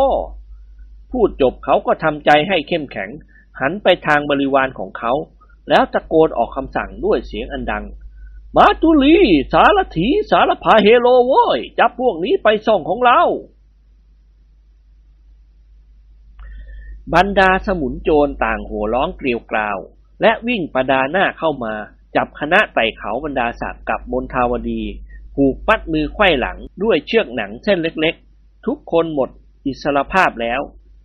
[1.13, 3.11] พูดจบเขาก็ทำใจให้เข้มแข็ง
[3.61, 5.13] หันไปทางบริวารของเขา
[5.69, 7.85] แล้วตะโกนออกคำสั่งด้วยเสียงอันดัง
[8.57, 9.17] มาตุลี
[9.53, 13.21] สารถีสารพาเฮโลโว้ย จับพวกนี้ไปส่องของเรา
[17.15, 19.79] บรรดาสมุนโจรต่างหัวร้องเกลียวกราว
[20.23, 21.75] และวิ่งประดาหน้าเข้ามา
[22.17, 24.83] จับคณะไต่เขาบรรดาศักดิ์กับมนทาวดี
[25.35, 29.31] ผูกมัดมือไขว้หลังด้วยเชือกหนังเส้นเล็กๆ ทุกคนหมด
[29.67, 30.61] อิสรภาพแล้ว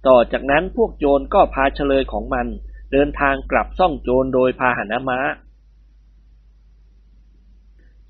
[0.07, 2.47] ต่อจากนั้นพวกโจรก็พาเฉลยของมัน
[2.91, 5.19] เดินทางกลับซ่องโจรโดยพาหนะม้า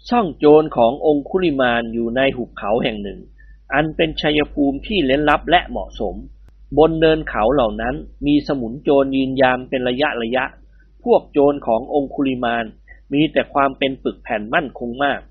[0.10, 3.20] ซ่องโจรขององคุลิมานอยู่ในหุบเขาแห่งหนึ่ง
[3.74, 6.16] อันเป็นชัยภูมิที่เล้นลับและเหมาะสม
[6.78, 7.96] บนเนินเขาเหล่านั้น
[8.28, 10.46] มีสมุนโจรยืนยามเป็นระยะระยะ
[11.04, 12.66] พวกโจรขององคุลิมาน
[13.14, 15.22] มีแต่ความเป็นปึกแผ่นมั่นคงมาก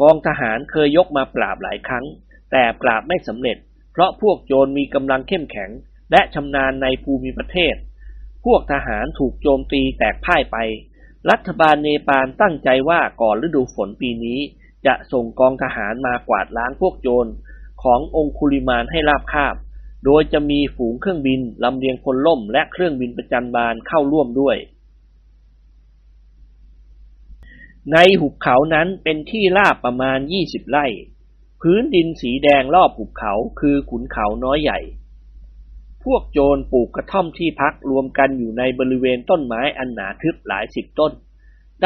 [0.00, 2.04] กองทหารเคยยกมาปราบหลายครั้ง
[2.50, 3.56] แต่ปราบไม่สำเร็จ
[3.92, 5.70] เพราะพวกโจรมีกำลังเข้มแข็ง
[6.10, 7.74] และชำนาญในภูมิประเทศ
[8.44, 10.56] พวกทหารถูกโจมตีแตกพ่ายไป
[11.30, 14.38] รัฐบาลเนปาลตั้งใจว่าก่อนฤดูฝนปีนี้
[14.86, 17.30] จะส่งกองทหารมากวาดล้างพวกโจร
[17.82, 19.54] ขององคุลิมานให้ราบคาบ
[20.04, 24.56] โดยจะมีฝูงเครื่องบินลำเลียงพลล่มและเครื่องบินประจันบานเข้าร่วมด้วย
[27.92, 30.86] ในหุบเขานั้นเป็นที่ราบประมาณ 20 ไร่
[31.60, 34.80] พื้นดินสีแดงรอบหุบเขาคือขุนเขาน้อยใหญ่
[36.04, 41.12] พวกโจรปลูกกระท่อมที่พักรวมกันอยู่ในบริเวณต้นไม้อันหนาทึบหลายสิบต้น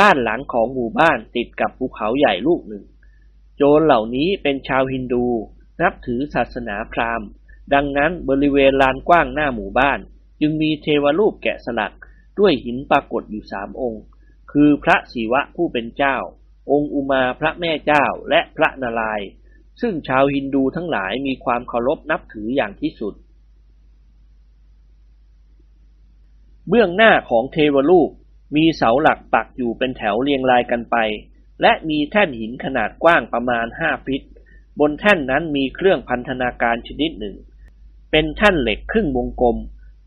[0.00, 2.84] ด้านหลังของหมู่บ้านติดกับภูเขาใหญ่ลูกหนึ่ง
[3.56, 5.26] โจรเหล่านี้เป็นชาวฮินดู
[5.80, 7.28] นับถือศาสนาพราหมณ์
[7.74, 9.98] ดังนั้นบริเวณลานกว้างหน้าหมู่บ้าน
[10.40, 11.92] จึงมีเทวรูปแกะสลัก
[12.38, 14.02] ด้วยหินปรากฏอยู่สามองค์
[14.52, 16.16] คือพระศิวะผู้เป็นเจ้า
[16.70, 19.28] องค์อุมาพระแม่เจ้าและพระนารายณ์
[19.80, 23.14] ซึ่งชาวฮินดูทั้งหลายมีความเคารพนับถืออย่างที่สุด
[26.68, 28.10] เบื้องหน้าของเทวรูป
[28.56, 30.96] มีเสาหลักปักอยู่เป็นแถวเรียงรายกันไป
[31.62, 34.22] และมีแท่นหินขนาดกว้างประมาณห้าฟิต
[34.80, 37.36] บนแท่นนั้นมีเครื่องพันธนาการชนิดหนึ่ง
[38.10, 39.56] เป็นแท่นเหล็กครึ่งวงกลม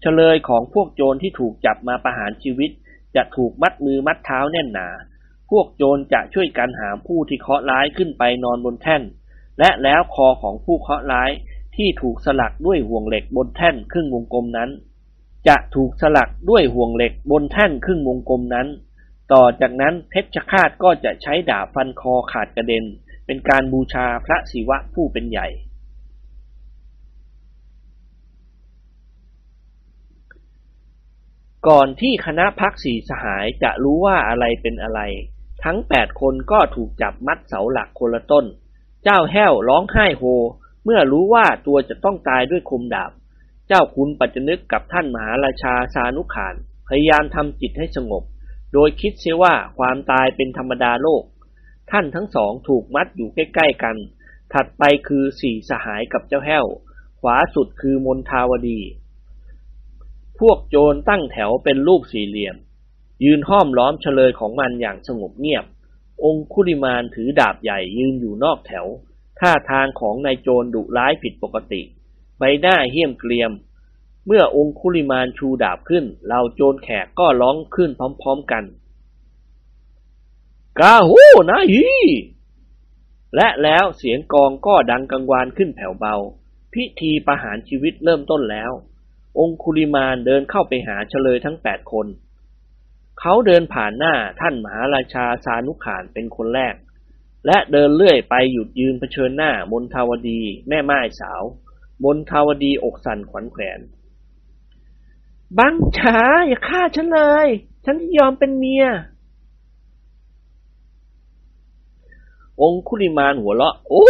[0.01, 2.71] เฉลยของพวกโจรที่ถูกจับมาประหารชีวิต
[3.15, 4.87] จะถูกมัดมือมัดเท้าแน่นหนา
[5.51, 9.03] พวกโจรจะช่วยกันหามผู้ที่เคาะร้ายขึ้นไปนอนบนแท่น
[9.59, 11.31] และแล้วคอของผู้เคาะร้าย
[11.75, 14.69] ที่ถูกสลักด้วยห่วงเหล็กบนแท่นครึ่งวงกลมนั้น
[15.47, 18.67] จะถูกสลักด้วยห่วงเหล็กบนแท่นครึ่งวงกลมนั้น
[19.33, 22.85] ต่อจากนั้นเพชฌฆาตก็จะใช้ดาบฟันคอขาดกระเด็น
[23.25, 25.47] เป็นการบูชาพระศิวะผู้เป็นใหญ่
[31.67, 35.01] ก่อนที่คณะพักสีสหายจะรู้ว่าอะไรเป็นอะไร
[35.63, 38.45] ทั้งแปดคนก็ถูกจับมัดเสาหลักคนละต้น
[39.03, 40.23] เจ้าแห้วร้องไห้โฮ
[40.83, 43.11] เมื่อรู้ว่าตัวจะต้องตายด้วยคมดาบ
[43.73, 46.55] เจ้าคุณปัจจนึกกับท่านมหาราชาสานุขาน
[46.87, 48.23] พยายามทำจิตให้สงบ
[48.73, 51.23] โดยคิดเสียว่าความตายเป็นธรรมดาโลก
[51.91, 53.95] ท่านทั้งสองถูกมัดอยู่ใกล้ ๆ กัน
[54.53, 56.65] ถัดไปคือสี่สหายกับเจ้าแห้ว
[57.21, 58.79] ขวาสุดคือมนทาวดี
[60.39, 62.55] พวกโจรตั้งแถวเป็นรูปสี่เหลี่ยม
[63.23, 65.65] ยืนห้อมล้อมเฉลยของมันอย่างสงบเงียบ
[66.23, 68.85] องคุลิมานถือดาบใหญ่ยืนอยู่นอกแถว
[69.39, 71.83] ท่าทางของนายโจรดุร้ายผิดปกติ
[72.41, 73.51] ใบหน้าเหี้ยมเกรียม
[74.27, 78.63] เมื่อองคุลิมานชูดาบขึ้นเหล่าโจรแขกก็ร้องขึ้นพร้อมๆกัน
[80.79, 81.11] กาโฮ
[81.49, 81.87] นาฮี
[83.35, 86.15] และแล้วเสียงกองก็ดังกังวานขึ้นแผ่วเบา
[86.73, 88.71] พิธีประหารชีวิตเริ่มต้นแล้ว
[89.39, 92.07] องคุลิมานเดินเข้าไปหาเฉลยทั้งแปดคน
[93.19, 96.75] เขาเดินผ่านหน้าท่านมหาราชาสานุขานเป็นคนแรก
[97.45, 101.43] และเดินเลื่อยไปหยุดยืนเผชิญหน้ามนทาวดีแม่ไม้สาว
[102.03, 103.79] มนทาวดีอกสั่นขวัญแขวน
[105.57, 106.17] บังฉา
[106.47, 107.47] อย่าฆ่าฉันเลย
[107.85, 108.85] ฉันยอมเป็นเมีย
[112.61, 114.05] องคุลิมานหัวเราะ โอ้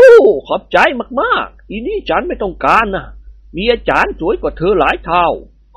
[0.47, 0.77] ขอบใจ
[1.21, 3.05] มากๆ อีนี่ฉันไม่ต้องการนะ
[3.53, 5.27] เมียจานสวยกว่าเธอหลายเท่า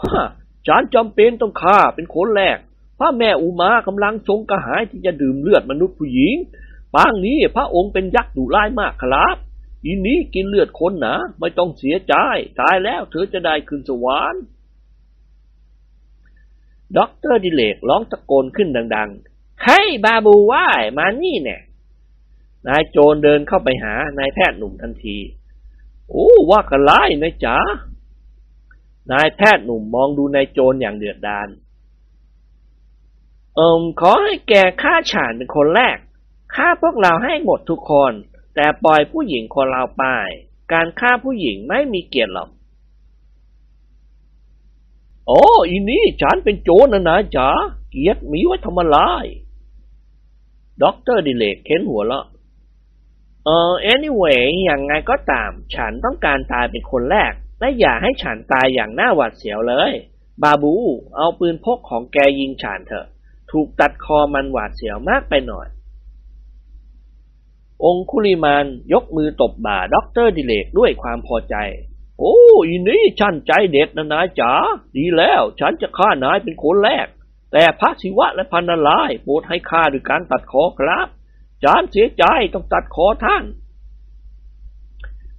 [0.00, 0.24] ฮะ
[0.66, 2.58] จานจำเป็นต้องฆ่าเป็นคนแรก
[2.98, 6.36] พระแม่อุมากำลังทรงกระหายที่จะดื่มเลือดมนุษย์ผู้หญิง
[6.94, 9.36] ปางนี้พระองค์เป็นยักษ์ดุร้ายมากครับ
[9.84, 12.14] อีนี้กินเลือดคนนะไม่ต้องเสียใจ
[12.60, 14.42] ตายแล้วเธอจะได้ขึ้นสวรรค์
[16.96, 21.62] ด็อกเตอร์ดิเลกร้องตะโกนขึ้นดัง ๆ ให้บาบูว่ายมานี่เนี่ย
[22.68, 25.16] นายโจรเดินเข้าไปหานายแพทย์หนุ่มทันที
[26.10, 27.56] โอ้ว่ากันไล่นายจ๋า
[29.12, 31.48] นายแพทย์หนุ่มมองดูนายโจรอย่างเดือดดาล
[33.54, 35.98] เอิมขอให้แกฆ่าฉานเป็นคนแรก
[36.54, 38.12] ฆ่าพวกเราให้หมดทุกคน
[38.54, 40.04] แต่ปล่อยผู้หญิงคนเราไป
[40.72, 42.50] การฆ่าผู้หญิงไม่มีเกียรติหรอก
[45.26, 47.48] โอ้อีนี่ฉันเป็นโจรนะนายจ๋า
[47.90, 48.96] เกียรติมีไว้ทำอะไร
[50.82, 52.24] ด็อกเตอร์ดิเลกเค้นหัวเราะ
[53.44, 59.92] เออ anyway อย่างไงก็ตาม ฉันต้องการตายเป็นคนแรก และอย่าให้ฉันตายอย่างน่าหวาดเสียวเลย
[60.42, 60.74] บาบู
[61.16, 63.06] เอาปืนพกของแกยิงฉันเถอะ
[63.50, 65.66] ถูกตัดคอมันหวาดเสียวมากไปหน่อย
[67.84, 71.56] องคุลิมานยกมือตบบ่าด็อกเตอร์ดิเลกด้วยความพอใจ
[72.18, 72.36] โอ้
[72.66, 74.52] อีนี่ฉันใจเด็ดนะนายจ๋า
[74.96, 77.06] ดีแล้วฉันจะฆ่านายเป็นคนแรก
[77.52, 81.08] แต่พระศิวะและพระนารายณ์โปรดให้ฆ่าด้วยการตัดคอครับ
[81.64, 82.24] ฉานเสียใจ
[82.54, 83.44] ต้องตัดคอท่าน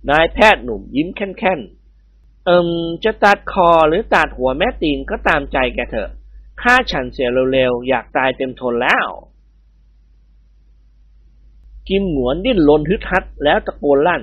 [0.10, 2.70] นายแพทย์หนุ่มยิ้มแค่นๆ เอิม
[3.04, 6.10] จะตัดคอหรือตัดหัวแม่ตีนก็ตามใจแกเถอะ
[6.62, 9.08] ฆ่าฉันเสียเร็วๆ อยากตายเต็มทนแล้ว
[11.90, 14.22] กิมหนวนดิ้นรนฮึดฮัดแล้วตะโกนลั่น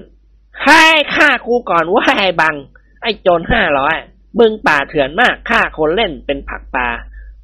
[0.64, 0.82] ให้
[1.14, 2.54] ฆ่ากูก่อนว่าไอ้บัง
[3.02, 3.96] ไอ้โจรห้าร้อย
[4.38, 6.88] มึงป่าเถื่อนมากฆ่าคนเล่นเป็นผักปลา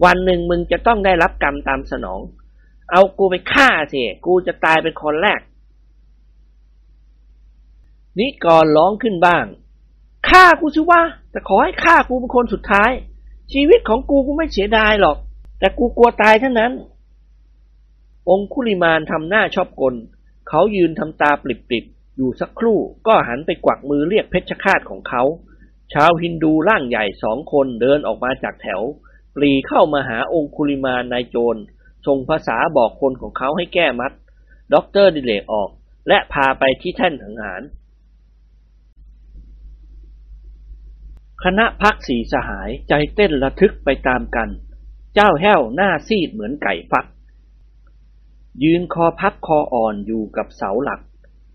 [0.04, 2.20] วันหนึ่งมึงจะต้องได้รับกรรมตามสนอง
[2.90, 5.40] เอากูไปฆ่าสิกูจะตายเป็นคนแรก
[8.18, 9.44] นิกรร้องขึ้นบ้าง
[10.28, 12.90] ฆ่ากูสิว่า แต่ขอให้ฆ่ากูเป็นคนสุดท้าย
[13.52, 15.16] ชีวิตของกูกูไม่เสียดายหรอก
[15.58, 16.72] แต่กูกลัวตายเท่านั้น
[18.30, 19.94] องคุลิมานทำหน้าชอบกล
[20.48, 25.22] เขายืนทำตาปริบๆ อยู่สักครู่ก็หันไปกวักมือเรียกเพชฌฆาตของเขา
[25.92, 28.82] ชาวฮินดูร่างใหญ่สองคนเดินออกมาจากแถว
[29.34, 31.60] ปรีเข้ามาหาองคุลิมานนายโจร
[32.06, 34.12] ส่งภาษาบอกคนของเขาให้แก้มัด
[34.74, 35.70] ด็อกเตอร์ดิเลกออก
[36.08, 37.62] และพาไปที่แท่นสังหาร
[41.44, 44.48] คณะพรรคสี่สหายใจเต้นระทึกไปตามกัน
[45.14, 47.06] เจ้าแห้วหน้าซีดเหมือนไก่ฟัก
[48.62, 51.00] ยืนคอพับคออ่อนอยู่กับเสาหลัก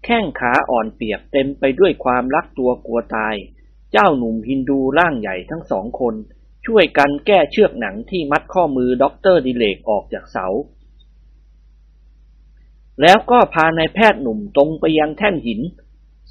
[0.04, 3.36] แข้งขาอ่อนเปลี้ยเต็มไปด้วยความรักตัวกลัวตาย
[3.92, 6.16] เจ้าหนุ่มฮินดูร่างใหญ่ทั้งสองคน
[6.66, 10.48] ช่วยกันแก้เชือกหนังที่มัดข้อมือด็อกเตอร์ดิเลกออกจากเสา
[13.02, 15.62] แล้วก็พานายแพทย์หนุ่มตรงไปยังแท่นหิน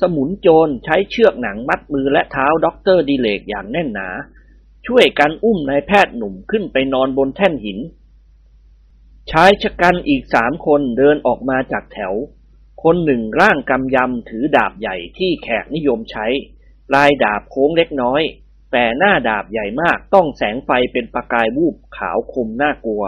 [0.01, 4.09] สมุนโจรใช้เชือกหนังมัดมือและเท้าด็อกเตอร์ดิเลกอย่างแน่นหนา
[4.87, 7.79] ช่วยกันอุ้มนายแพทย์หนุ่มขึ้นไปนอนบนแท่นหิน
[9.31, 12.15] ชายฉกรรจ์อีกสามคนเดินออกมาจากแถว
[12.83, 16.27] คนหนึ่งร่างกำยำถือดาบใหญ่ที่แขกนิยมใช้
[16.89, 18.23] ปลายดาบโค้งเล็กน้อย
[18.73, 23.05] แต่หน้าดาบใหญ่มากต้องแสงไฟเป็นประกายวูบขาวคมน่ากลัว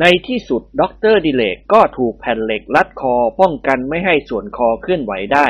[0.00, 5.46] ในที่สุดด็อกเตอร์ดิเลกก็ถูกแผ่นเหล็กรัดคอป้องกันไม่ให้ส่วนคอเคลื่อนไหวได้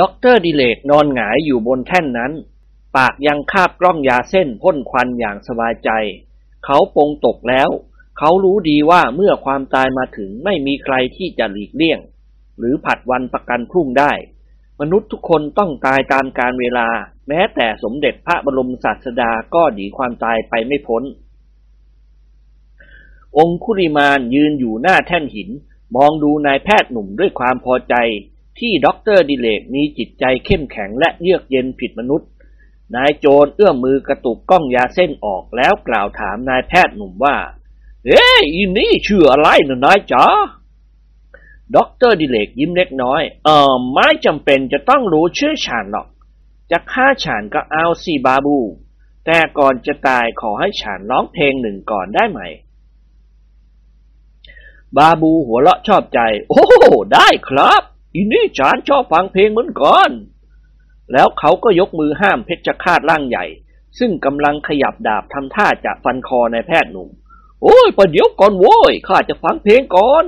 [0.00, 2.32] ด็อกเตอร์ดิเลกนอนหงายอยู่บนแท่นนั้น
[2.96, 5.90] ปากยังคาบกล้องยาเส้นพ่นควันอย่างสบายใจ
[6.64, 7.70] เขาปลงตกแล้ว
[8.18, 12.00] เขารู้ดีว่าเมื่อความตายมาถึงไม่มีใครที่จะหลีกเลี่ยง
[12.58, 14.12] หรือผัดวันประกันพรุ่งได้
[14.80, 16.88] มนุษย์ทุกคนต้องตายตามกาลเวลา
[17.28, 21.02] แม้แต่สมเด็จพระบรมศาสดาก็หนีความตายไปไม่พ้น
[23.38, 25.50] องคุลิมานยืนอยู่หน้าแท่นหิน
[25.96, 27.94] มองดูนายแพทย์หนุ่มด้วยความพอใจ
[28.58, 32.28] ที่ด็อกเตอร์ดิเลกมีจิตใจเข้มแข็งและเยือกเย็นผิดมนุษย์
[32.94, 37.36] นายโจรเอื้อมมือกระตุกกล้องยาเส้นออกแล้วกล่าวถามนายแพทย์หนุ่มว่า
[38.06, 40.24] เอ้ยอีนี่ชื่ออะไรนะนายจ๋า
[41.76, 46.08] ด็อกเตอร์ดิเลกยิ้มเล็กน้อย เออไม่จำเป็นจะต้องรู้ชื่อฉันหรอก
[46.70, 48.58] จะฆ่าฉันก็เอาสิบาบู
[49.26, 52.40] แต่ก่อนจะตายขอให้ฉันร้องเพลงหนึ่งก่อนได้ไหม
[54.96, 56.64] บาบูหัวเราะชอบใจ โอ้
[57.14, 57.82] ได้ครับ
[58.14, 60.10] อีนี่ฉันชอบฟังเพลงเหมือนกัน
[61.12, 63.44] แล้วเขาก็ยกมือห้ามเพชฌฆาตร่างใหญ่
[63.98, 67.08] ซึ่งกำลังขยับดาบทำท่าจะฟันคอนายแพทย์หนุ่ม
[67.62, 70.24] โอ้ยประเดี๋ยวก่อนโว้ยข้าจะฟังเพลงก่อน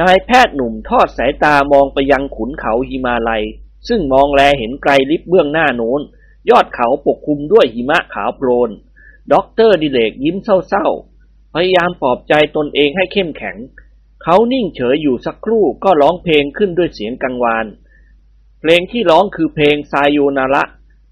[0.00, 3.44] นายแพทย์หนุ่มทอดสายตามองไปยังขุนเขาหิมาลัย
[3.88, 6.00] ซึ่งมองแลเห็นไกลลิบเบื้องหน้าโน้น
[6.50, 8.70] ยอดเขาปกคลุมด้วยหิมะขาวโพลน
[9.32, 13.56] ด็อกเตอร์ดิเลกยิ้มเศร้าๆ พยายามปลอบใจตนเองให้เข้มแข็ง
[14.22, 17.66] เขานิ่งเฉยอยู่สักครู่ก็ร้องเพลงขึ้นด้วยเสียงกังวาน
[18.62, 20.62] เพลงที่ร้องคือเพลงซายโยนาระ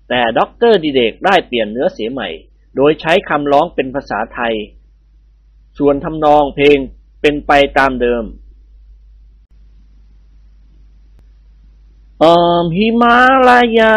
[0.09, 2.29] แต่ด็อกเตอร์ดิเลกได้เปลี่ยนเนื้อเสียงใหม่
[2.77, 4.55] โดยใช้คำร้องเป็นภาษาไทย
[5.79, 6.79] ส่วนทำนองเพลง
[7.21, 8.25] เป็นไปตามเดิม
[12.23, 13.17] ออมหิมา
[13.49, 13.95] ลายา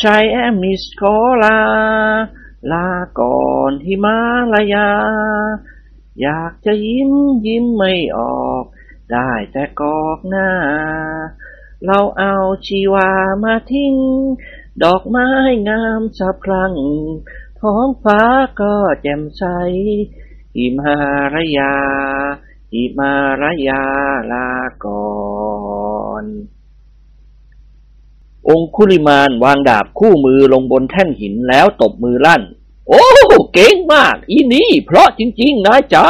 [0.00, 1.02] ชายแอมิสโค
[1.42, 1.58] ลา
[2.72, 2.88] ลา
[3.18, 3.40] ก่อ
[3.70, 4.16] นหิมา
[4.52, 4.88] ลายา
[6.22, 7.12] อยากจะยิ้ม
[7.46, 8.64] ยิ้มไม่ออก
[9.12, 10.48] ได้แต่กอกหน้า
[11.86, 12.34] เราเอา
[12.66, 13.10] ชีวา
[13.42, 13.94] มาทิ้ง
[14.82, 15.28] ดอกไม้
[15.68, 16.74] งามสะพรัง
[17.60, 18.20] ท้องฟ้า
[18.60, 19.42] ก็แจ่มใส
[20.56, 20.96] หิมา
[21.34, 21.74] รยา
[22.72, 23.82] หิมารยา
[24.32, 24.48] ลา
[24.84, 25.08] ก่อ
[26.22, 26.24] น
[28.48, 32.42] องคุลิมานวางดาบคู่มือลงบนแท่นหินแล้วตบมือลั่น
[32.88, 33.04] โอ้
[33.54, 36.06] เก่งมาก อีนี่ เพราะจริง ๆนายจ๋า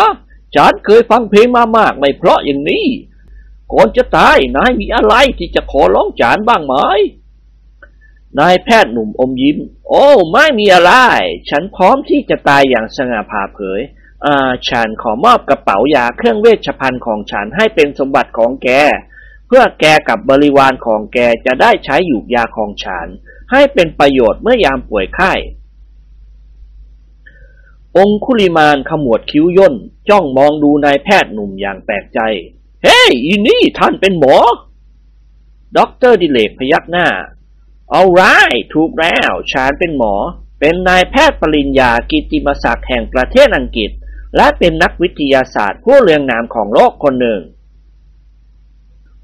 [0.54, 2.86] ฉันเคยฟังเพลงมามากไม่เพราะอย่างนี้
[3.72, 6.74] ก่อนจะตายนายมีอะไรที่จะขอร้องจานบ้างไหม
[8.38, 9.58] นายแพทย์หนุ่มอมยิ้ม
[9.88, 10.92] โอ้ไม่มีอะไร
[11.50, 13.80] ฉันพร้อมที่จะตายอย่างสง่าผ่าเผย
[14.24, 18.68] อ่าฉันขอมอบกระเป๋ายาเครื่องเวชภัณฑ์ของฉันให้เป็นสมบัติของแก
[19.46, 23.06] เพื่อแกกับบริวารของแกจะได้ใช้หยูกยาของฉัน
[23.52, 25.32] ให้เป็นประโยชน์เมื่อยามป่วยไข้
[27.96, 29.74] องคุลิมานขมวดคิ้วย่น
[30.08, 32.20] จ้องมองดูนายแพทย์หนุ่มอย่างแปลกใจ
[32.84, 34.36] เฮ้ยอีนี่ท่านเป็นหมอ
[35.76, 37.06] ด็อกเตอร์ดิเลกพยักหน้า
[37.90, 38.22] all right
[38.74, 40.14] ถูกแล้ว ฉันเป็นหมอ
[40.60, 43.90] เป็นนายแพทย์ปริญญากิตติมศักดิ์แห่งประเทศอังกฤษ
[44.36, 47.40] และเป็นนักวิทยาศาสตร์ผู้เรืองนามของโลกคนหนึ่ง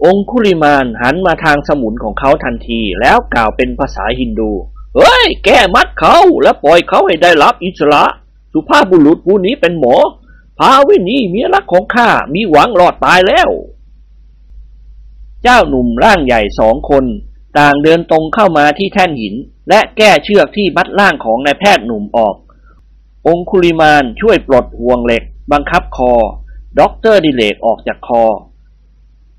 [0.04, 4.50] องคุลิมานหันมาทางสมุนของเขาทันทีแล้วกล่าวเป็นภาษาฮินดู
[4.96, 8.04] เฮ้ย แก้มัดเขาและปล่อยเขาให้ได้รับอิสระ
[8.52, 9.94] สุภาพบุรุษผู้นี้เป็นหมอ
[10.58, 13.50] พาวินีเมียรักของข้ามีหวังรอดตายแล้ว
[15.42, 17.04] เจ้าหนุ่มร่างใหญ่สองคน
[17.58, 19.34] ต่างเดินตรงเข้ามาที่แท่นหิน
[19.68, 22.36] และแก้เชือกที่มัดร่างของนายแพทย์หนุ่มออก
[23.28, 25.22] องคุลิมานช่วยปลดห่วงเหล็ก
[25.52, 26.12] บังคับคอ
[26.78, 28.24] ด็อกเตอร์ดิเลกออกจากคอ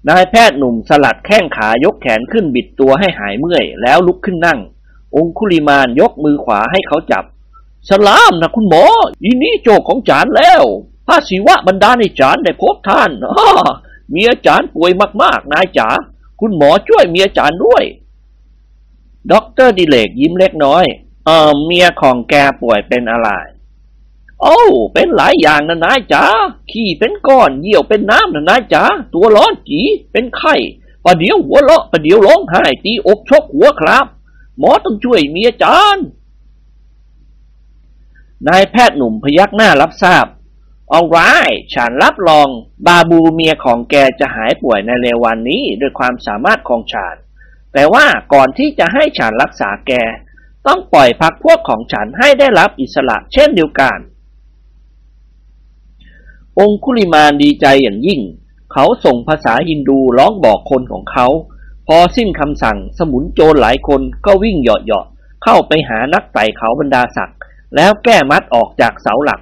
[0.10, 4.60] นายแพทย์หนุ่มสลัดแข้งขายกแขนขึ้นบิดตัวให้หายเมื่อย แล้วลุกขึ้นนั่ง
[5.16, 7.24] องคุลิมานยกมือขวาให้เขาจับ
[7.90, 8.84] สลามนะคุณหมอ
[9.24, 10.64] อีนี่โชคของจานแล้ว
[11.08, 13.50] พระศิวะบันดาลให้จานได้พบท่านอ้า
[14.12, 14.92] เมียจานป่วย
[15.22, 15.90] มากๆ นายจ๋า
[16.40, 17.84] คุณหมอช่วยเมียจานด้วย
[19.32, 20.86] ด็อกเตอร์ดิเลกยิ้มเล็กน้อย
[21.26, 23.30] เออเมียของแกป่วยเป็นอะไร
[24.42, 24.60] โอ้
[24.94, 26.24] เป็นหลายอย่างนะนายจ๋า
[26.72, 28.84] ขี้เป็นก้อน เยี่ยวเป็นน้ำนะนายจ๋า
[29.14, 30.56] ตัวร้อนจี๋เป็นไข้
[31.04, 34.06] ประเดี๋ยวหัวเราะประเดี๋ยวร้องไห้ตีอกชกหัวครับ
[34.58, 35.98] หมอต้องช่วยเมียจาน
[38.48, 40.26] นายแพทย์หนุ่มพยักหน้ารับทราบ
[40.92, 41.18] เอาไร
[41.74, 42.48] ฉันรับรอง
[42.88, 47.16] บาบูเมียของแกจะหายป่วยในเร็ววันนี้ด้วยความสามารถของฉัน
[47.74, 49.92] แต่ว่าก่อนที่จะให้ฉันรักษาแก
[50.68, 53.98] ต้องปล่อยพักพวกของฉันให้ได้รับอิสระเช่นเดียวกัน
[56.60, 58.22] องคุลิมานดีใจอย่างยิ่ง
[58.74, 61.28] เขาส่งภาษาฮินดูร้องบอกคนของเขา
[61.88, 67.38] พอสิ้นคำสั่งสมุนโจรหลายคนก็วิ่งเหยาะๆเข้าไปหานักไต่เขาบรรดาศักดิ์
[67.76, 69.42] แล้วแก้มัดออกจากเสาหลัก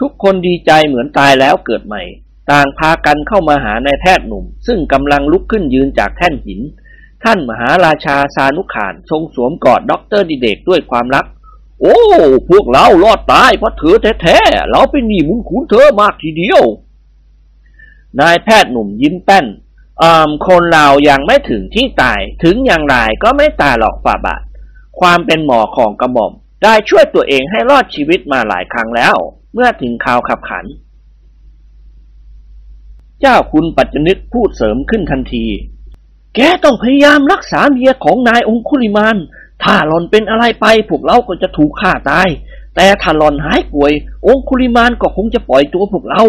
[0.00, 2.02] ทุกคนดีใจเหมือนตายแล้วเกิดใหม่
[2.50, 6.60] ต่างพากันเข้ามาหานายแพทย์หนุ่ม ซึ่งกำลังลุกขึ้นยืนจากแท่นหิน
[7.24, 11.24] ท่านมหาราชาสานุขานทรงสวมกอดด็อกเตอร์ดิเลกด้วยความรัก
[11.80, 11.98] โอ้
[12.50, 16.62] พวกเรารอดตายเพราะเธอแท้ๆ เราเป็นหนี้บุญคุณเธอมากทีเดียว
[18.20, 19.46] นายแพทย์หนุ่มยิ้มแป้น
[20.02, 24.42] อ่าคนเรายังไม่ถึงที่ตาย ถึงอย่างไรก็ไม่ตายหรอกฝ่าบาท
[25.00, 26.32] ความเป็นหมอของกระหม่อม
[26.64, 29.16] ได้ช่วยตัวเองให้รอดชีวิตมาหลายครั้งแล้ว
[29.54, 30.66] เมื่อถึงข่าวขับขัน
[33.20, 35.46] เจ้าคุณปัจจนึกพูดเสริมขึ้นทันที
[36.34, 39.16] แกต้องพยายามรักษาเมียของนายองคุลิมาน
[39.62, 42.28] ถ้าหลอนเป็นอะไรไปพวกเราก็จะถูกฆ่าตาย
[42.76, 43.92] แต่ถ้าหลอนหายป่วย
[44.26, 46.24] องคุลิมานก็คงจะปล่อยตัวพวกเรา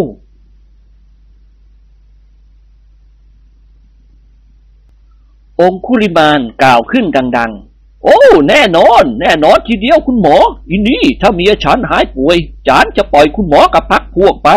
[5.62, 7.06] องคุลิมานกล่าวขึ้น
[7.38, 7.75] ดัง ๆ
[8.06, 8.20] โอ้
[8.50, 10.38] แน่นอน แน่นอนทีเดียวคุณหมอ
[10.70, 12.38] อินนี่ถ้าเมียฉันหายป่วย
[12.68, 14.50] จานจะปล่อยคุณหมอกับพักพวกไป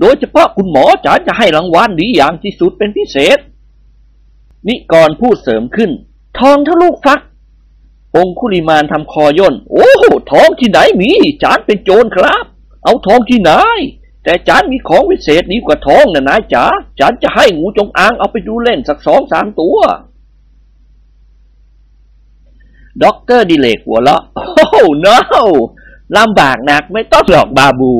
[0.00, 3.38] โดยเฉพาะคุณหมอจานจะให้รางวัลดีอย่างที่สุดเป็นพิเศษ
[4.68, 5.90] นิกรพูดเสริมขึ้น
[6.38, 7.20] ทองเท่าลูกฟัก
[8.16, 9.90] องคุลิมานทำคอย่น โอ้
[10.32, 11.10] ทองที่ไหนมี
[11.42, 12.44] จานเป็นโจรครับ
[12.84, 13.52] เอาทองที่ไหน
[14.24, 16.64] แต่จานมีของวิเศษดีกว่าทองนะนายจ๋า
[17.00, 19.78] จานจะให้งูจงอางเอาไปดูเล่นสักสองสามตัว
[23.04, 25.16] ด็อกเตอร์ดิเลกหัวเราะโอ้ no
[26.18, 27.92] ลำบากนักไม่ต้องหรอกบาบู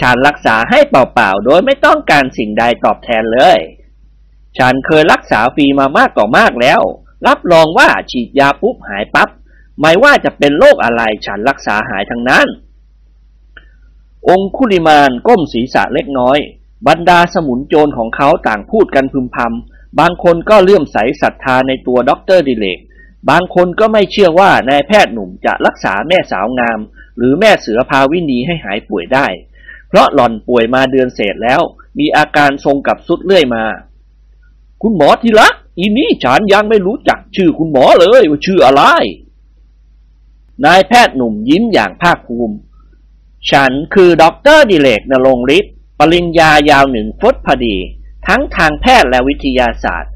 [0.00, 3.58] ฉันรักษาให้เปล่าๆ โดยไม่ต้องการสิ่งใดตอบแทนเลย
[4.58, 6.80] ฉันเคยรักษาฟรีมามากต่อมากแล้ว
[7.26, 9.28] รับรองว่าฉีดยาปุ๊บหายปั๊บ
[9.80, 12.46] ไม่ว่าจะเป็นโรคอะไรฉันรักษาหายทั้งนั้น
[14.28, 16.38] องคุลิมานก้มศีรษะเล็กน้อย
[16.88, 22.78] บรรดาสมุนโจรของเขาต่างพูดกันพึมพำบางคนก็เลื่อมใสศรัทธาในตัวด็อกเตอร์ดิเลก
[23.30, 26.78] บางคนก็ไม่เชื่อว่านายแพทย์หนุ่มจะรักษาแม่สาวงาม
[27.16, 29.26] หรือแม่เสือพาวินีให้หายป่วยได้
[29.88, 31.60] เพราะหล่อนป่วยมาเดือนเศษแล้ว
[31.98, 33.64] มีอาการทรงกับทรุดเรื่อยมา
[34.82, 35.48] คุณหมอทีละ
[35.78, 38.82] อีนี่ฉันยังไม่รู้จักชื่อคุณหมอเลยว่าชื่ออะไร
[40.64, 42.54] นายแพทย์หนุ่มยิ้มอย่างภาคภูมิ
[43.50, 47.76] ฉันคือด็อกเตอร์ดิเลกนรงฤทธิ์ปริญญายาวหนึ่งฟุตพอดี
[48.26, 50.12] ทั้งทางแพทย์และวิทยาศาสตร์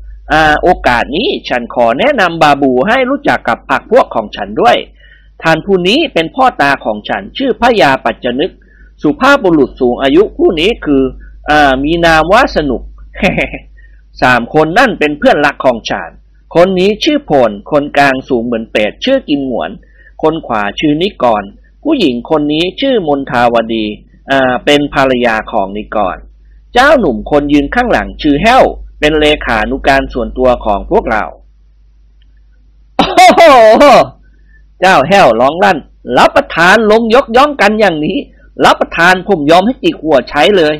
[0.62, 4.76] โอกาสนี้ฉันขอแนะนำบาบูให้รู้จักกับพรรคพวกของฉันด้วย
[5.42, 8.52] ท่านผู้นี้เป็นพ่อตาของฉันชื่อพระยาปัจจนึก
[9.02, 11.02] สุภาพบุรุษสูงอายุผู้นี้คือ
[11.50, 11.52] อ
[11.84, 12.82] มีนามว่าสนุก
[14.22, 16.10] สามคนนั่นเป็นเพื่อนรักของฉัน
[16.54, 19.70] คนนี้ชื่อพล คนกลางสูงเหมือนเป็ดชื่อกิมหวน
[20.22, 21.42] คนขวาชื่อนิกร
[21.82, 23.84] ผู้หญิงคนนี้ชื่อมนทาวดี
[24.64, 26.16] เป็นภรรยาของนิกร
[26.74, 28.64] เจ้าหนุ่มคนยืนข้างหลังชื่อแห้ว
[29.00, 31.24] เป็นเลขานุการส่วนตัวของพวกเรา
[33.16, 33.42] โอ้โห
[34.80, 35.78] เจ้าแห้วร้องลั่น
[36.18, 38.18] รับประทานลงยกย่องกันอย่างนี้
[38.64, 40.74] รับประทานผมยอมให้จิกหัวใช้เลย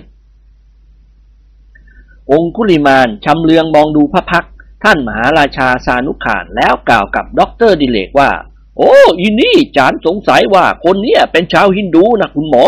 [2.31, 4.53] องคุลิมานชำเลืองมองดูพระพักตร์
[4.83, 8.31] ท่านมหาราชาสานุขานแล้วกล่าวกับด็อกเตอร์ดิเลกว่า
[8.77, 12.65] โอ้อีนี่จานสงสัยว่าคนเนี้ยเป็นชาวฮินดูนะคุณหมอ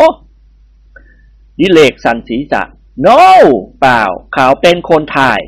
[1.58, 2.62] ดิเลกสั่นศีรษะ
[3.06, 3.20] no
[3.80, 4.02] เปล่า
[4.32, 5.40] เขาเป็นคนไทย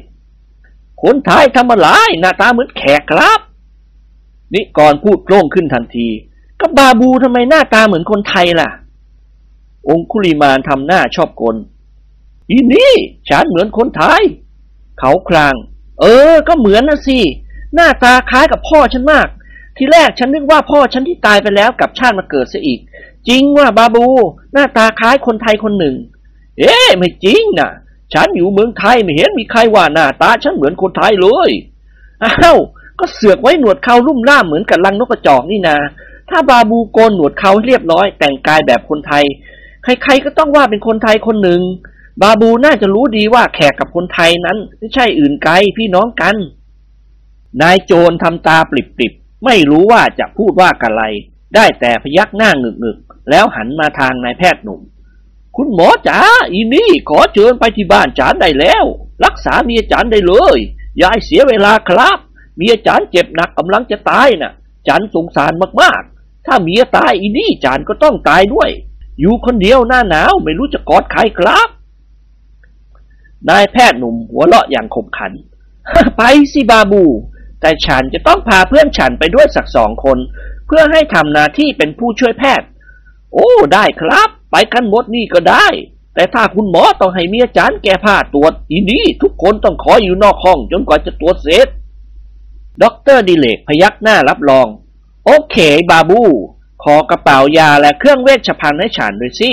[1.03, 1.89] คนไทยทำอะไร
[2.21, 3.41] หน้าตาเหมือนแขกครับ
[4.55, 6.09] นิกรพูดโพล่งขึ้นทันที
[6.61, 8.71] ก็บาบูทำไมหน้าตาเหมือนคนไทยล่ะ
[9.89, 11.57] องคุลิมานทำหน้าชอบกล
[12.51, 12.95] อีนี่
[13.29, 14.23] ฉันเหมือนคนไทย
[14.99, 15.55] เขาคลาง
[16.01, 17.19] เออ ก็เหมือนนะสิ
[17.75, 19.29] หน้าตาคล้ายกับพ่อฉันมาก
[19.77, 22.81] ทีแรกฉันนึกว่าพ่อฉันที่ตายไปแล้วกลับชาติมาเกิดซะอีก
[23.29, 24.07] จริงว่าบาบู
[24.53, 25.95] หน้าตาคล้ายคนไทยคนหนึ่ง
[26.59, 27.71] เอ๊ะไม่จริงนะ
[28.13, 31.51] ฉันอยู่เมืองไทยไม่เห็นมีใครว่าหน้าตาฉันเหมือนคนไทยเลย
[32.25, 32.59] อ้าว
[33.01, 35.77] ก็เสือกไว้หนวดเขาลุ่มล่ามเหมือนกับลังนกกระจอกนี่นา
[36.31, 39.25] ถ้าบาบูโกนหนวดเขาให้เรียบร้อย แต่งกายแบบคนไทย
[39.85, 41.61] ใครๆก็ต้องว่าเป็นคนไทยคนหนึ่ง
[42.23, 46.37] บาบูน่าจะรู้ดีว่าแขกกับคนไทยนั้น ไม่ใช่อื่นไกลพี่น้องกัน
[47.63, 51.03] นายโจรทำตาปริบๆ ไม่รู้ว่าจะพูดว่าอะไร
[51.55, 54.81] ได้แต่พยักหน้าหงึกๆ แล้วหันมาทางนายแพทย์หนุ่ม
[55.57, 56.21] คุณหมอจ๋า
[56.53, 58.85] อีนี่ขอเชิญไปที่บ้านจานได้แล้ว
[59.25, 60.59] รักษาเมียจานได้เลย
[61.01, 62.19] ยาให้เสียเวลาครับ
[62.57, 64.53] เมียจานเจ็บหนักกำลังจะตายน่ะ
[64.89, 68.71] จานสงสารมากๆ ถ้าเมียตายอีนี่จานก็ต้องตายด้วย
[69.21, 71.69] อยู่คนเดียวหน้าหนาวไม่รู้จะกอดใครครับ
[73.49, 75.33] นายแพทย์หนุ่มหัวเราะอย่างขบขัน
[76.17, 76.23] ไป
[76.53, 77.05] สิบาบู
[77.61, 80.19] แต่ฉันจะต้องพาเพื่อนฉันไปด้วยสักสองคน
[80.67, 82.67] เพื่อให้ทำหน้าที่เป็นผู้ช่วยแพทย์
[83.35, 85.67] โอ้ได้ครับ ไปกันหมดนี่ก็ได้
[86.15, 91.69] แต่ถ้าคุณหมอต้องให้เมียจานแก้ผ้าตรวจอีนี้ทุกคนต้องขออยู่นอกห้องจนกว่าจะตรวจเสร็จ
[92.83, 94.67] ด็อกเตอร์ดิเรกพยักหน้ารับรอง
[95.25, 95.57] โอเค
[95.91, 96.23] บาบู
[96.83, 99.53] ขอกระเป๋ายาและเครื่องเวชภัณฑ์ให้ฉันด้วยสิ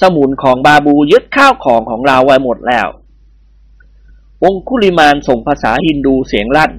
[0.00, 2.88] สมุนของบาบูยึดข้าวของของเราไว้หมดแล้ว
[4.44, 6.72] องคุลิมานส่งภาษาฮินดูเสียงลั่น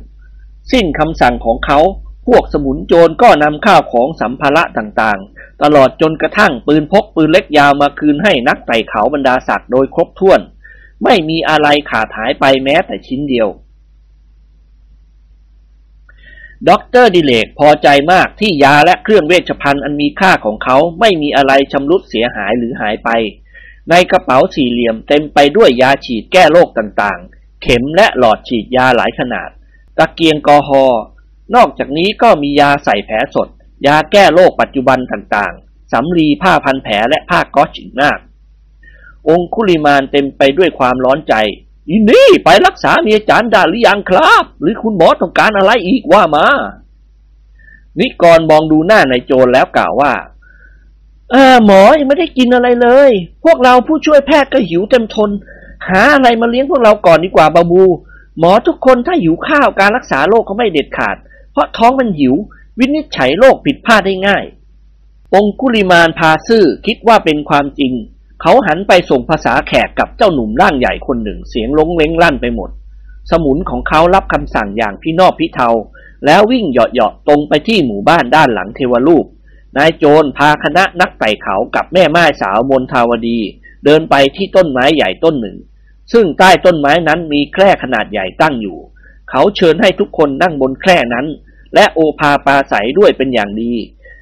[0.72, 1.80] สิ้นคำสั่งของเขา
[2.28, 5.33] พวกสมุนโจรก็นำข้าวของสัมภาระต่างๆ
[5.64, 10.40] ตลอดจนกระทั่งปืนพกปืนเล็กยาวมาคืนให้นักไต่เขาบรรดาศักดิ์โดยครบถ้วน
[11.04, 13.48] ไม่มีอะไรขาดหายไปแม้แต่ชิ้นเดียว
[16.70, 23.10] ด็อกเตอร์ดิเรกพอใจมากที่ยาและเครื่องเวชภัณฑ์อันมีค่าของเขาไม่มีอะไรชำรุดเสียหายหรือหายไป
[23.90, 29.50] ในกระเป๋าสี่เหลี่ยมเต็มไปด้วยยาฉีดแก้โรคต่างๆ เข็มและหลอดฉีดยาหลายขนาด
[29.98, 30.86] ตะเกียงกอฮอล์
[31.56, 33.48] นอกจากนี้ก็มียาใส่แผลสด
[33.86, 38.20] ยาแก้โรคปัจจุบันต่างๆ สำลีผ้าพันแผลและผ้าก๊อชอีกมาก
[39.30, 41.34] องคุลิมานเต็มไปด้วยความร้อนใจ
[41.90, 46.46] อินี่ไปรักษาเมียจานดาหรือยังครับ หรือคุณหมอต้องการอะไรอีกว่ามา
[48.00, 50.14] นิกรมองดูหน้านายโจรแล้วกล่าวว่า
[51.32, 53.12] เออหมอยังไม่ได้กินอะไรเลย
[53.44, 55.30] พวกเราผู้ช่วยแพทย์ก็หิวเต็มทน
[55.88, 57.84] หาอะไรมาเลี้ยงพวกเราก่อนดีกว่าบาบู
[58.40, 61.16] หมอทุกคนถ้าหิวข้าวการรักษาโรคเขาไม่เด็ดขาด
[61.52, 62.36] เพราะท้องมันหิว
[62.80, 64.46] วินิจฉัยโรคผิดพลาดได้ง่าย
[65.36, 67.94] องคุลิมานพาซื่อคิดว่าเป็นความจริง
[68.42, 72.70] เขาหันไปส่งภาษาแขกกับเจ้าหนุ่มร่างใหญ่คนหนึ่งเสียงลงเล้งลั่นไปหมด
[73.32, 75.70] สมุนของเขารับคำสั่งอย่างพี่นอบพี่เทา
[76.26, 79.26] แล้ววิ่งเหาะๆตรงไปที่หมู่บ้านด้านหลังเทวรูป
[79.78, 83.40] นายโจรพาคณะนักไต่เขากับแม่ไม้สาวมนทาวดี
[83.86, 85.58] เดินไปที่ต้นไม้ใหญ่ต้นหนึ่ง
[86.12, 88.78] ซึ่งใต้ต้นไม้นั้นมีแคร่ขนาดใหญ่ตั้งอยู่
[89.30, 91.26] เขาเชิญให้ทุกคนนั่งบนแคร่นั้น
[91.76, 93.74] และโอภาปราศรัยด้วยเป็นอย่างดี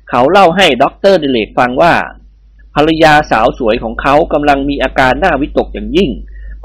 [0.09, 1.93] เขาเล่าให้ด็อกเตอร์ดิเรกฟังว่า
[2.75, 6.11] ภรรยาสาวสวยของเขากำลังมีอาการน่าวิตกอย่างยิ่ง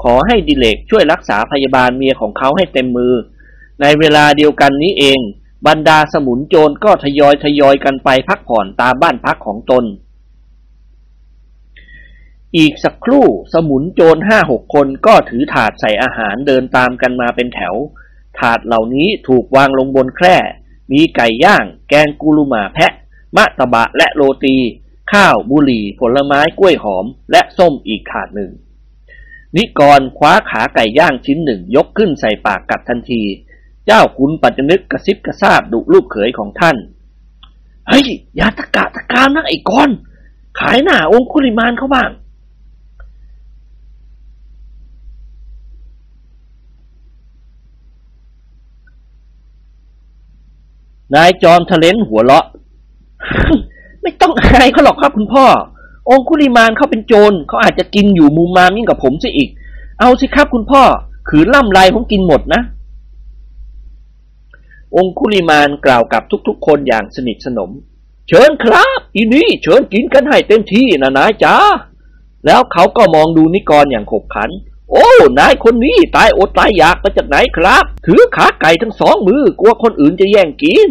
[0.03, 3.13] ขอให้ดิเรกช่วยรักษาพยาบาลเมียของเขาให้เต็มมือ
[3.81, 5.19] ในเวลาเดียวกันนี้เอง
[5.67, 9.85] บรรดาสมุนโจรก็ทยอยทยอยกันไปพักผ่อนตามบ้านพักของตน
[12.57, 17.75] อีกสักครู่สมุนโจรห้าหกคนก็ถือถาดใส่อาหารเดินตามกันมาเป็นแถว
[18.39, 20.37] ถาดเหล่านี้ถูกวางลงบนแคร่
[20.91, 22.93] มีไก่ย่าง แกงกุลุมาแพะ
[23.35, 24.55] มะตะบะและโรตี
[25.11, 28.51] ข้าวบุหรี่ ผลไม้กล้วยหอม และส้มอีกถาดหนึ่ง
[29.55, 33.23] นิกรคว้าขาไก่ย่างชิ้นหนึ่งยกขึ้นใส่ปากกัดทันที
[33.85, 36.77] เจ้าคุณปัจจนึกกระซิบกระซาบดุลูกเขยของท่าน
[37.87, 39.89] เฮ้ยอย่าตะกะตะกามนะไอ้กอน
[40.59, 42.09] ขายหน้าองคุลิมานเขาบ้าง
[51.15, 52.45] นายจอมทะเลนหัวเราะ
[54.01, 55.45] ไม่ต้องอายเขาหรอกครับคุณพ่อ
[56.09, 59.49] องคุลิมานเขาเป็นโจรเขาอาจจะกินอยู่มุมมามยิ่งกับผมซะอีก
[59.99, 60.81] เอาสิครับคุณพ่อ
[61.29, 62.61] ขืนล่ำลายผมกินหมดนะ
[64.95, 67.71] องคุลิมานกล่าวกับทุกๆ คนอย่างสนิทสนม
[68.27, 71.55] เชิญครับอีนี่เชิญกินกันให้เต็มที่นะนายจ๋า
[72.45, 74.49] แล้วเขาก็มองดูนิกรอย่างขบขัน
[74.91, 75.07] โอ้
[75.39, 80.89] นายคนนี้ตายอดตายอยากมาจากไหนครับ ถือขาไก่ทั้งสองมือกลัวคนอื่นจะแย่งกิน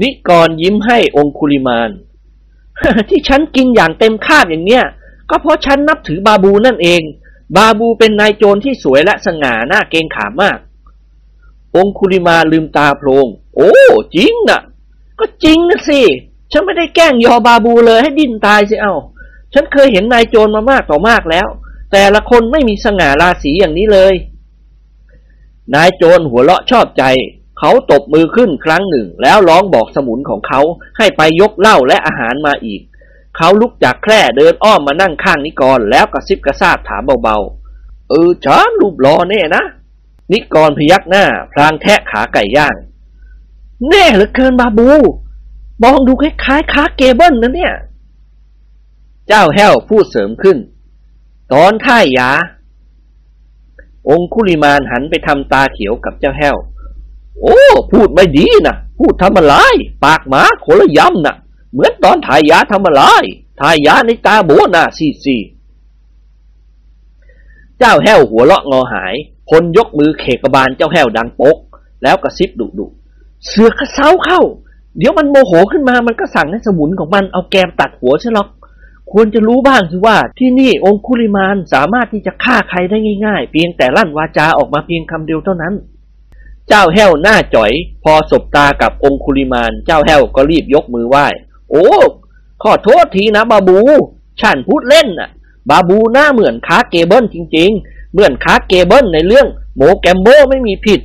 [0.00, 1.90] นิกรยิ้มให้องคุลิมาน
[3.08, 4.84] ที่ฉันกินอย่างเต็มคาบอย่างเนี้ย
[5.30, 7.02] ก็เพราะฉันนับถือบาบูนั่นเอง
[7.56, 10.58] บาบูเป็นนายโจรที่สวยและสง่าหน้าเกงขามมาก
[11.76, 13.26] องคุลิมาลืมตาโพลง
[13.56, 13.72] โอ้
[14.16, 14.60] จริงนะ
[15.18, 16.00] ก็จริงนะสิ
[16.52, 18.94] ฉันไม่ได้แกล้งยอบาบูเลยให้ดิ้นตายสิเอา
[19.54, 21.48] ฉันเคยเห็นนายโจรมามากต่อมากแล้ว
[21.92, 24.14] แต่ละคนไม่มีสง่าราศีอย่างนี้เลย
[25.74, 27.04] นายโจรหัวเราะชอบใจ
[27.58, 30.60] เขาตบมือขึ้นครั้งหนึ่ง แล้วร้องบอกสมุนของเขา
[30.98, 32.80] ให้ไปยกเหล้าและอาหารมาอีก
[33.36, 39.62] เขาลุกจากแคร่เดินอ้อมมานั่งข้างนิกรแล้วกระซิบกระซาบถามเบาๆ เออฉันรูปรอแน่นะ
[40.32, 42.76] นิกรพยักหน้า พลางแทะขาไก่ย่าง
[43.88, 44.90] แน่เหลือเกินบาบู
[45.82, 47.74] มองดูคล้ายๆขาเกเบิลนะเนี่ย
[49.28, 50.56] เจ้าแห้วพูดเสริมขึ้น
[51.52, 52.30] ตอนท่ายยา
[54.10, 56.56] องคุลิมานหันไปทำตาเขียวกับเจ้าแห้ว
[57.40, 57.60] โอ้
[57.92, 59.54] พูดไม่ดีนะพูดทำอะไร
[60.04, 61.36] ปากหมาโคลยำนะ
[61.72, 63.02] เหมือนตอนถ่ายยาทำอะไร
[63.60, 65.36] ถ่ายยาในตาโบนะซีซี
[67.78, 69.14] เจ้าแห้วหัวเลาะงอหาย
[69.48, 71.56] พลยกมือเขกบาลเจ้าแห้วดังปก
[72.02, 72.86] แล้วกระซิบดุดุ
[73.46, 74.40] เสือกระเซ้าเข้า
[74.98, 78.48] เดี๋ยวมันโมโหขึ้นมามันก็สั่งให้สมุนของมันเอาแกมตัดหัวใช่หรอก
[79.12, 85.74] ควรจะรู้บ้างสิว่าที่นี่องคุลิมานสามารถที่จะฆ่าใครได้ง่ายๆ เพียงแต่ลั่นวาจาออกมาเพียงคำเดียวเท่านั้น
[86.68, 87.72] เจ้าแห้วหน้าจ๋อย
[88.04, 91.26] พอสบตากับองคุลิมาน เจ้าแห้วก็รีบยกมือไหว้
[91.70, 91.86] โอ้
[92.62, 93.78] ขอโทษทีนะบาบู
[94.40, 95.30] ฉันพูดเล่นน่ะ
[95.70, 99.46] บาบูหน้าเหมือนคลาร์กเกเบิลจริง ๆ เหมือนคลาร์กเกเบิลในเรื่อง
[99.76, 101.00] โมแกมโบไม่มีผิด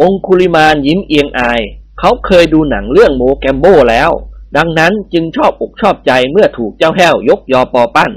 [0.00, 1.60] องคุลิมานยิ้มเอียงอาย
[1.98, 4.10] เขาเคยดูหนังเรื่องโมแกมโบแล้ว
[4.56, 8.12] ดังนั้นจึงชอบอกชอบใจเมื่อถูกเจ้าแห้วยกยอปอปั้น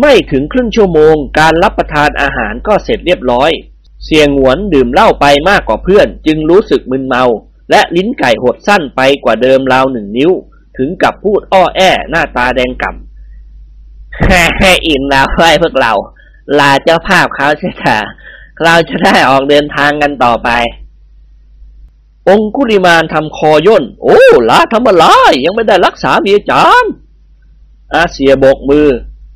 [0.00, 3.50] ไม่ถึงครึ่งชั่วโมงการรับประทานอาหารก็เสร็จเรียบร้อย
[4.04, 7.24] เสียงหวนดื่มเหล้าไปมากกว่าเพื่อน จึงรู้สึกมึนเมา
[7.70, 10.30] และลิ้นไก่หดสั้นไปกว่าเดิมราวหนึ่งนิ้ว
[10.78, 11.80] ถึงกับพูดอ้อแอ
[12.10, 15.92] หน้าตาแดงก่ำให้อิ่มแล้วไว้พวกเรา
[16.58, 17.88] ลาเจ้าภาพเขาใช่ไหม
[18.64, 20.50] เราจะได้ออกเดินทางกันต่อไป
[22.28, 25.04] องคุลิมานทำคอย่น โอ้ลาทำอะไร
[25.44, 26.84] ยังไม่ได้รักษาเมียจาน
[27.94, 28.88] อาเซียโบกมือ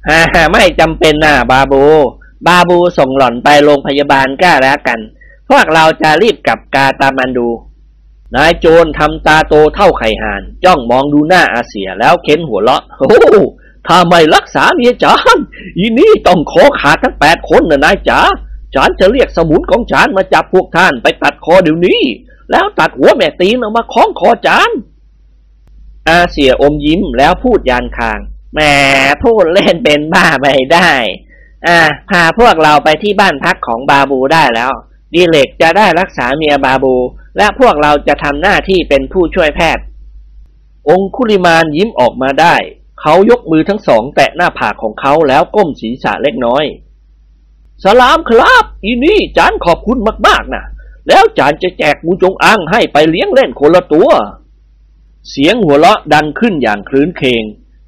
[0.09, 1.85] ฮ่าไม่จำเป็นนะบาบู
[2.47, 4.98] บาบูส่งหล่อนไปโรงพยาบาลก็แล้วกัน
[5.48, 7.48] พวกเราจะรีบกลับกาตามันดู
[8.36, 13.20] นายโจรทำตาโตเท่าไข่ห่าน จ้องมองดูหน้าอาเซียแล้วเค้นหัวเราะ โอ้
[13.86, 15.36] ถ้าไม่รักษาเมียจาน
[15.78, 18.20] อีนี่ต้องขอขาดทั้งแปดคนนะนายจ๋า
[18.74, 22.02] จานจะเรียกสมุนของจานมาจับพวกท่านไปตัดคอเดี๋ยวนี้
[22.51, 24.70] แล้วตัดหัวแม่ตีนออกมาคล้องคอจาน
[26.09, 28.20] อาเสียอมยิ้มแล้วพูดยานคาง
[28.55, 28.61] แหม
[29.25, 30.91] พูดเล่นเป็นบ้าไปได้
[31.66, 31.79] อ่า
[32.11, 34.73] พาพวกเราไปที่บ้านพักของบาบูได้แล้ว
[35.15, 36.95] ดีเล็กจะได้รักษาเมียบาบู
[37.37, 39.85] และพวกเราจะทำหน้าที่เป็นผู้ช่วยแพทย์
[40.89, 42.57] องคุลิมานยิ้มออกมาได้
[43.01, 46.65] เขายกมือทั้งสองแตะหน้าผากของเขาแล้วก้มศีรษะเล็กน้อย
[47.85, 50.65] สลามครับ อีนี่จานขอบคุณมาก ๆนะ
[51.09, 54.10] แล้วจานจะแจกงูจงอางให้ไปเลี้ยงเล่นคนละตัว
[55.30, 57.44] เสียงหัวเราะดังขึ้นอย่างคลื้นเคง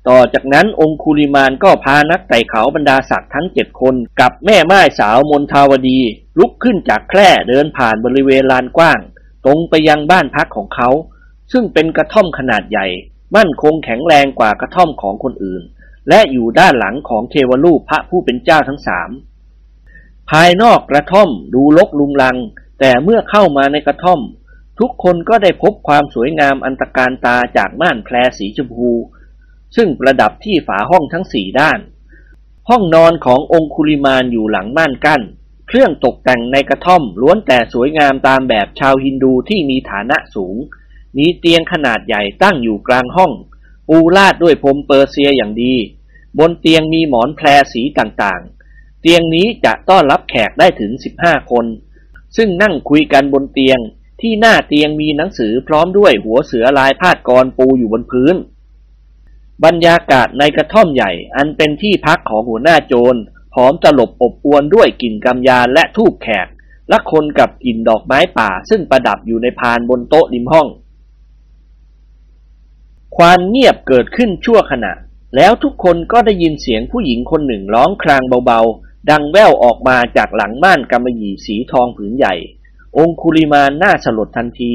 [0.09, 6.01] ต่อจากนั้นองคุลิมานก็พานักไต่เขาบรรดาศักดิ์ทั้งเจ็ดคนกับแม่ไม้สาวมนทาวดี
[6.38, 9.01] ลุกขึ้นจากแคร่เดินผ่านบริเวณลานกว้าง
[9.44, 10.88] ตรงไปยังบ้านพักของเขา
[11.52, 12.86] ซึ่งเป็นกระท่อมขนาดใหญ่
[13.36, 15.62] มั่นคงแข็งแรงกว่ากระท่อมของคนอื่น
[16.09, 19.10] และอยู่ด้านหลังของเทวรูปพระผู้เป็นเจ้าทั้งสาม
[20.30, 22.36] ภายนอกกระท่อมดูลกลุงลัง
[22.81, 24.20] แต่เมื่อเข้ามาในกระท่อม
[24.81, 28.93] ทุกคนก็ได้พบความสวยงามอันตรการตาจากม่านแพรสีชมพู
[29.77, 31.78] ซึ่งประดับที่ฝาห้องทั้งสี่ด้าน
[32.69, 35.23] ห้องนอนขององคุลิมานอยู่หลังม่านกั้น
[35.69, 40.57] เครื่องตกแต่งในกระท่อมล้วนแต่สวยงามตามแบบชาวฮินดูที่มีฐานะสูง
[41.16, 43.32] มีเตียงขนาดใหญ่ตั้งอยู่กลางห้อง
[43.89, 45.74] ปูลาดด้วยพรมเปอร์เซียอย่างดี
[46.39, 50.93] บนเตียงมีหมอนแพรสีต่างๆ เตียงนี้จะต้อนรับแขกได้ถึง
[51.23, 51.66] 15 คน
[52.36, 53.78] ซึ่งนั่งคุยกันบนเตียง
[54.20, 58.36] ที่หน้าเตียงมีหนังสือพร้อมด้วยหัวเสือลายพาดกรปูอยู่บนพื้น
[59.65, 63.19] บรรยากาศในกระท่อมใหญ่ อันเป็นที่พักของหัวหน้าโจร
[63.57, 66.48] หอมตลบอบอวนด้วยกลิ่นกำยานและทูบแขก
[66.89, 70.69] และคนกับกลิ่นดอกไม้ป่า ซึ่งประดับอยู่ในพานบนโต๊ะริมห้อง
[73.16, 74.93] ความเงียบเกิดขึ้นชั่วขณะ
[75.36, 82.35] แล้วทุกคนก็ได้ยินเสียงผู้หญิงคนหนึ่งร้องครางเบาๆ ดังแว่วออกมาจากหลังม่านกำมะหยี่สีทองผืนใหญ่
[82.98, 84.74] องคุลิมานหน้าสลดทันที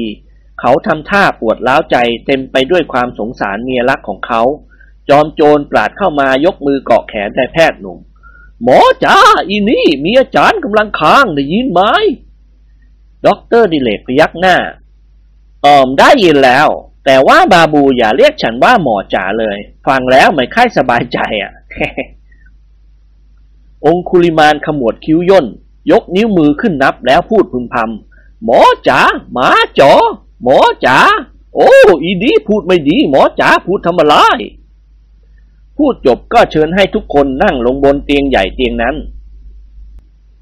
[0.60, 1.96] เขาทำท่าปวดร้าวใจ
[2.26, 4.42] เต็มไปด้วยความสงสารเมียรักของเขา
[5.08, 7.98] จอมโจรปราดเข้ามายกมือเกาะแขนนายแพทย์หนุ่ม
[8.62, 11.82] หมอจ้าอีนี่เมียจานกำลังครางได้ยินไหม
[13.26, 14.56] ด็อกเตอร์ดิเรกพยักหน้า
[15.64, 16.68] ออมได้ยินแล้ว
[17.04, 21.52] แต่ว่าบาบูอย่าเรียกฉันว่าหมอจ๋าเลย ฟังแล้วไม่ค่อยสบายใจอะ
[23.84, 25.46] องคุลิมานขมวดคิ้วย่น
[25.90, 29.00] ยกนิ้วมือขึ้นนับแล้วพูดพึมพำหมอจ๋า
[29.32, 29.48] หมา
[29.78, 29.92] จ๋อ
[30.42, 30.98] หมอจ๋า
[31.54, 31.70] โอ้
[32.02, 34.14] อีดีพูดไม่ดี หมอจ๋าพูดทำอะไร
[35.76, 38.96] พูดจบก็เชิญให้ทุกคนนั่งลงบนเตียงใหญ่เตียงนั้น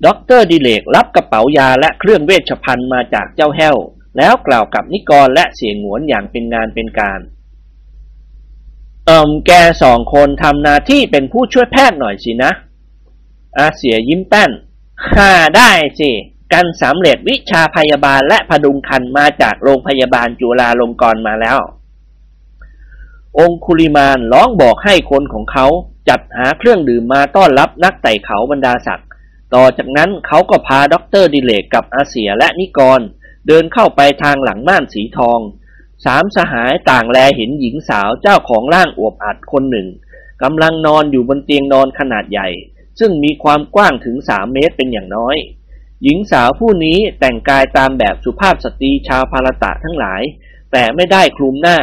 [0.04, 3.76] ด็อกเตอร์ดิเรกรับกระเป๋ายาและเครื่องเวชภัณฑ์มาจากเจ้าแห้ว
[4.18, 7.20] แล้วกล่าวกับนิกรและเสี่ยหงวนอย่างเป็นงานเป็นการ
[9.06, 9.52] เอิมแก
[9.82, 12.52] สองคนทำหน้าที่เป็นผู้ช่วยแพทย์หน่อยสินะ
[13.58, 14.50] อาเสี่ยยิ้มแป้น
[15.12, 16.10] ฮ่าได้สิ
[16.52, 21.58] กันสำเร็จวิชาพยาบาลและผดุงครรภ์มาจากโรงพยาบาลจุฬาลงกรณ์มาแล้ว
[23.38, 25.66] องคุลิมานร้องบอกให้คนของเขา
[26.08, 29.08] จัดหาเครื่องดื่มมาต้อนรับนักไต่เขาบรรดาศักดิ์
[29.54, 33.00] ต่อจากนั้นเขาก็พาด็อกเตอร์ดิเรกกับอาเสี่ยและนิกร
[33.46, 35.40] เดินเข้าไปทางหลังม่านสีทอง
[36.04, 39.88] สามสหายต่างแลเห็นหญิงสาวเจ้าของร่างอวบอัดคนหนึ่ง
[40.42, 42.48] กำลังนอนอยู่บนเตียงนอนขนาดใหญ่
[42.98, 45.36] ซึ่งมีความกว้างถึงสามเมตรเป็นอย่างน้อย
[46.02, 50.22] หญิงสาวผู้นี้แต่งกายตามแบบสุภาพสตรีชาวภารตะทั้งหลาย
[50.72, 51.78] แต่ไม่ได้คลุมหน้า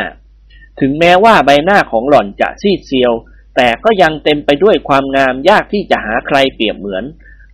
[0.79, 3.13] ถึงแม้ว่าใบหน้าของหล่อนจะซีดเซียว
[3.55, 7.03] แต่ก็ยังเต็มไปด้วยความงามยากที่จะหาใครเปรียบเหมือน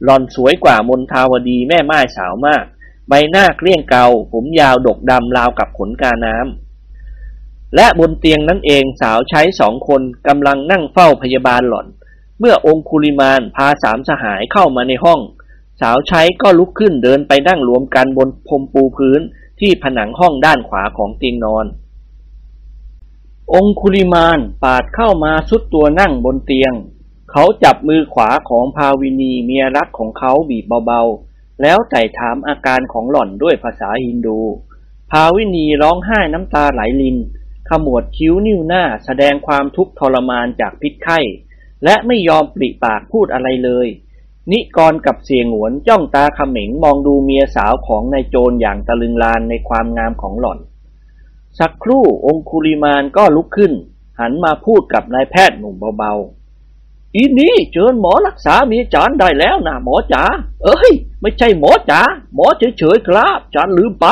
[0.04, 2.66] หล่อนสวยกว่ามนทาวดีแม่ไม้สาวมาก
[3.10, 11.88] ใบหน้าเกลี้ยงเกาผมยาวดกดำราวกับขนกาน้ำและบนเตียงนั้นเองสาวใช้สองคนกำลังนั่งเฝ้าพยาบาลหล่อน
[12.40, 15.20] เมื่อองคุลิมานพาสามสหายเข้ามาในห้อง
[15.82, 19.22] สาวใช้ก็ลุกขึ้นเดินไปนั่งรวมกันบนพรมปูพื้น
[19.60, 21.66] ที่ผนังห้องด้านขวาของเตียงนอน
[23.54, 26.74] องคุลิมานปาดเข้ามาสุดตัวนั่งบนเตียง
[27.32, 34.40] เขาจับมือขวาของภาวินีเมียรักของเขาบีบเบาๆ แล้วไต่ถามอาการของหล่อนด้วยภาษาฮินดู
[35.12, 37.18] ภาวินีร้องไห้น้ำตาไหลลิน
[37.70, 41.20] ขมวดคิ้วนิ้วหน้าแสดงความทุกข์ทรมานจากพิษไข้
[41.84, 43.88] และไม่ยอมปริปากพูดอะไรเลย
[44.52, 50.60] นิกรกับเสียงหวนจ้องตาขม็งมองดูเมียสาวของนายโจรอย่างตะลึงลานในความงามของหล่อน
[51.60, 53.74] สักครู่องคุลิมานก็ลุกขึ้น
[54.20, 60.24] หันมาพูดกับนายแพทย์หนุ่มเบาๆ อีนี่เชิญหมอรักษาเมียจานได้แล้วนะหมอจ๋า
[60.64, 60.92] เอ้ย
[61.22, 62.02] ไม่ใช่หมอจ๋า
[62.36, 62.46] หมอ
[62.78, 64.08] เฉยๆครับจานลืมไป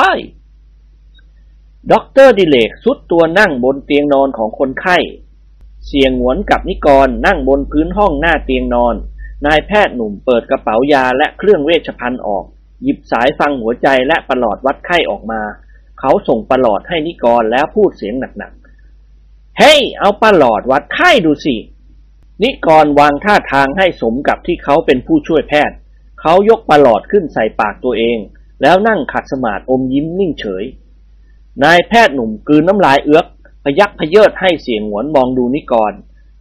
[1.92, 4.96] ด็อกเตอร์ดิเรกทรุดตัวนั่งบนเตียงนอนของคนไข้
[5.88, 8.94] เสี่ยหงวนกับนิกรนั่งบนพื้นห้องหน้าเตียงนอน
[9.46, 12.44] นายแพทย์หนุ่มเปิดกระเป๋ายาและเครื่องเวชภัณฑ์ออก
[12.82, 15.42] หยิบสายฟังหัวใจและประหลอดวัดไข้ออกมา
[16.00, 21.56] เขาส่งประหลอดให้นิกรแล้วพูดเสียงหนักๆ เฮ้ยเอาประหลอดวัดไข้ดูสิ
[22.42, 25.76] นิกรวางท่าทางให้สมกับที่เขาเป็นผู้ช่วยแพทย์
[26.20, 28.18] เขายกประหลอดขึ้นใส่ปากตัวเอง
[28.62, 30.64] แล้วนั่งขัดสมาธิอมยิ้มนิ่งเฉย
[31.64, 33.26] นายแพทย์หนุ่มกืนน้ำลายเอื้อก
[33.68, 35.92] พยักพเยิดให้เสียงหวนมองดูนิกร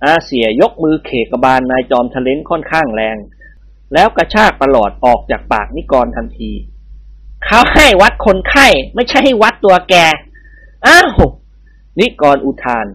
[0.04, 3.18] อาเสียยกมือเขกบาลนายจอมทะเลนค่อนข้างแรง
[3.94, 6.52] แล้วกระชากประหลอดออกจากปากนิกรทันที
[7.46, 9.96] เขาให้วัดคนไข้ ไม่ใช่ให้วัดตัวแก
[10.88, 11.12] อ้าว
[12.00, 12.88] นิกรอุทาน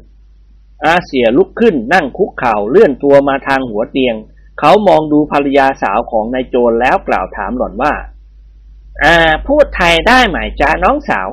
[0.85, 4.17] อาเสียลุกขึ้นนั่งคุกเข่าเลื่อนตัวมาทางหัวเตียง
[4.59, 7.93] เขามองดูภรรยาสาวของนายโจรแล้วกล่าวถามหล่อนว่า
[9.03, 9.17] อ่า
[9.47, 11.29] พูดไทยได้ไหมจ้าน้องสาว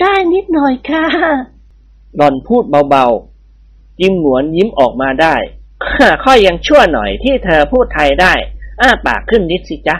[0.00, 1.06] ได้นิดหน่อยค่ะ
[2.16, 5.34] หล่อนพูดเบาๆกิมหงวนยิ้มออกมาได้
[6.24, 8.34] ค่อยยังชั่วหน่อยที่เธอพูดไทยได้
[8.80, 9.96] อ้าปากขึ้นนิดสิจ๊ะ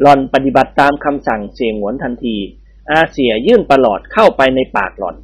[0.00, 2.36] หล่อนปฏิบัติตามคำสั่งเสี่ยหงวนทันที
[2.90, 5.16] อาเสียยื่นประหลอดเข้าไปในปากหล่อน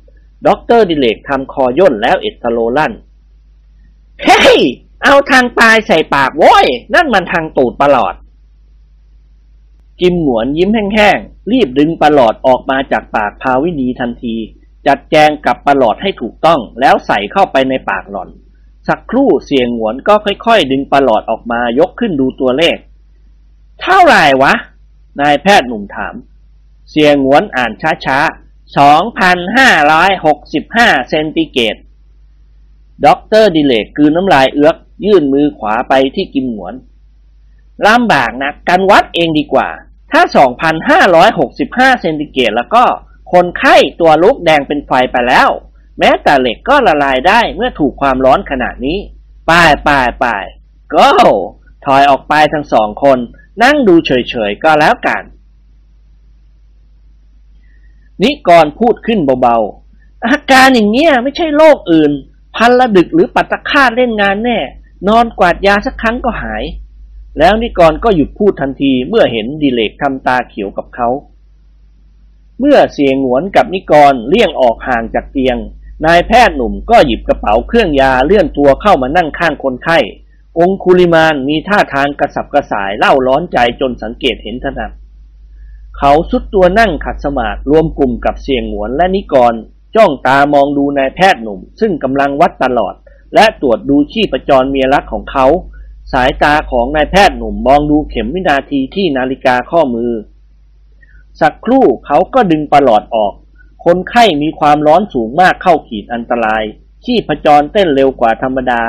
[0.46, 2.92] ด็อกเตอร์ดิเรกทำคอย่นแล้วเอ็ดตะโรลั่น
[4.22, 4.58] เฮ้ย
[5.04, 8.14] เอาทางปลายใส่ปากโว้ย นั่นมันทางตูดประหลอด
[10.00, 14.36] กิมหงวนยิ้มแห้งๆ รีบดึงประหลอดออกมาจากปากพาวินีทันที
[14.86, 18.28] จัดแจงกับประหลอดให้ถูกต้องแล้วใส่เข้าไปในปากหล่อน
[18.88, 22.76] สักครู่เสี่ยหงวนก็ค่อยๆ ดึงประหลอดออกมายกขึ้นดูตัวเลข
[23.82, 24.54] เท่าไหร่วะ
[25.20, 26.14] นายแพทย์หนุ่มถาม
[26.90, 27.72] เสี่ยหงวนอ่าน
[28.06, 31.76] ช้าๆ2,565เซนติเกรด
[33.06, 36.74] ด็อกเตอร์ดิเรกกืนน้ำลายเอื้อก ยื่นมือขวาไปที่กิมหงวน
[37.86, 39.68] ลำบากนะกันวัดเองดีกว่า
[40.12, 40.22] ถ้า
[41.10, 42.84] 2,565 เซนติเกตแล้วก็
[43.32, 45.50] คนไข้ตัวลุกแดงเป็นไฟไปแล้ว
[45.98, 48.98] แม้แต่เหล็กก็ละลายได้เมื่อถูกความร้อนขนาดนี้
[49.50, 50.44] ป่ายป่ายป่าย
[50.94, 51.08] ก็
[51.84, 53.18] ถอยออกไปทั้งสองคน
[53.62, 55.22] นั่งดูเฉยๆก็แล้วกัน
[58.22, 62.12] นิกรพูดขึ้นเบาๆ อาการอย่างเนี้ยไม่ใช่โรคอื่น
[62.56, 64.58] พันละดึกหรือปัตตะคาดเล่นงานแน่
[65.08, 66.64] นอนกวาดยาสักครั้งก็หาย
[67.38, 71.08] แล้วนิกรก็หยุดพูดทันทีเมื่อเห็นดิเลกทำตาเขียวกับเขา
[72.64, 75.56] เมื่อเสียงหวนกับนิกรเลี่ยงออกห่างจากเตียง
[76.06, 79.98] นายแพทย์หนุ่มก็หยิบกระเป๋าเครื่องยาเลื่อนตัวเข้ามานั่งข้างคนไข้
[80.58, 84.92] องคุลิมานมีท่าทางกระสับกระส่ายเล่าร้อนใจจนสังเกตเห็นถนัด
[85.98, 89.54] เขาสุดตัวนั่งขัดสมาธิรวมกลุ่มกับเสียงหวนและนิกร
[89.96, 92.94] จ้องตามองดูนายแพทย์หนุ่ม ซึ่งกำลังวัดตลอด
[93.34, 95.46] และตรวจดูชีพจรเมียรักของเขา
[96.12, 100.12] สายตาของนายแพทย์หนุ่มมองดูเข็มวินาทีที่นาฬิกาข้อมือ
[101.40, 103.32] สักครู่เขาก็ดึงประหลอดออก
[103.84, 106.62] คนไข้มีความร้อนสูงมากเข้าขีดอันตราย
[107.04, 108.82] ชีพจรเต้นเร็วกว่าธรรมดา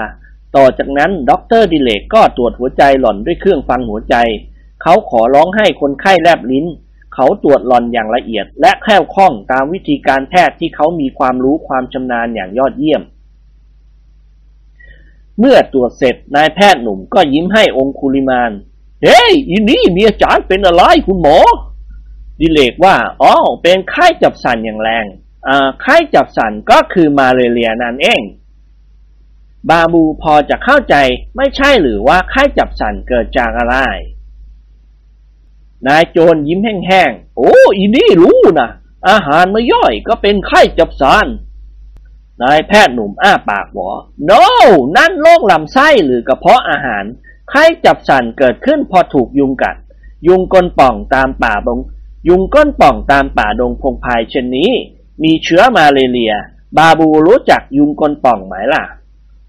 [0.56, 4.15] ต่อจากนั้นด็อกเตอร์ดิเรกก็ตรวจหัวใจหล่อนด้วยเครื่องฟังหัวใจ
[4.82, 6.65] เขาขอร้องให้คนไข้แลบลิ้น
[7.15, 13.02] เขาตรวจหล่อนอย่างละเอียด และแคล่วคล่องตามวิธีการแพทย์ที่เขามีความรู้ความชำนาญอย่างยอดเยี่ยม
[15.40, 18.52] เมื่อตรวจเสร็จนายแพทย์หนุ่มก็ยิ้มให้องคุลิมาน
[19.03, 21.38] เฮ้ยอีนี่เมียจานเป็นอะไรคุณหมอ
[22.44, 25.06] ดิเลกว่าอ๋อเป็นไข้จับสันอย่างแรง
[25.48, 28.22] อ่าไข้จับสันก็คือมาเรียนั่นเอง
[29.70, 30.95] บาบูพอจะเข้าใจ
[31.38, 33.76] ไม่ใช่หรือว่าไข้จับสันเกิดจากอะไร
[35.88, 38.70] นายโจรยิ้มแห้งๆ โอ้อีนี่รู้นะ
[39.10, 41.28] อาหารไม่ย่อยก็เป็นไข้จับสัน
[42.44, 43.91] นายแพทย์หนุ่มอ้าปากหัว
[44.30, 44.44] no
[44.98, 47.03] นั่นโรคลำไส้หรือกระเพาะอาหาร
[47.49, 49.76] ไข้จับสันเกิดขึ้นพอถูกยุงกัด
[50.28, 51.80] ยุงก้นป่องตามป่าบง
[52.28, 54.72] ยุงก้นป่องตามป่าดงพงพายเช่นนี้
[55.24, 56.34] มีเชื้อมาเรีย
[56.78, 58.84] บาบูรู้จักยุงก้นป่องไหมล่ะ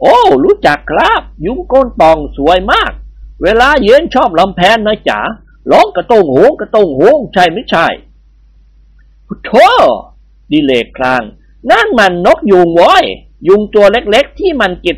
[0.00, 2.92] โอ้ รู้จักครับ ยุงก้นป่องสวยมาก
[3.42, 5.20] เวลาเย็นชอบลำแพนนะจ๋า
[5.70, 7.86] ร้องกระต้งหงกระต้งหงใช่ไม่ใช่
[9.26, 9.50] พุทโธ
[10.50, 11.22] ดิเลกคลาง
[11.70, 13.04] นั่นมันนกยุงว้อย
[13.48, 14.96] ยุงตัวเล็กๆที่มันกิน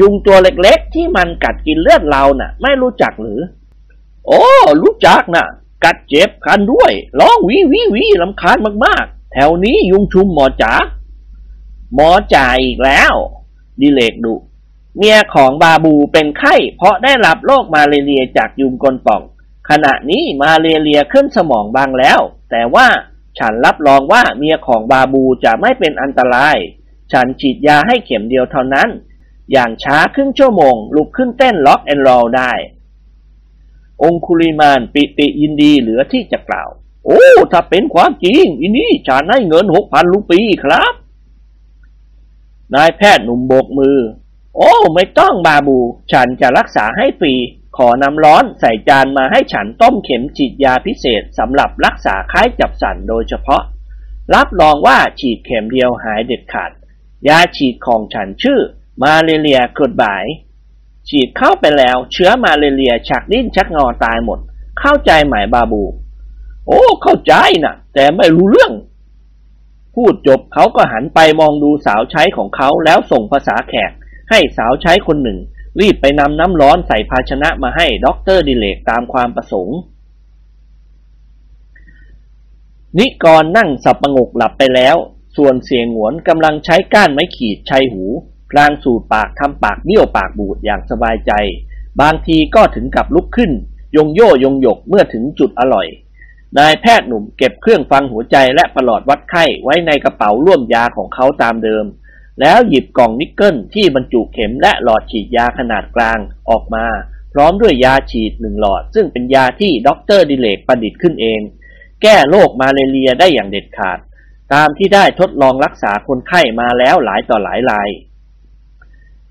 [0.00, 3.40] ยุงตัวเล็กๆที่มันกัดกินเลือดเราน่ะ ไม่รู้จักหรือ
[4.26, 4.42] โอ้
[4.82, 5.46] รู้จักนะ่ะ
[5.84, 10.72] กัดเจ็บคันด้วย ร้องวิวิวิลำคาญมากๆ แถวนี้ยุงชุมหมอจ๋า
[11.94, 13.14] หมอจ่ายอีกแล้ว
[13.80, 14.34] ดิเลกดุ
[14.96, 19.22] เมียของบาบูเป็นไข้ เพราะได้รับโรคมาเรียจากยุงกลป่อง
[19.70, 22.20] ขณะนี้มาเรียขึ้นสมองบางแล้ว
[22.50, 22.86] แต่ว่า
[23.38, 26.56] ฉันรับรองว่าเมียของบาบูจะไม่เป็นอันตราย
[27.12, 28.88] ฉันฉีดยาให้เข็มเดียวเท่านั้น
[29.52, 32.52] อย่างช้าครึ่งชั่วโมง ลุกขึ้นเต้นล็อกแอนด์รอลได้
[34.02, 36.70] องคุลิมานปิติยินดีเหลือที่จะกล่าว
[37.06, 40.94] โอ้ ถ้าเป็นความจริงอินี่ฉันให้เงินหกพันลูปีครับ
[42.74, 43.98] นายแพทย์หนุ่มโบกมือ
[44.56, 45.78] โอ้ ไม่ต้องบาบู
[46.12, 47.34] ฉันจะรักษาให้ฟรี
[47.76, 53.62] ขอน้ำร้อนใส่จานมาให้ฉันต้มเข็มฉีดยาพิเศษสำหรับรักษาคล้ายจับสันโดยเฉพาะ
[54.34, 56.70] รับรองว่าฉีดเข็มเดียวหายเด็ดขาด
[57.28, 58.60] ยาฉีดของฉันชื่อ
[59.02, 60.24] มาเรียกดบาย
[61.08, 64.38] ฉีดเข้าไปแล้ว เชื้อมาเรียชักดิ้นชักงอตายหมด
[64.80, 65.82] เข้าใจไหมบาบู
[66.66, 68.72] โอ้ เข้าใจนะแต่ไม่รู้เรื่อง
[69.94, 73.92] พูดจบเขาก็หันไปมองดูสาวใช้ของเขาแล้วส่งภาษาแขก
[74.30, 75.38] ให้สาวใช้คนหนึ่ง
[75.80, 79.78] รีบไปนำน้ำร้อนใส่ภาชนะมาให้ด็อกเตอร์ดิเรกตามความประสงค์
[82.98, 84.96] นิกรนั่งสับประงกหลับไปแล้ว
[85.36, 88.04] ส่วนเสี่ยหงวนกำลังใช้ก้านไม้ขีดไชหู พ
[88.56, 91.32] ลางสูดปากทำปากเบี้ยวปากบูดอย่างสบายใจ
[92.00, 93.52] บางทีก็ถึงกับลุกขึ้น
[93.96, 95.86] ยงโย่ยงหยกเมื่อถึงจุดอร่อย
[96.58, 101.84] นายแพทย์หนุ่มเก็บเครื่องฟังหัวใจและประหลอดวัดไข้ไว้ในกระเป๋าล่วมยาของเขาตามเดิม
[102.40, 106.18] แล้วหยิบกล่องนิกเกิลที่บรรจุเข็มและหลอดฉีดยาขนาดกลาง
[106.50, 106.86] ออกมา
[107.32, 111.40] พร้อมด้วยยาฉีดหนึ่งหลอด ซึ่งเป็นยาที่ด็อกเตอร์ดิเลกประดิษฐ์ขึ้นเอง
[112.02, 113.98] แก้โรคมาลาเรียได้อย่างเด็ดขาด
[114.54, 117.88] ตามที่ได้ทดลองรักษาคนไข้มาแล้วหลายต่อหลายราย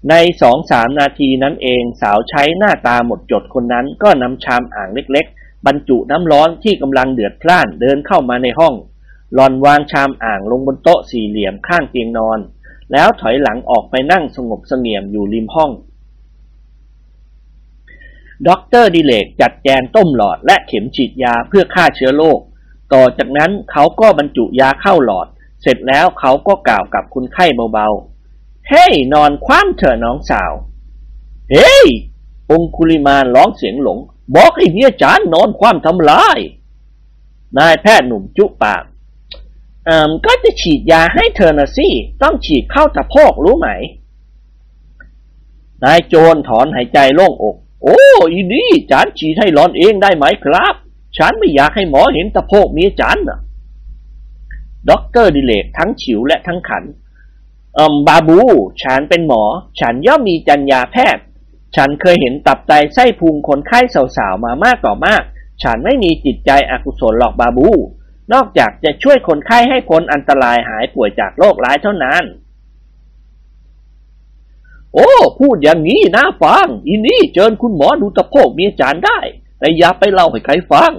[0.09, 8.73] ในสองสามนาทีนั้นเองสาวใช้หน้าตาหมดจดคนนั้นก็นำชามอ่างเล็กๆ บรรจุน้ำร้อนที่กำลังเดือดพล่านเดินเข้ามาในห้อง
[9.33, 12.39] หล่อนวางชามอ่างลงบนโต๊ะสี่เหลี่ยมข้างเตียงนอน
[12.91, 15.71] แล้วถอยหลังออกไปนั่งสงบเสงี่ยมอยู่ริมห้อง
[18.47, 22.39] ด็อกเตอร์ดิเลกจัดแจงต้มหลอดและเข็มฉีดยาเพื่อฆ่าเชื้อโรค
[22.93, 25.27] ต่อจากนั้นเขาก็บรรจุยาเข้าหลอด
[25.61, 28.12] เสร็จแล้วเขาก็กล่าวกับคนไข้เบาๆ
[28.69, 30.53] เฮ้ hey, นอนคว่ำเถอะน้องสาว
[31.51, 31.87] เฮ้ย
[32.51, 33.99] องคุลิมานร้องเสียงหลง
[34.35, 36.39] บอกให้เมียจานนอนคว่ำทำไม
[37.57, 38.83] นายแพทย์หนุ่มจุปาก
[39.85, 41.87] เอ่อก็จะฉีดยาให้เธอนะสิ
[42.21, 43.69] ต้องฉีดเข้าตะโพกรู้ไหม
[45.83, 47.99] นายโจรถอนหายใจโล่งอก โอ้
[48.31, 50.75] อีนี่จานฉีดให้หล่อนเองได้ไหมครับ
[51.17, 53.39] ฉันไม่อยากให้หมอเห็นตะโพกเมียจานนะ
[54.89, 56.83] ด็อกเตอร์ดิเลกทั้งฉิวและทั้งขัน
[57.77, 58.39] อือมบาบู
[58.83, 59.43] ฉันเป็นหมอ
[59.79, 61.23] ฉันย่อมมีจัญญาแพทย์
[61.75, 63.79] ฉันเคยเห็นตับไตไส้พุงคนไข้
[64.17, 65.23] สาวๆมามากต่อมาก
[65.63, 67.69] ฉันไม่มีจิตใจอกุศลหรอกบาบู
[68.33, 72.23] นอกจากจะช่วยคนไข้ให้พ้นอันตรายหายป่วยจากโรคร้ายเท่านั้น
[74.93, 79.19] โอ้ พูดอย่างนี้นะฟัง อีนี่เจิญคุณหมอดูตะโพกเมียจานได้
[79.59, 80.91] แต่อย่าไปเล่าให้ใครฟัง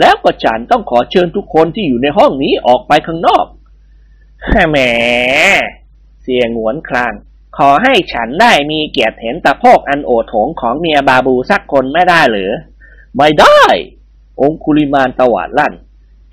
[0.00, 3.46] แล้วก็ฉันต้องขอเชิญทุกคนที่อยู่ในห้องนี้ออกไปข้างนอก
[4.70, 4.78] แหม
[6.32, 7.12] เสี่ยหงวนคราง
[7.58, 12.50] ขอให้ฉันได้มีเกียรติเห็นตะโพกอันโอ่โถงของเมียบาบูสักคนไม่ได้หรือ
[13.16, 13.62] ไม่ได้
[14.40, 15.74] องคุลิมานตวาดลั่น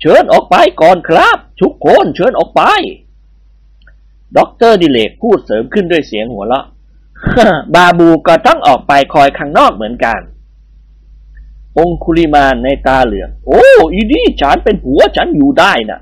[0.00, 2.62] เชิญออกไปก่อนครับ ทุกคนเชิญออกไป
[4.36, 6.64] ด็อกเตอร์ดิเลกพูดเสริมขึ้นด้วยเสียงหัวเราะ
[7.74, 10.20] บาบูก็ต้องออกไปคอยข้างนอกเหมือนกัน
[11.78, 16.00] องคุลิมานนัยน์ตาเหลือก โอ้ อีนี่ฉันเป็นผัวฉันอยู่ได้นะ่ะ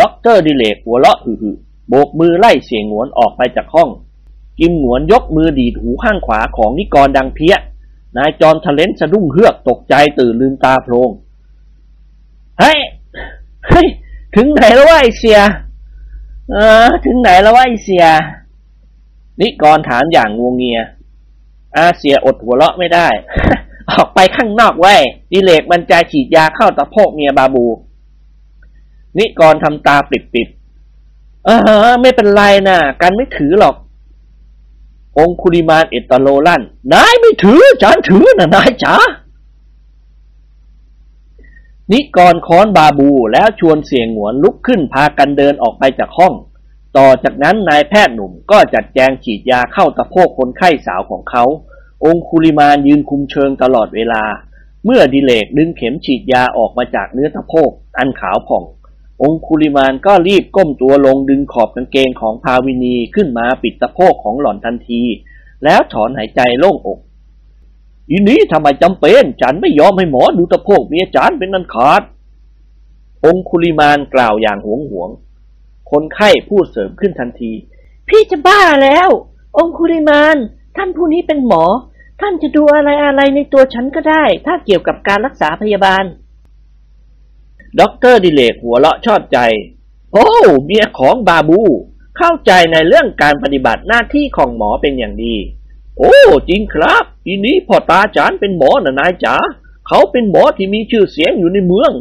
[0.00, 1.56] ด็อกเตอร์ดิเลกหัวเราะฮือ
[1.88, 3.88] โบกมือไล่เสี่ยหงวนออกไปจากห้อง
[4.60, 7.56] กิมหงวนยกมือดีดหูข้างขวาของนิกรดังเพียะ
[8.16, 11.10] นายจอมทะเล้นสะดุ้งเฮือกตกใจตื่นลืมตาโพลง
[12.60, 12.78] เฮ้ย
[13.68, 13.86] เฮ้ย
[14.36, 15.38] ถึงไหนแล้ววะไอ้เสี่ย
[16.50, 18.04] เออ ถึงไหนแล้ววะไอ้เสี่ย
[19.40, 20.80] นิกรถามอย่างงัวเงีย
[21.76, 23.08] อาเสียอดหัวเราะไม่ได้
[23.90, 24.94] ออกไปข้างนอกไว้
[25.32, 27.66] ดิเลกมันจะฉีดยาเข้าตะโพกเมียบาบู
[29.18, 30.48] นิกรทำตาปิดปิด
[31.44, 31.50] เอ
[31.90, 33.76] อไม่เป็นไรนะ่ะ กันไม่ถือหรอก
[35.18, 36.62] องคุริมานเอตโลลั่น
[36.92, 38.94] นายไม่ถือจานถือนะนายจ๋า
[41.92, 46.34] นิกรค้อนบาบูแล้วชวนเสียงหวนลุกขึ้นพากันเดินออกไปจากห้อง
[46.96, 51.44] ต่อจากนั้นนายแพทย์หนุ่มก็จัดแจงฉีดยาเข้าตะโพกคนไข้สาวของเขา
[52.04, 54.22] องคุลิมานยืนคุมเชิงตลอดเวลา
[54.84, 58.64] เมื่อดิเลกดึงเข็มฉีดยาออกมาจากเนื้อสะโพกอันขาวผ่อง
[59.22, 65.02] องคุลิมานก็รีบก้มตัวลงดึงขอบกางเกงของภาวินีขึ้นมาปิดสะโพกของหล่อนทันที
[65.64, 66.98] แล้วถอนหายใจโล่งอก
[68.10, 72.02] อีนี้ทำไมจำเป็นจันไม่ยอมให้หมอดูสะโพกเมียจันเป็นนันขาด
[73.24, 75.10] องคุลิมานกล่าวอย่างหวงหวง
[75.90, 77.52] คนไข้พูดเสริมขึ้นทันที
[78.08, 79.08] พี่จะบ้าแล้ว
[79.58, 80.36] องคุลิมาน
[80.76, 81.64] ท่านผู้นี้เป็นหมอ
[82.20, 86.04] ท่านจะดูอะไรอะไรในตัวฉันก็ได้ ถ้าเกี่ยวกับการรักษาพยาบาล
[87.80, 89.38] ด็อกเตอร์ดิเลกหัวเราะชอบใจ
[90.12, 90.26] โอ้
[90.64, 91.60] เมียของบาบู
[92.18, 95.34] เข้าใจในเรื่องการปฏิบัติหน้าที่ของหมอเป็นอย่างดี
[95.98, 96.16] โอ้
[96.48, 99.36] จริงครับ ทีนี้พ่อตาจานเป็นหมอนะนายจ๋า
[99.88, 101.92] เขาเป็นหมอที่มีชื่อเสียงอยู่ในเมือง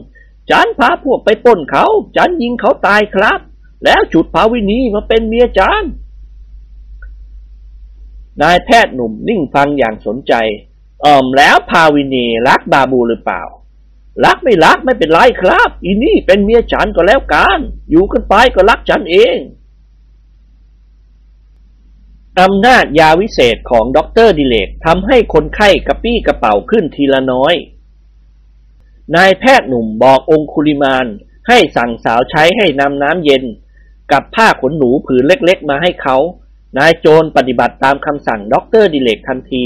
[0.50, 1.86] จานพาพวกไปปล้นเขา
[2.16, 3.40] จานยิงเขาตายครับ
[3.84, 5.84] แล้วฉุดภาวินีมาเป็นเมียจาน
[8.42, 10.34] นายแพทย์หนุ่มนิ่งฟังอย่างสนใจ
[11.02, 13.44] เอ่อมแล้วภาวินีรักบาบูหรือเปล่า
[14.26, 19.38] รักไม่รักไม่เป็นไรครับ อีนี่เป็นเมียฉันก็แล้วกัน อยู่กันไปก็รักฉันเอง
[22.42, 27.54] อำนาจยาวิเศษของด็อกเตอร์ดิเลกทำให้คนไข้กระปรี้กระเปร่าขึ้นทีละน้อย
[29.16, 31.08] นายแพทย์หนุ่มบอกองคุลิมาน
[31.48, 33.44] ให้สั่งสาวใช้ให้นำน้ำเย็น
[34.12, 36.18] กับผ้าขนหนูผืนเล็กๆ มาให้เขา
[36.78, 39.66] นายโจรปฏิบัติตามคำสั่งด็อกเตอร์ดิเลกทันที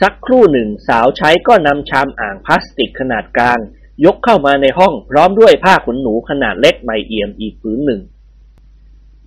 [0.00, 3.60] สักครู่หนึ่งสาวใช้ก็นำชามอ่างพลาสติกขนาดกลาง
[4.04, 8.00] ยกเข้ามาในห้องพร้อมด้วยผ้าขนหนูขนาดเล็กใหม่เอี่ยมอีกผืนหนึ่ง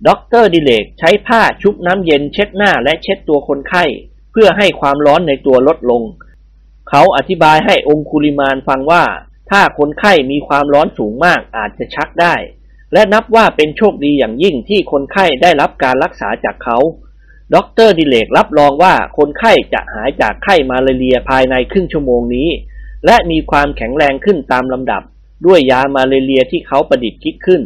[0.06, 3.84] ด็อกเตอร์ดิเลกใช้ผ้าชุบน้ำเย็นเช็ดหน้าและเช็ดตัวคนไข้
[4.32, 6.02] เพื่อให้ความร้อนในตัวลดลง
[6.88, 9.04] เขาอธิบายให้องคุลิมานฟังว่า
[9.50, 12.34] ถ้าคนไข้มีความร้อนสูงมากอาจจะชักได้
[12.92, 16.78] และนับว่าเป็นโชคดีอย่างยิ่งที่คนไข้ได้รับการรักษาจากเขา
[17.54, 22.48] ด็อกเตอร์ดิเลกรับรองว่าคนไข้จะหายจากไข้มาลาเรียภายในครึ่งชั่วโมงนี้
[23.06, 25.02] และมีความแข็งแรงขึ้นตามลำดับ
[25.46, 27.62] ด้วยยามาลาเรียที่เขาประดิษฐ์คิดขึ้น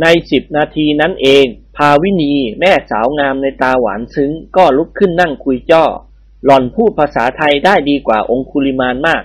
[0.00, 1.44] ในสิบนาทีนั้นเอง
[1.76, 5.84] ภาวินีแม่สาวงามนัยน์ตาหวานซึ้ง ก็ลุกขึ้นนั่งคุยจ้อ
[6.44, 9.22] หล่อนพูดภาษาไทยได้ดีกว่าองคุลิมานมาก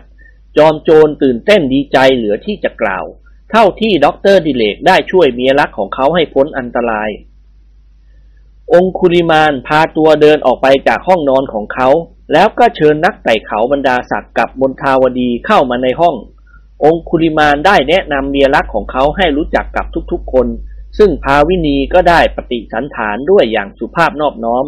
[0.58, 3.06] จอมโจรตื่นเต้นดีใจเหลือที่จะกล่าว
[3.52, 7.10] เท่าที่ด็อกเตอร์ดิเลกได้ช่วยเมียรักของเขาให้พ้นอันตราย
[8.74, 11.90] องคุลิมานพาตัวเดินออกไปจากห้องนอนของเขา
[12.34, 16.16] แล้วก็เชิญนักไต่เขาบรรดาศักดิ์กับบนทาวดีเข้ามาในห้อง
[16.84, 20.48] องคุลิมานได้แนะนำเมียรักของเขาให้รู้จักกับทุกๆคน
[20.98, 24.66] ซึ่งพาวินีก็ได้ปฏิสันฐานด้วยอย่างสุภาพนอบน้อม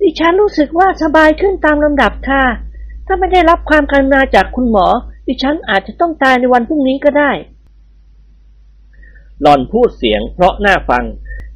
[0.00, 2.42] ดิฉันรู้สึกว่าสบายขึ้นตามลำดับค่ะ
[3.06, 4.86] ถ้าไม่ได้รับความกรุณาจากคุณหมอ
[5.26, 7.30] ดิฉันอาจจะต้องตายในวันพรุ่งนี้ก็ได้
[9.40, 11.04] หล่อนพูดเสียงเพราะน่าฟัง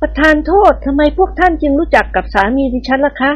[0.00, 3.32] ประธานโทษทำไมพวกท่านจึงรู้จักกับสามีดิฉันล่ะคะ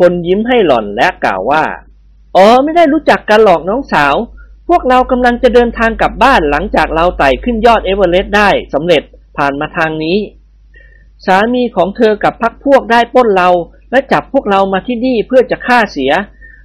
[0.00, 1.64] คนยิ้มให้หล่อนและกล่าวว่า
[2.36, 4.14] อ๋อไม่ได้รู้จักกันหรอกน้องสาว
[4.68, 9.02] พวกเรากำลังจะเดินทางกลับบ้านหลังจากเราไต่ขึ้นยอดเอเวอเรสต์ได้สำเร็จ
[9.36, 10.18] ผ่านมาทางนี้
[11.26, 13.48] สามีของเธอกับพักพวกได้ป้นเรา
[13.90, 16.12] และจับพวกเรามาที่นี่เพื่อจะฆ่าเสีย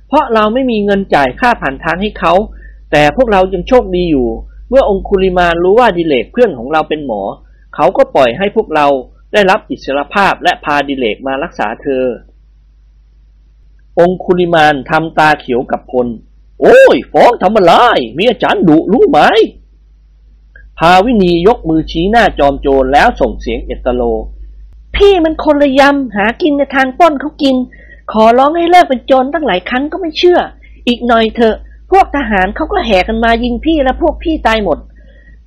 [0.08, 2.34] เพราะเราไม่มีเงินจ่ายค่าผ่านทางให้เขา
[2.92, 4.28] แต่พวกเรายังโชคดีอยู่
[4.70, 7.22] เมื่อองคุลิมารู้ว่าดิเลกเพื่อนของเราเป็นหมอ
[7.76, 8.88] เขาก็ปล่อยให้พวกเรา
[9.34, 12.04] ได้รับอิสรภาพและพาดิเลกมารักษาเธอ
[14.00, 16.08] องคุลิมานทำตาเขียวกับพล
[16.62, 17.74] โอ้ย ฟ้องทำอะไร
[18.14, 19.20] เมียจันดุรู้ไหม
[20.80, 24.02] พาวินียกมือชี้หน้าจอมโจรแล้วส่งเสียงเอตโล
[24.96, 27.56] พี่มันคนละยำหากินในทางปล้นเขากิน
[28.12, 30.40] ขอร้องให้เลิกเป็นโจรตั้งหลายครั้งก็ไม่เชื่อ
[30.88, 31.56] อีกหน่อยเถอะ
[31.92, 34.80] พวกทหารเขาก็แห่กันมายิงพี่และพวกพี่ตายหมด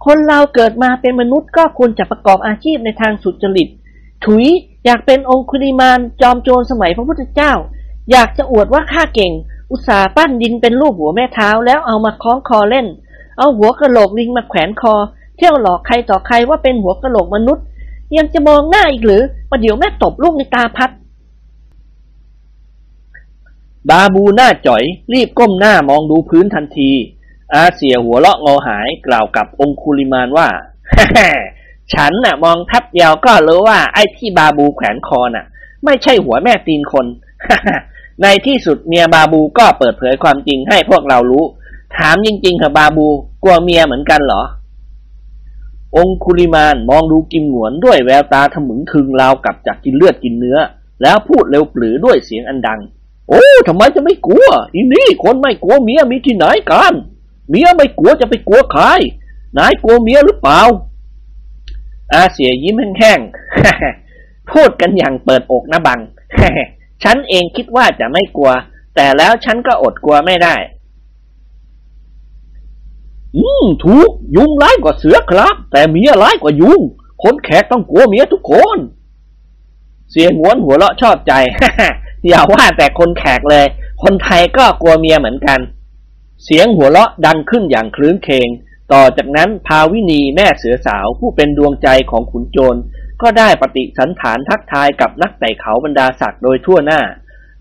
[0.05, 3.69] คนเราเกิดมาเป็นมนุษย์ก็ควรจะประกอบอาชีพในทางสุจริต
[4.25, 4.47] ถุย
[4.85, 7.53] อยากเป็นองคุลิมานจอมโจรสมัยพระพุทธเจ้า
[8.11, 9.33] อยากจะอวดว่าข้าเก่ง
[9.73, 12.87] อุตสาห์ปั้นดินเป็นรูปหัวแม่เท้าแล้วเอามาคล้องคอเล่น
[13.39, 14.95] เอาหัวกะโหลกลิงมาแขวนคอ
[15.37, 17.65] เที่ยวหลอกใครต่อใครว่าเป็นหัวกะโหลกมนุษย์
[18.17, 20.91] ยังจะมองหน้าอีกหรือประเดี๋ยวแม่ตบลูกในตาพัด
[23.91, 24.83] บาบูหน้าจ่อย
[25.13, 26.91] รีบก้มหน้ามองดูพื้นทันที
[27.55, 30.49] อาเสียหัวเราะงอหายกล่าวกับองคุลิมานว่า
[31.93, 35.47] ฉันน่ะ มองทับเดียวก็รู้ว่าไอ้ที่บาบูแขวนคอน่ะ
[35.85, 37.07] ไม่ใช่หัวแม่ตีนคน
[38.23, 41.45] ในที่สุดเมียบาบูก็เปิดเผยความจริงให้พวกเรารู้
[41.97, 43.07] ถามจริงๆเถอะบาบู
[43.43, 44.43] กลัวเมียเหมือนกันเหรอ
[45.97, 50.59] องคุลิมานมองดูกิมหงวนด้วยแววตาทะมึงทึงราวกับจากกินเลือดกินเนื้อ
[51.03, 52.81] แล้วพูดเร็วปรือด้วยเสียงอันดัง
[53.29, 56.93] โอ้ทำไมจะไม่กลัว อีนี่คนไม่กลัวเมียมีที่ไหนกัน
[57.49, 58.85] เมียไม่กลัวจะไปกลัวใคร
[59.59, 60.61] นายกลัวเมียหรือเปล่า
[62.13, 66.01] อาเสียยิ้มแห้งๆพูดกันอย่างเปิดอกนะบัง
[67.05, 68.51] ฉันเองคิดว่าจะไม่กลัว
[68.97, 70.55] แต่แล้วฉันก็อดกลัวไม่ได้
[73.37, 76.81] อืมถูก ยุงร้ายกว่าเสือครับ แต่เมียร้ายกว่ายุง
[77.23, 78.79] คนแขกต้องกลัวเมียทุกคน
[80.11, 81.33] เสียงวนหัวเราะชอบใจ
[82.27, 83.67] อย่าว่าแต่คนแขกเลย
[84.03, 85.61] คนไทยก็กลัวเมียเหมือนกัน
[86.45, 88.49] เสียงหัวเราะดังขึ้นอย่างคลื้นเคง
[88.93, 92.81] ต่อจากนั้นพาวินีแม่เสือสาวผู้เป็นดวงใจของขุนโจร
[93.23, 97.01] ก็ได้ปฏิสันฐานทักทายกับนักไต่เขาบรรดาศักดิ์โดยทั่วหน้า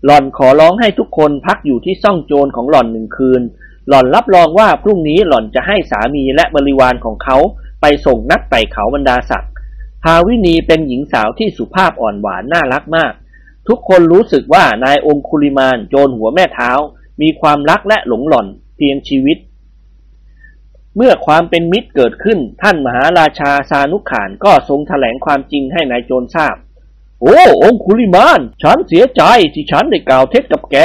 [0.04, 3.42] หล่อนขอร้องให้ทุกคนพักอยู่ที่ซ่องโจรของหล่อนหนึ่งคืน
[3.88, 7.36] หล่อนรับรองว่าพรุ่งนี้หล่อนจะให้สามีและบริวารของเขา
[7.80, 9.52] ไปส่งนักไต่เขาบรรดาศักดิ์
[10.02, 13.12] ภาวินีเป็นหญิงสาวที่สุภาพอ่อนหวานน่ารักมาก
[13.68, 16.70] ทุกคนรู้สึกว่านายองคุลิมานโจรหัวแม่เท้า
[17.22, 19.38] มีความรักและหลงหล่อนเพียงชีวิต
[20.98, 26.56] เมื่อความเป็นมิตรเกิดขึ้น ท่านมหาราชาซานุขานก็ทรงแถลงความจริงให้นายโจรทราบ
[27.22, 29.22] โอ้องคุลิมาน ฉันเสียใจ
[29.54, 30.76] ที่ฉันได้กล่าวเท็จกับแก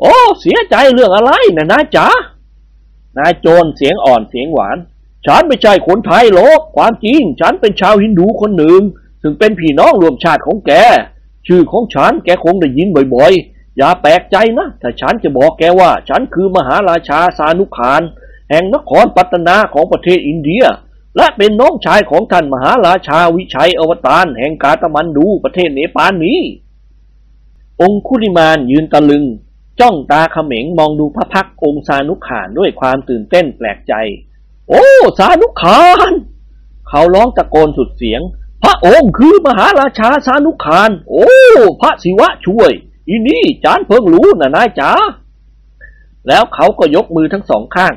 [0.00, 2.06] โอ้เสียใจเรื่องอะไรนะนาจ๋า
[3.18, 4.78] นายโจรเสียงอ่อนเสียงหวาน
[5.26, 8.80] ฉันไม่ใช่คนไทยหรอกความจริง ฉันเป็นชาวฮินดูคนหนึ่ง
[9.22, 10.72] ซึ่งเป็นพี่น้องรวมชาติของแก
[11.46, 18.02] ชื่อของฉันแกคงได้ยินบ่อยๆ อย่าแปลกใจนะ ถ้าฉันจะบอกแกว่า ฉันคือมหาราชาสานุขาน
[18.50, 20.64] แห่งนครปัตนาของประเทศอินเดีย
[21.16, 26.40] และเป็นน้องชายของท่านมหาราชาวิชัยอวตารแห่งกาตมันดูประเทศเนปาลนี้
[27.82, 29.24] องคุลิมานยืนตะลึง
[29.80, 33.94] จ้องตาเขม็งมองดูพระพักองค์ซานุขานด้วยความตื่นเต้นแปลกใจ
[34.68, 34.84] โอ้
[35.18, 36.12] สานุขาน
[36.88, 38.20] เขาร้องตะโกนสุดเสียง
[38.62, 41.28] พระองค์คือมหาราชาสานุขาน โอ้
[41.80, 42.72] พระศิวะช่วย
[43.08, 44.90] อีนี่จานเพิ่งรู้นะนายจ๋า
[46.28, 47.94] แล้วเขาก็ยกมือทั้งสองข้าง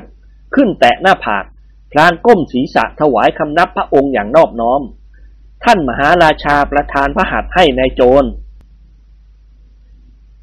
[0.54, 1.44] ขึ้นแตะหน้าผาก
[1.92, 4.82] พลานก้มศีรษะถวายคำนับพระองค์อย่างนอบน้อม
[5.64, 8.24] ท่านมหาราชาประทานพระหัตถ์ให้ในายโจร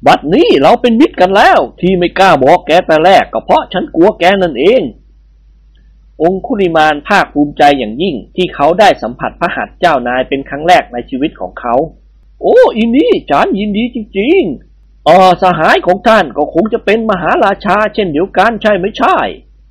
[0.06, 4.82] บัดนี้เราเป็นมิตรกันแล้ว ที่ไม่กล้าบอกแกแต่แรกก็เพราะฉันกลัวแกนั่นเอง
[6.22, 11.74] องคุลิมานภาคภูมิใจอย่างยิ่งที่เขาได้สัมผัสพระหัตถ์เจ้านายเป็นครั้งแรกในชีวิตของเขา
[12.40, 14.40] โอ้อีนี่ฉันยินดีจริง
[14.74, 19.18] ๆอ่อสหายของท่านก็คงจะเป็นมหาราชาเช่นเดียวกันใช่ไม่ใช่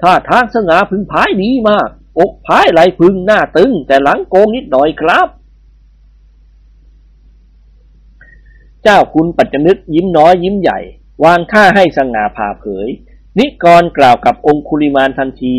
[0.01, 5.27] ถ้าทางสง่าพึงพายดีมาก อกพายไหลพึงหน้าตึง แต่หลังโกงนิดหน่อยครับ
[8.83, 10.79] เจ้าคุณปัจจนึกยิ้มน้อยยิ้มใหญ่
[11.23, 12.87] วางท่าให้สง่าผ่าเผย
[13.39, 15.55] นิกรกล่าวกับองคุลิมานทันที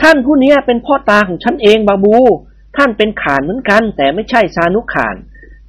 [0.00, 2.16] ท่านผู้นี้เป็นพ่อตาของฉันเองบาบู
[2.76, 5.16] ท่านเป็นขานเหมือนกัน แต่ไม่ใช่ซานุขาน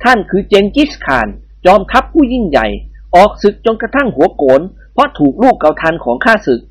[0.04, 1.28] ท่านคือเจงกิสขาน
[1.66, 2.68] จอมทัพผู้ยิ่งใหญ่
[3.16, 4.62] ออกศึกจนกระทั่งหัวโกน
[4.94, 6.62] เพราะถูกลูกเกาทันของข้าศึก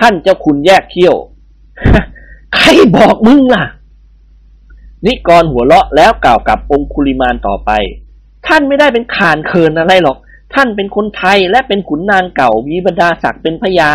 [0.00, 1.16] ท่านเจ้าคุณแยกเขี้ยว
[2.56, 3.64] ใครบอกมึงล่ะ
[5.06, 7.70] นิกรหัวเราะแล้วกล่าวกับองคุลิมานต่อไป
[8.46, 10.16] ท่านไม่ได้เป็นขานเคินอะไรหรอก
[10.54, 13.90] ท่านเป็นคนไทยและเป็นขุนนางเก่ามีบรรดาศักดิ์เป็นพญา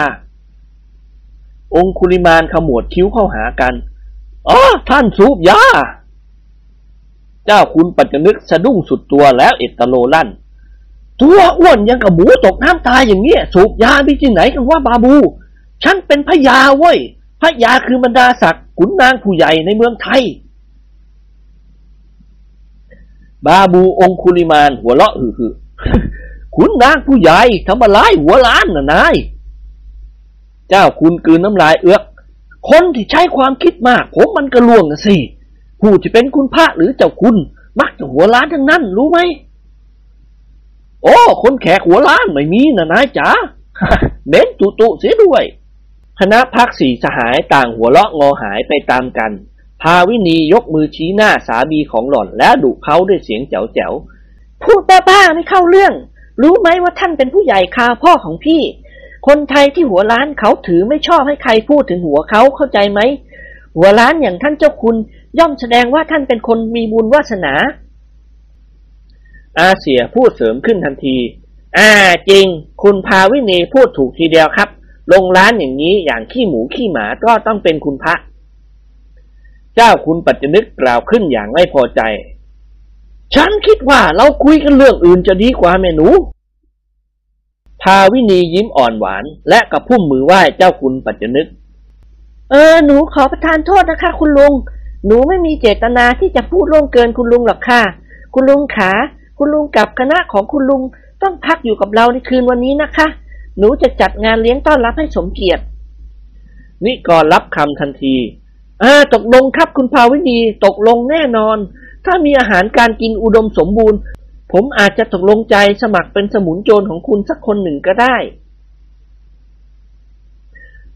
[1.76, 3.74] องคุลิมานขมวดคิ้วเข้าหากัน
[4.50, 4.60] อ๋อ
[4.90, 5.62] ท่านสูบยา
[7.46, 10.30] เจ้าคุณปัจจนึกสะดุ้งสุดตัวแล้วเอตตโลลั่น
[11.22, 15.16] ตัวอ้วนยังกับหมูตกน้ำตายอย่างเงี้ยสูบยาไปที่ไหนกันว่าบาบู
[15.84, 16.98] ฉันเป็นพญาเว้ย
[17.42, 20.22] พญาคือบรรดาศักดิ์ขุนนางผู้ใหญ่ในเมืองไทย
[23.46, 25.52] บาบูองคุลิมานหัวเราะหึ่
[26.56, 29.16] ขุนนางผู้ใหญ่ทำอะไรหัวล้านน่ะนาย
[30.70, 32.04] เจ้าคุณกลืนน้ำลายเอื้อก
[32.70, 35.16] คนที่ใช้ความคิดมาก ผมมันกระลวงนะสิ
[35.80, 37.36] ผู้จะเป็นคุณพระหรือเจ้าคุณ
[37.80, 39.20] มักจะหัวล้านทั้งนั้น รู้ไหม
[41.04, 43.30] โอ้ คนแขกหัวล้านไม่มีนะนายจ๋า
[44.30, 45.44] เน้นตุตุเสียด้วย
[46.20, 49.32] คณะพักสี่สหายต่างหัวเราะงอหายไปตามกัน
[49.82, 55.94] พาวินียกมือชี้หน้าสามีของหล่อนแล้วดุเขาด้วยเสียงแจ๋วๆพูดบ้าๆไม่เข้าเรื่อง
[56.41, 58.62] รู้ไหมว่าท่านเป็นผู้ใหญ่คาพ่อของพี่
[59.28, 63.00] คนไทยที่หัวล้านเขาถือไม่ชอบให้ใครพูดถึงหัวเขาเข้าใจไหม
[63.78, 64.96] หัวล้านอย่างท่านเจ้าคุณ
[65.40, 67.54] ย่อมแสดงว่าท่านเป็นคนมีบุญวาสนา
[69.60, 71.18] อาเสียพูดเสริมขึ้นทันที
[71.78, 71.90] อ่า
[72.30, 72.46] จริง
[72.84, 74.70] คุณพาวินีพูดถูกทีเดียวครับ
[75.11, 78.15] ลงร้านอย่างนี้อย่างขี้หมูขี้หมาก็ต้องเป็นคุณพระ
[79.76, 82.02] เจ้าคุณปัจจนึกกล่าวขึ้นอย่างไม่พอใจ
[83.36, 86.07] ฉันคิดว่าเราคุยกันเรื่องอื่นจะดีกว่าแม่หนู
[87.81, 91.48] พาวินียิ้มอ่อนหวาน และกระพุ่มมือไหว้เจ้าคุณปัจจนึก
[92.52, 94.53] เออ หนูขอประทานโทษนะคะ คุณลุง
[95.06, 97.81] หนูไม่มีเจตนาที่จะพูดล่วงเกินคุณลุงหรอกค่ะ
[98.34, 98.91] คุณลุงขา
[99.38, 100.81] คุณลุงกับคณะของคุณลุง
[101.22, 103.07] ต้องพักอยู่กับเราในคืนวันนี้นะคะ
[103.58, 105.64] หนูจะจัดงานเลี้ยงต้อนรับให้สมเกียรติ
[106.86, 108.16] นิกรรับคำทันที
[108.84, 111.58] อ่าตกลงครับคุณภาวินีตกลงแน่นอน
[112.06, 114.00] ถ้ามีอาหารการกินอุดมสมบูรณ์
[114.52, 118.16] ผมอาจจะตกลงใจสมัครเป็นสมุนโจรของคุณสักคนหนึ่งก็ได้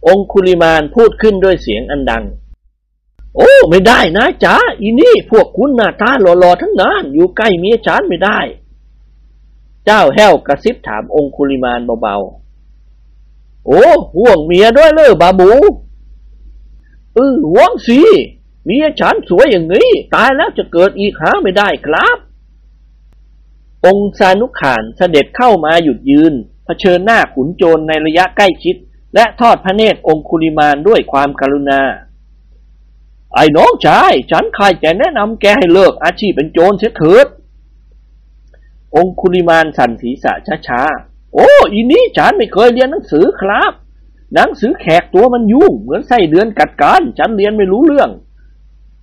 [0.08, 2.24] องคุลิมานพูดขึ้นด้วยเสียงอันดัง
[3.38, 8.40] โอ้ ไม่ได้นะจ๋าอีนี่พวกคุณหน้าตาหล่อๆทั้งนั้นอยู่ใกล้เมียฉันไม่ได้
[9.86, 12.43] เจ้าแห้วกระซิบถามองคุลิมานเบาๆ
[13.66, 13.84] โอ้
[14.16, 15.52] ห่วงเมียด้วยเลยบาบู
[17.14, 18.02] เออห่วงสิ
[18.66, 22.18] เมียฉันสวยอย่างนี้ ตายแล้วจะเกิดอีกหาไม่ได้ครับ
[23.86, 26.34] องค์ซานุขานเสด็จเข้ามาหยุดยืน
[26.66, 28.76] เผชิญหน้าขุนโจรในระยะใกล้ชิด
[29.16, 31.82] และทอดพระเนตรองคุลิมานด้วยความกรุณา
[33.34, 37.28] ไอ้น้องชาย ฉันใครจะแนะนำแกให้เลิกอาชีพเป็นโจรเสียเถิด
[38.96, 40.34] องคุลิมานสั่นศีรษะ
[40.68, 43.74] ช้าๆ โอ้อีนี้ฉันไม่เคยเรียนหนังสือครับ
[44.34, 48.10] หนังสือแขกตัวมันยุ่ง เหมือนไส้เดือนกัดการฉันเรียนไม่รู้เรื่อง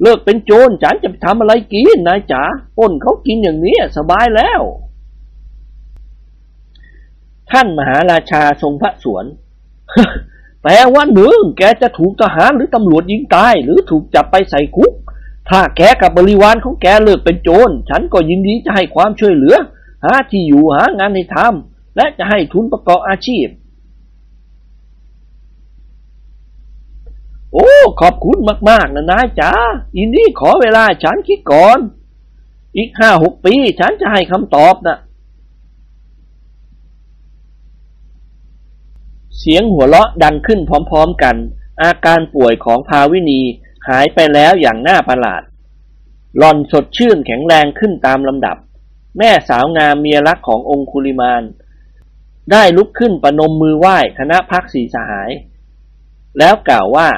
[0.03, 2.43] เลิกเป็นโจรฉันจะไปทำอะไรกินนายจ๋า
[2.77, 4.63] ป้นเขากินอย่างนี้สบายแล้ว
[7.51, 9.25] ท่านมหาราชาทรงพระสวน
[10.63, 14.93] แปลว่าหนึ่งแกจะถูกทหารหรือตำรวจยิงตาย หรือถูกจับไปใส่คุก
[15.49, 19.57] ถ้าแกกับบริวารของแกเลิกเป็นโจร ฉันก็ยินดีจะให้ความช่วยเหลือ
[20.05, 23.47] หาที่อยู่หางานให้ทำ และจะให้ทุนประกอบอาชีพ
[27.53, 28.39] โอ้ ขอบคุณ
[28.71, 29.53] มาก ๆ นะนายจ๋า
[29.97, 31.79] อินนี่ขอเวลาฉันคิดก่อน
[32.77, 34.99] อีกห้าหกปี ฉันจะให้คำตอบนะ
[39.39, 41.37] เสียงหัวเราะดังขึ้นพร้อม ๆ กัน
[41.83, 43.41] อาการป่วยของภาวินี
[43.89, 45.43] หายไปแล้วอย่างน่าประหลาด
[46.39, 48.57] หล่อนสดชื่นแข็งแรงขึ้นตามลำดับ
[49.19, 51.43] แม่สาวงามเมียรักขององคุลิมาน
[52.53, 55.31] ได้ลุกขึ้นประนมมือไหว้คณะพักสีสหาย
[56.39, 57.09] แล้วกล่าวว่า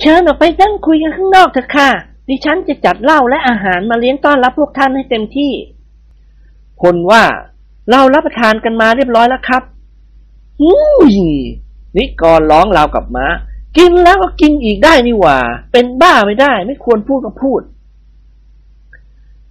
[0.00, 1.90] เชิญออกไปนั่งคุยกันข้างนอกเถอะค่ะ
[2.28, 5.52] ดิฉันจะจัดเหล้าและอาหารมาเลี้ยงต้อนรับพวกท่านให้เต็มที่
[6.80, 7.24] พลว่า
[7.90, 9.62] เรารับประทานกันมาเรียบร้อยแล้วครับ
[10.60, 10.72] หู
[11.14, 11.16] ย
[11.96, 13.26] นิกรร้องราวกับม้า
[13.78, 15.38] กินแล้วก็กินอีกได้นี่หว่า
[15.72, 17.62] เป็นบ้าไม่ได้ ไม่ควรพูดก็พูด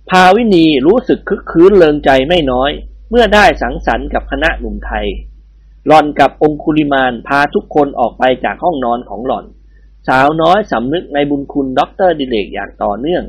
[0.09, 2.71] ภาวินีรู้สึกครึกครื้นเริงใจไม่น้อย
[3.09, 5.05] เมื่อได้สังสรรค์กับคณะหนุ่มไทย
[5.87, 9.45] หล่อนกับองคุลิมานพาทุกคนออกไปจากห้องนอนของหล่อน
[10.07, 13.23] สาวน้อยสำนึกในบุญคุณด็อกเตอร์ดิเลกอย่างต่อเนื่อง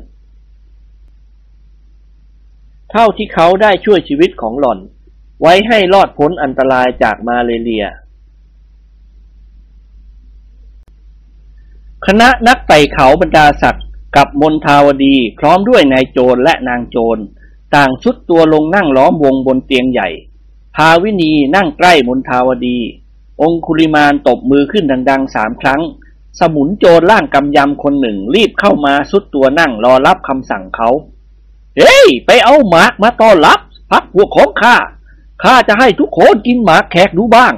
[2.91, 4.79] เท่าที่เขาได้ช่วยชีวิตของหล่อน
[5.41, 7.85] ไว้ให้รอดพ้นอันตรายจากมาเลเรีย
[12.05, 13.87] คณะนักไต่เขาบรรดาศักดิ์
[14.17, 17.17] กับมนทาวดีพร้อมด้วยนายโจรและนางโจร
[17.75, 20.09] ต่างชุดตัวลงนั่งล้อมวงบนเตียงใหญ่
[20.75, 22.77] ภาวินีนั่งใกล้มนทาวดี
[23.41, 25.81] องคุลิมานตบมือขึ้นดังๆสามครั้ง
[26.39, 30.89] สมุนโจรล่างกำยำคนหนึ่งรีบเข้ามาสุดตัวนั่งรอรับคำสั่งเขา
[31.77, 33.59] เฮ้ย ไปเอาหมากมาต้อนรับ
[33.91, 34.75] พรรคพวกของข้า
[35.43, 37.53] ข้าจะให้ทุกคนกินหมากแขกดูบ้าง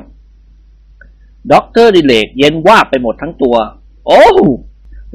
[1.52, 3.56] ด็อกเตอร์ดิเลกเย็นวาบไปหมดทั้งตัว
[4.08, 4.26] โอ้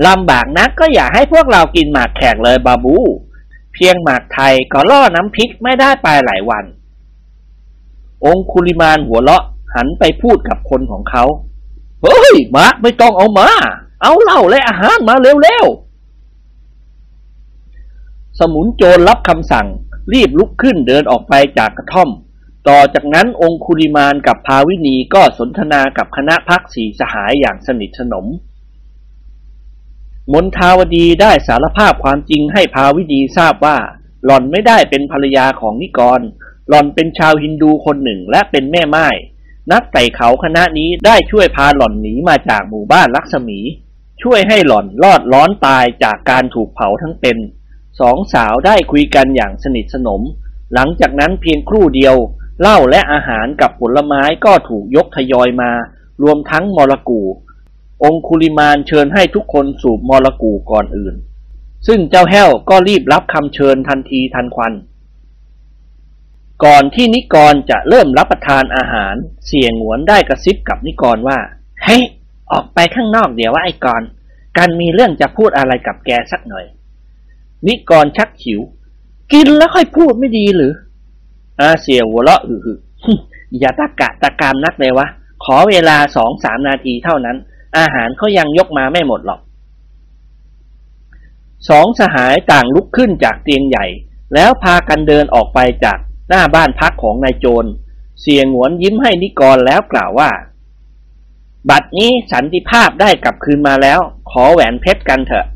[0.06, 2.96] ลำบากนักก็อย่าให้พวกเรากินหมากแขกเลยบาบู
[3.76, 6.64] เพียงหมากไทยก็ล่อน้ำพริกไม่ได้ไปหลายวัน
[8.24, 9.44] องคุลิมานหัวเราะ
[9.74, 11.24] หันไปพูดกับคนของเขา
[12.02, 13.48] เฮ้ยหมากไม่ต้องเอามา
[14.02, 19.66] เอาเหล้าและอาหารมาเร็วๆ สมุนโจรรับคำสั่ง
[20.12, 22.10] รีบลุกขึ้นเดินออกไปจากกระท่อม
[22.68, 28.26] ต่อจากนั้นองคุลิมานกับภาวินีก็สนทนากับคณะพักสีสหายอย่างสนิทสนม
[30.32, 33.76] มนทาวดีได้สารภาพความจริงให้ภาวินีทราบว่า
[34.24, 36.20] หล่อนไม่ได้เป็นภรรยาของนิกร
[36.68, 39.08] หล่อนเป็นชาวฮินดูคนหนึ่งและเป็นแม่ไม้
[39.72, 43.60] นักไต่เขาคณะนี้ได้ช่วยพาหล่อนหนีมาจากหมู่บ้านลักษมี
[44.22, 47.38] ช่วยให้หล่อนรอดร้อนตายจากการถูกเผาทั้งเป็น
[48.00, 50.22] สองสาวได้คุยกันอย่างสนิทสนม
[50.74, 52.16] หลังจากนั้นเพียงครู่เดียว
[52.60, 55.70] เหล้าและอาหารกับผลไม้ก็ถูกยกทยอยมา
[56.22, 57.22] รวมทั้งมรกู
[58.04, 61.14] องคุลิมานเชิญให้ทุกคนสูบมรกูก่อนอื่น
[61.86, 64.72] ซึ่งเจ้าแห้วก็รีบรับคำเชิญทันทีทันควัน
[66.64, 69.14] ก่อนที่นิกรจะเริ่มรับประทานอาหาร
[69.46, 71.38] เสียงหวนได้กระซิบกับนิกรว่า
[71.84, 72.02] เฮ้ย
[72.52, 74.02] ออกไปข้างนอกเดี๋ยวว่าไอ้กร
[74.56, 76.64] กันมีเรื่องจะพูดอะไรกับแกสักหน่อย
[77.66, 78.60] นิกรชักฉิว
[79.32, 80.72] กินแล้วค่อยพูดไม่ดีหรือ
[81.60, 82.78] อาเสียหัวเราะอือ
[83.58, 85.06] อย่าตะกะตะกามนักเลยวะ
[85.44, 87.36] ขอเวลาสองสามนาทีเท่านั้น
[87.78, 89.40] อาหารเขายังยกมาไม่หมดหรอก
[91.68, 93.86] สองสหายต่างลุกขึ้นจากเตียงใหญ่
[94.34, 95.98] แล้วพากันเดินออกไปจาก
[96.28, 97.70] หน้าบ้านพักของนายโจร
[98.22, 100.30] เสียงหวนยิ้มให้นิกรแล้วกล่าวว่า
[101.70, 105.46] บัดนี้สันติภาพได้กลับคืนมาแล้ว ขอแหวนเพชรกันเถอะ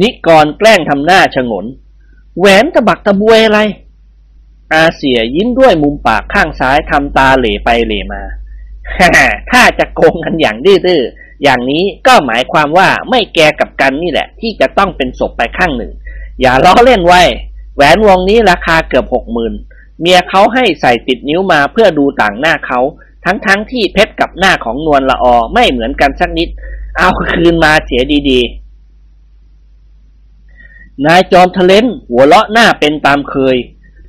[0.00, 1.66] นิกรแกล้งทำหน้าชงน
[2.38, 3.60] แหวนตะบักตะบวยอะไร
[4.72, 8.47] อาเสียยิ้มด้วยมุมปากข้างซ้ายทำตาเหล่ไปเหล่มาฮ่า
[9.50, 15.92] ถ้าจะโกงกันอย่างดื้อๆอย่างนี้ก็หมายความว่าไม่แกกับกันนี่แหละ ที่จะต้องเป็นศพไปข้างหนึ่ง
[16.40, 17.22] อย่าล้อเล่นไว้
[17.76, 19.52] แหวนวงนี้ราคาเกือบหกหมื่น
[20.00, 22.80] เมียเขาให้ใส่ติดนิ้วมาเพื่อดูต่างหน้าเขา
[23.24, 26.48] ทั้งๆทที่เพชรกับหน้าของนวลละออไม่เหมือนกันสักนิด
[26.96, 28.54] เอาคืนมาเสียดีๆ
[31.06, 33.56] นายจอมทะเลนหัวเลาะหน้าเป็นตามเคย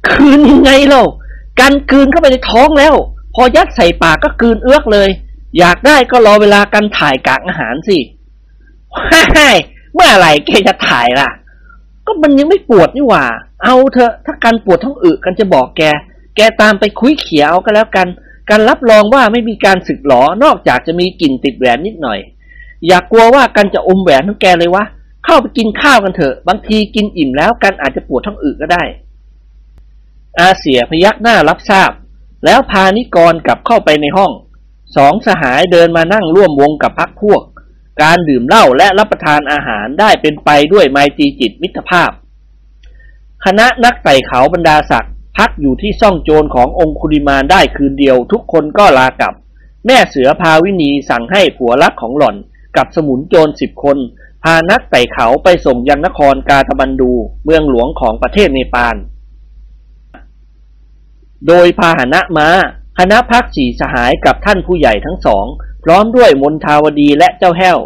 [0.10, 1.04] คืนยังไงเล่า
[1.60, 2.96] กันคืนเข้าไปในท้องแล้ว
[3.36, 5.10] พอยัดใส่ปากก็คืนเอื้อกเลย
[5.60, 7.98] อยากได้ก็รอเวลากันถ่ายกากอาหารสิ
[9.10, 9.50] ฮ่า
[9.94, 11.30] เมื่อไหร่แกจะถ่ายล่ะ
[12.06, 13.26] ก็มันยังไม่ปวดนี่หว่า
[13.64, 15.82] เอาเถอะถ้ากันปวดท้องอึกันจะบอกแก
[16.36, 18.08] แกตามไปคุยเขียวก็แล้วกัน
[18.50, 22.20] การรับรองว่าไม่มีการสึกหลอนอกจากจะมีกลิ่นติดแหวนนิดหน่อย
[22.88, 24.84] อย่ากลัวว่ากันจะอมแหวนของแกเลยวะ
[25.26, 28.84] เข้าไปกินข้าวกันเถอะ บางทีกินอิ่มแล้วกันอาจจะปวดท้องอึก็ได้
[30.40, 31.92] อาเสียพยักหน้ารับทราบ
[32.46, 34.32] แล้วพานิกรกลับเข้าไปในห้อง
[34.96, 37.44] สองสหายเดินมานั่งร่วมวงกับพักพวก
[38.02, 42.12] การดื่มเหล้าและรับประทานอาหารได้เป็นไปด้วยไมตรีจิตมิตรภาพ
[43.46, 49.34] คณะนักไต่เขาบรรดาศักดิ์พักอยู่ที่ซ่องโจรขององคุริมานได้คืนเดียว ทุกคนก็ลากลับ
[49.86, 52.36] แม่เสือพาวินีสั่งให้ผัวรักของหล่อน
[52.78, 53.98] กับสมุนโจรสิบคน
[54.44, 57.12] พานักไต่เขาไปส่งยังนครกาตบันดู
[57.44, 58.96] เมืองหลวงของประเทศเนปาล
[61.48, 62.50] โดยพาหนะมา
[63.00, 65.46] คณะพักสี่สหายกับท่านผู้ใหญ่ทั้งสอง
[65.84, 67.80] พร้อมด้วยมนทาวดีและเจ้าแห้ว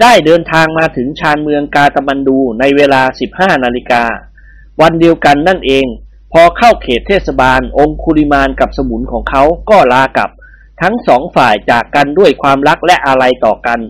[0.00, 3.02] ได้เดินทางมาถึงชานเมืองกาตบันดูในเวลา
[3.34, 4.04] 15 นาฬิกา
[4.80, 5.86] วันเดียวกันนั่นเอง
[6.32, 10.30] พอเข้าเขตเทศบาล องคุริมานกับสมุนของเขาก็ลากลับ
[10.82, 13.80] ทั้งสองฝ่ายจากกันด้วยความรักและอาลัยต่อกัน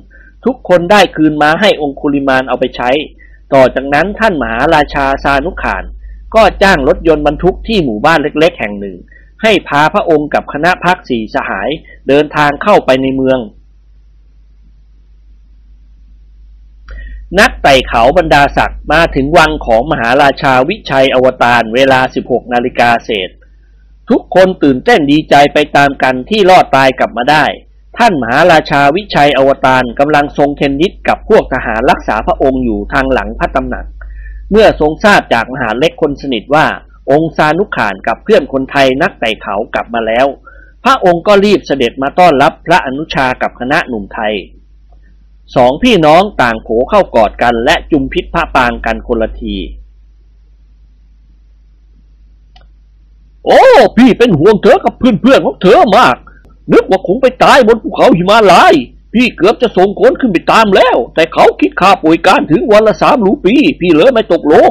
[0.44, 2.90] ทุกคนได้คืนมาให้องคุริมานเอาไปใช้
[3.54, 5.84] ต่อจากนั้นท่านมหาราชาซานุขาน
[6.34, 8.96] ก็จ้างรถยนต์บรรทุกที่หมู่บ้านเล็ก ๆ แห่งหนึ่ง
[9.42, 11.68] ให้พาพระองค์กับคณะพักสี่สหาย
[12.08, 13.38] เดินทางเข้าไปในเมือง
[17.40, 23.30] นักไต่เขาบรรดาศักดิ์มาถึงวังของมหาราชาวิชัยอวตารเวลา 16 นาฬิกาเศษ
[24.10, 27.44] ทุกคนตื่นเต้นดีใจไปตามกันที่รอดตายกลับมาได้
[27.98, 33.86] ท่านมหาราชาวิชัยอวตารกำลังทรงเทนนิสกับพวกทหารรักษาพระองค์อยู่ทางหลังพระตำหนัก
[34.50, 36.66] เมื่อทรงทราบจากมหาเล็กคนสนิทว่า
[37.10, 40.26] องค์ซานุขานกับเพื่อนคนไทยนักไต่เขากลับมาแล้ว
[40.84, 44.34] พระองค์ก็รีบเสด็จมาต้อนรับพระอนุชากับคณะหนุ่มไทย
[45.56, 49.56] สองพี่น้องต่างโผเข้ากอดกันและจุมพิษพระปางกันคนละที
[53.46, 53.62] โอ้
[53.96, 56.16] พี่เป็นห่วงเธอกับเพื่อนๆของเธอมาก
[56.72, 58.74] นึกว่าคงไปตายบนภูเขาหิมาลาย
[59.14, 64.70] พี่เกือบจะส่งคนขึ้นไปตามแล้ว แต่เขาคิดค่าป่วยการถึงวันละสามรูปี พี่เลยไม่ตกลง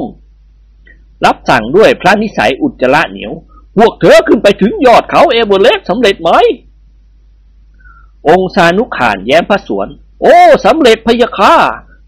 [1.25, 3.33] รับสั่งด้วยพระนิสัยอุจจาระเหนียว
[3.77, 6.29] พวกเธอขึ้นไปถึงยอดเขาเอเวอเรสต์สำเร็จไหม
[8.27, 9.87] องซานุขานแย้มพระสวน
[10.21, 11.53] โอ้สำเร็จพยะค่ะ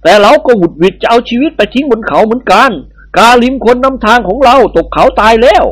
[0.04, 2.72] แต่เราก็หวุดหวิดจะเอาชีวิตไปทิ้งบนเขาเหมือนกัน
[3.18, 5.66] กาลิมคนนำทางของเราตกเขาตายแล้ว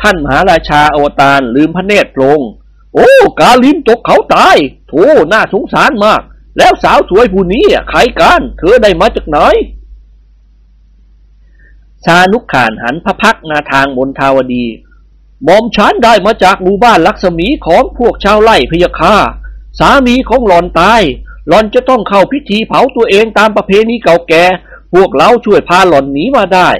[0.00, 2.40] ท่านมหาราชาอวตารลืมพระเนตรโปรง
[2.94, 3.10] โอ้
[3.40, 4.56] กาลิมตกเขาตาย
[4.88, 6.22] โธ่น่าสงสารมาก
[6.58, 9.38] แล้วสาวสวยผู้นี้อะใครกัน เธอได้มาจากไหน
[12.04, 14.66] ชานุกขานหันพระพักนาทางมนทาวดี
[15.44, 19.14] หมอมฉันได้มาจากหมู่บ้านลักษมีของพวกชาวไร่พยาคา
[19.78, 21.02] สามีของหลอนตาย
[21.48, 24.44] หลอนจะต้องเข้าพิธีเผาตัวเองตามประเพณีเก่าแก่
[24.94, 26.70] พวกเราช่วยพาหลอนหนีมาได้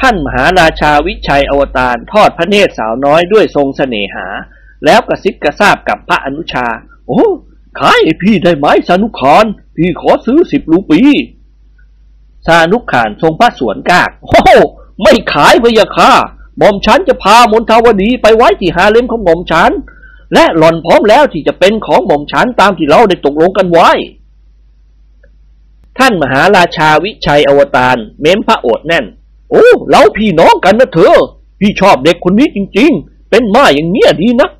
[0.00, 4.26] ท่านมหาราชาวิชัยอวตารทอดพระเนตรสาวน้อยด้วยทรงเสน่หา
[4.84, 6.66] แล้วกระซิบกระซาบกับพระอนุชา
[7.08, 7.24] โอ้
[7.78, 9.44] ขายให้พี่ได้ไหมสานุขาน
[9.76, 11.00] พี่ขอซื้อสิบรูปี
[12.46, 14.40] สานุขานทรงพระสวนกาก โอ้
[15.02, 16.12] ไม่ขายพยะค่ะ
[16.58, 19.70] หม่อมฉันจะพามนทาวดีไปไว้ที่ฮาเลมของหม่อมฉัน
[20.34, 23.90] และหล่อนพร้อมแล้วที่จะเป็นของหม่อมฉันตามที่เราได้ตกลงกันไว้
[25.98, 29.04] ท่านมหาราชาวิชัยอวตารเม้มพระโอษแน่น
[29.50, 31.16] โอ้เราพี่น้องกันนะเธอ
[31.60, 34.50] พี่ชอบเด็กคนนี้จริง ๆ เป็นมาอย่างเนี้ยดีนัก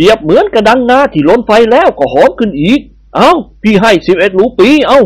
[0.00, 2.80] รียบเหมือนกระดังนาที่ล้นไฟแล้วก็หอมขึ้นอีก
[3.16, 3.30] เอา้า
[3.62, 5.02] พี่ให้สิบเอ็ดรูปี เอา้า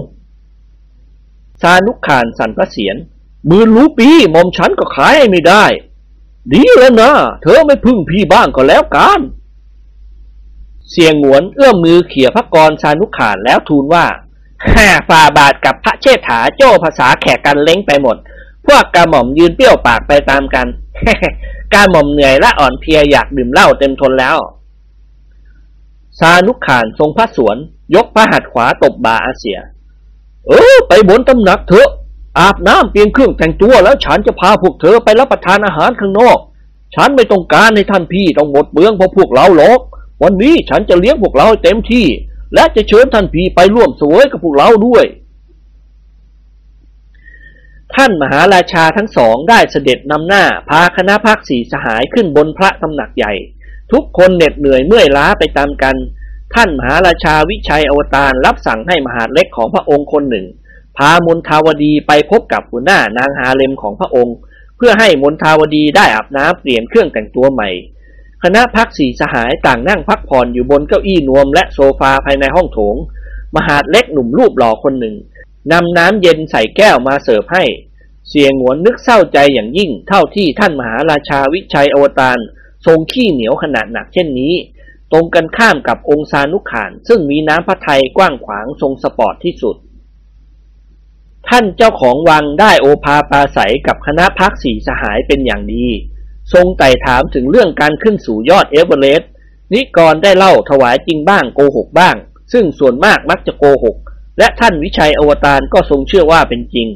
[1.63, 2.97] ซานุขานสันพระเสียร
[3.51, 5.65] มื่นรูปีหม่อมฉันก็ขายไม่ได้
[6.53, 7.11] ดีแล้วนะ
[7.43, 9.21] เธอไม่พึ่งพี่บ้างก็แล้วกัน
[10.91, 14.05] เสียงหวนเอื้อมมือเขี่ยพระกรซานุขานแล้วทูลว่า
[14.73, 18.17] ฮ่าฝ่าบาทกับพระเชษฐาโจ้ภาษาแขกกันเล้งไปหมด
[18.67, 20.67] พวกกระหม่อมยืนเปรี้ยวปากไปตามกัน
[21.75, 24.37] การหม่อมเหนื่อยและอ่อนเพลียอยากดื่มเหล้าเต็มทนแล้ว
[26.21, 27.57] ซานุขานทรงพระสวน
[27.95, 29.59] ยกพระหัตถ์ขวาตบบ่าอาเซีย
[30.49, 31.89] เออ ไปบนตำหนักเถอะ
[32.39, 36.39] อาบน้ำเปลี่ยนเครื่องแต่งตัวแล้วฉันจะพาพวกเธอไปรับประทานอาหารข้างนอก
[36.95, 39.81] ฉันไม่ต้องการให้ท่านพี่ต้องหมดเบืองเพราะพวกเราหรอก
[40.23, 42.07] วันนี้ฉันจะเลี้ยงพวกเราให้เต็มที่
[42.55, 45.05] และจะเชิญท่านพี่ไปร่วมสวยกับพวกเราด้วย
[47.95, 53.33] ท่านมหาราชาทั้งสองได้เสด็จนำหน้าพาคณะพักสีสหายขึ้นบนพระตำหนักใหญ่
[53.95, 55.97] ทุกคนเหน็ดเหนื่อยเมื่อยล้าไปตามกัน
[56.55, 60.47] ท่านมหาราชาวิชัยอวตารรับสั่งให้มหาเล็กของพระองค์คนหนึ่ง
[60.97, 64.37] พามนทาวดีไปพบกับหัวหน้านางฮาเลมของพระองค์
[64.77, 67.71] เพื่อให้มนทาวดีได้อาบน้ำเปลี่ยนเครื่องแต่งตัวใหม่
[68.43, 72.97] คณะพักสีสหายต่างนั่งพักผ่อนอยู่บนเก้าอี้นวมและโซฟาภายในห้องโถง
[73.57, 75.15] มหาดเล็กหนุ่มรูปหล่อคนหนึ่ง
[75.73, 77.65] นำน้ำเย็นใส่แก้วมาเสิร์ฟให้
[78.29, 82.39] เสี่ยหงวนนึกเศร้าใจอย่างยิ่งเท่าที่ท่านมหาราชาวิชัยอวตาร
[82.87, 84.55] ทรงขี้เหนียวขนาดหนักเช่นนี้
[85.13, 89.77] ตรงกันข้ามกับองค์ซานุขาน ซึ่งมีน้ำพระทัยกว้างขวางทรงสปอร์ตที่สุด
[91.49, 95.87] ท่านเจ้าของวังได้โอภาปราศรัยกับคณะพรรคสี่สหายเป็นอย่างดี
[96.53, 99.31] ทรงไต่ถามถึงเรื่องการขึ้นสู่ยอดเอเวอเรสต์
[99.73, 102.17] นิกรได้เล่าถวายจริงบ้างโกหกบ้าง
[102.53, 103.97] ซึ่งส่วนมากมักจะโกหก
[104.39, 106.89] และท่านวิชัยอวตารก็ทรงเชื่อว่าเป็นจริง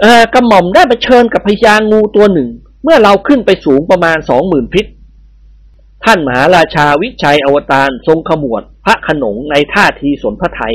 [0.00, 2.48] เออกระหม่อมได้ไปเชิญกับพญางูตัวหนึ่ง
[2.84, 4.86] เมื่อเราขึ้นไปสูงประมาณสองหมื่นพิษ
[6.04, 10.74] ท่านมหาราชาวิชัยอวตารทรงขมวดพระขนงในท่าทีสนพระไทย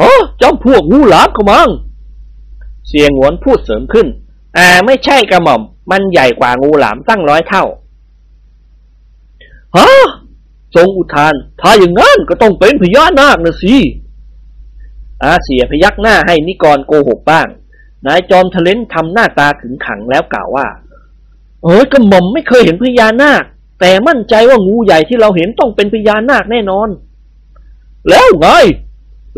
[0.00, 0.10] อ๋อ
[0.40, 1.68] จอมพวกงูหลามขมัง
[2.88, 4.06] เสียงหวนพูดเสริมขึ้น
[4.56, 7.64] อ่าไม่ใช่กระหม่อม มันใหญ่กว่างูหลามตั้งร้อยเท่า
[9.76, 9.88] ฮะ
[10.76, 13.76] ทรงอุทาน ถ้าอย่างนั้นก็ต้องเป็นพญานาคนะสิ
[15.22, 17.48] อาเสียพยักหน้าให้นิกรโกหกบ้าง
[18.06, 20.66] นายจอมทะเลนทำหน้าตาขึงขังแล้วกล่าวว่า
[21.64, 23.42] เอ้ยกระหม่อมไม่เคยเห็นพญานาค
[23.80, 26.88] แต่มั่นใจว่างูใหญ่ที่เราเห็นต้องเป็นพญานาคแน่นอน
[28.08, 28.48] แล้วไง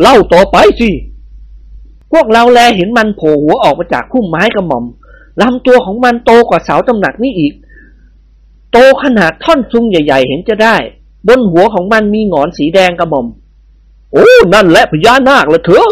[0.01, 0.91] เล่าต่อไปสิ
[2.12, 4.84] พวกเราแลเห็นมันโผล่หัวออกมาจากพุ่มไม้กระหม่อม
[5.41, 7.52] ลำตัวของมันโตกว่าเสาตำหนักนี่อีก
[8.73, 10.76] โตขนาดท่อนซุงใหญ่ ๆ เห็นจะได้
[11.28, 13.26] บนหัวของมันมีหงอนสีแดงกระหม่อม
[14.12, 15.91] โอ้ นั่นแหละพญานาคละเถอะ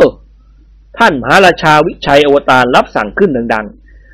[0.99, 3.67] ท่านมหาราชาวิชัยอวตารรับสั่งขึ้นดัง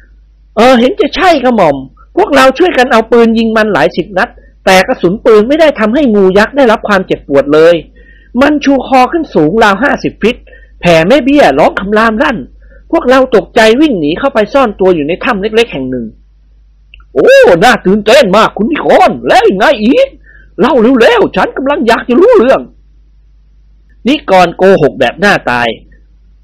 [0.02, 1.76] ๆ เออ เห็นจะใช่กระหม่อม
[2.16, 4.28] พวกเราช่วยกันเอาปืนยิงมันหลายสิบนัด
[4.64, 7.74] แต่กระสุนปืนไม่ได้ทำให้งูยักษ์ได้รับความเจ็บปวดเลย
[8.40, 10.36] มันชูคอขึ้นสูงราวห้าสิบฟิต
[10.80, 12.36] แผ่แม่เบี้ยร้องคำรามลั่น
[12.90, 16.04] พวกเราตกใจวิ่งหนีเข้าไปซ่อนตัวอยู่ในถ้ำเล็ก ๆ แห่งหนึ่ง
[17.14, 20.08] โอ้ น่าตื่นเต้นมากคุณนิคอนแล้วยังไงอีก
[20.60, 22.60] เล่าเร็วๆ ฉันกำลังอยากจะรู้เรื่อง
[24.06, 25.68] นิกรโกหกแบบหน้าตาย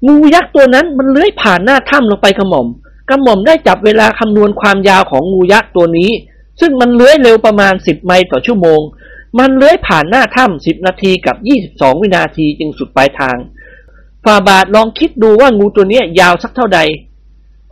[0.07, 2.67] งูยักษ์ตัวนั้นมันเลื้อยผ่านหน้าถ้ำลงไปกระหม่อม
[3.09, 6.11] กระหม่อมได้จับเวลาคำนวณความยาวของงูยักษ์ตัวนี้
[6.59, 8.81] ซึ่งมันเลื้อยเร็วประมาณสิบไมล์ต่อชั่วโมง
[9.39, 13.37] มันเลื้อยผ่านหน้าถ้ำสิบนาทีกับยี่สิบสองวินาทีจึงสุดปลายทาง
[14.25, 16.79] ฝ่าบาทลองคิดดูว่างูตัวนี้ยยาวสักเท่าใด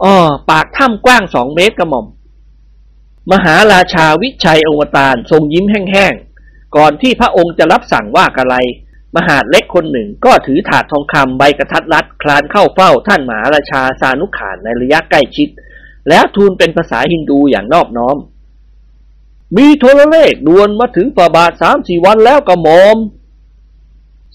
[0.03, 0.14] อ๋อ
[0.50, 2.06] ปากถ้ำกว้างสองเมตรกระหม่อม
[3.32, 8.56] มหาราชาวิชัยอวตารทรงยิ้มแห้งๆ ก่อนที่พระองค์จะรับสั่งว่ากะไร
[9.16, 15.50] มหาดเล็กคนหนึ่งก็ถือถาดทองคำใบกระทัดรัดคลานเข้าเฝ้าท่านมหาราชาสานุขานในระยะใกล้ชิด
[16.10, 18.18] แล้วทูลเป็นภาษาฮินดูอย่างนอบน้อม
[19.58, 22.98] มีโทรเลขด่วนมาถึงฝ่าบาทสามสี่วันแล้วกระหมอม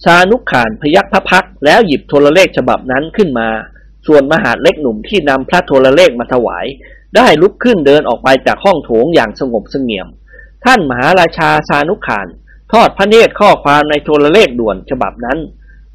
[0.04, 3.48] สานุขานพยักพระพักแล้วหยิบโทรเลขฉบับนั้นขึ้นมา
[4.06, 6.66] ส่วนมหาดเล็กหนุ่มที่นำพระโทรเลขมาถวาย
[7.16, 10.08] ได้ลุกขึ้นเดินออกไปจากห้องโถงอย่างสงบเสงี่ยม
[10.64, 12.26] ท่านมหาราชาสานุขาน
[12.72, 15.38] ทอดพระเนตรข้อความในโทรเลขด่วนฉบับนั้น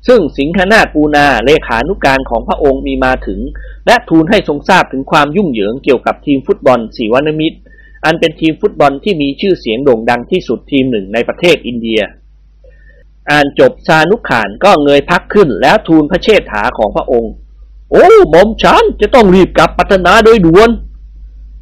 [0.07, 3.39] ซึ่งสิงหนาปูนาเลขานุการของพระองค์มีมาถึง
[3.85, 7.57] และทูลให้ทรงทราบถึงความยุ่งเหยิงเกี่ยวกับทีมฟุตบอลสีวรรณมิตร
[8.05, 12.01] อันเป็นทีมฟุตบอลที่มีชื่อเสียงโด่งดังที่สุดทีมหนึ่งในประเทศอินเดีย
[13.29, 17.31] อ่านจบซานุขานก็เงยพักขึ้นแล้วทูลพระเชษฐาของพระองค์
[17.91, 20.69] โอ้หม่อมฉันจะต้องรีบกลับปัตนาโดยด่วน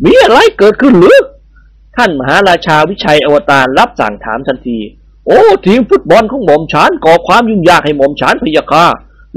[0.05, 1.17] มีอะไรเกิดขึ้นหรือ
[1.95, 4.79] ท่านมหาราชาวิชัยอวตารรับสั่งถามทันที
[5.29, 8.85] โอ้ทีมฟุตบอลของหม่อมฉันก่อความยุ่งยากให้หม่อมฉันพยาคา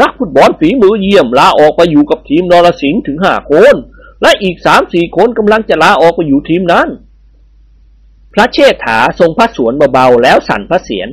[0.01, 3.75] นักฟุตบอลฝีมือเยี่ยมลาออกไปอยู่กับทีมนรสิงห์ถึงห้าคน
[4.23, 6.89] และอีกสามสี่คนกำลังจะลาออกไปอยู่ทีมนั้น
[8.35, 11.09] พระเชษฐาทรงพระสวนเบาๆแล้วสั่นพระเสียร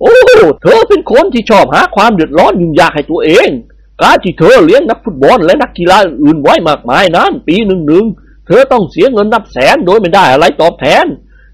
[0.00, 0.14] โอ้
[0.62, 3.48] เธอเป็นคนที่ชอบหาความเดือดร้อนยุ่งยากให้ตัวเอง
[4.02, 8.04] การที่เธอเลี้ยงนักฟุตบอลและนักกีฬาอื่นไว้มากมายนั้น ปีหนึ่งหนึ่ง
[8.46, 11.06] เธอต้องเสียเงินนับแสนโดยไม่ได้อะไรตอบแทน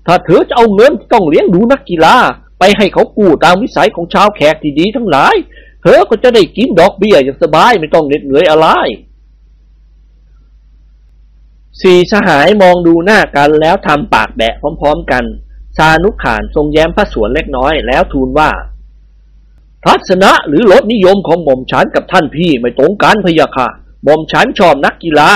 [0.07, 2.16] ถ้าเธอจะเอาเงินที่ต้องเลี้ยงดูนักกีฬา
[2.59, 5.35] ไปให้เขากู้ตามวิสัยของชาวแขกที่ดีทั้งหลาย
[5.83, 8.67] เธอก็จะได้กินดอกเบี้ยอย่างสบายไม่ต้องเหน็ดเหนื่อยอะไร
[11.83, 15.25] สี่สหายมองดูหน้ากันแล้วทำปากแบะพร้อมๆกัน
[15.77, 18.51] ซานุขานทรงแย้มพระสวนเล็กน้อยแล้วทูลว่า
[19.85, 23.69] ทัศนะหรือรสนิยมของหม่อมฉันกับท่านพี่ไม่ตรงกันพะยะค่ะ
[24.05, 25.31] หม่อมฉันชอบนักกีฬา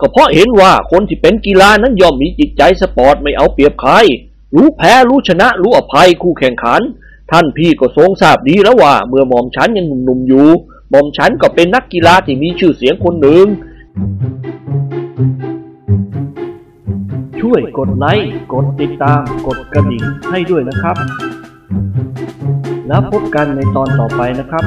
[0.00, 3.92] ก็เพราะเห็นว่าคนที่เป็นกีฬานั้นย่อมมีจิตใจสปอร์ตไม่เอาเปรียบใคร
[4.56, 6.80] รู้แพ้รู้ชนะรู้อภัยคู่แข่งขัน
[7.30, 10.48] ท่านพี่ก็ทรงทราบดีแล้วว่า เมื่อหม่อมฉันยังหนุ่มๆอยู่
[10.90, 13.46] หม่อมฉันก็เป็นนักกีฬาที่มีชื่อเสียงคนหนึ่ง
[17.40, 20.96] ช่วยกดไลค์กดติดตาม กดกระดิ่งให้ด้วยนะครับ
[22.88, 24.64] แล้วพบกันในตอนต่อไปนะครับ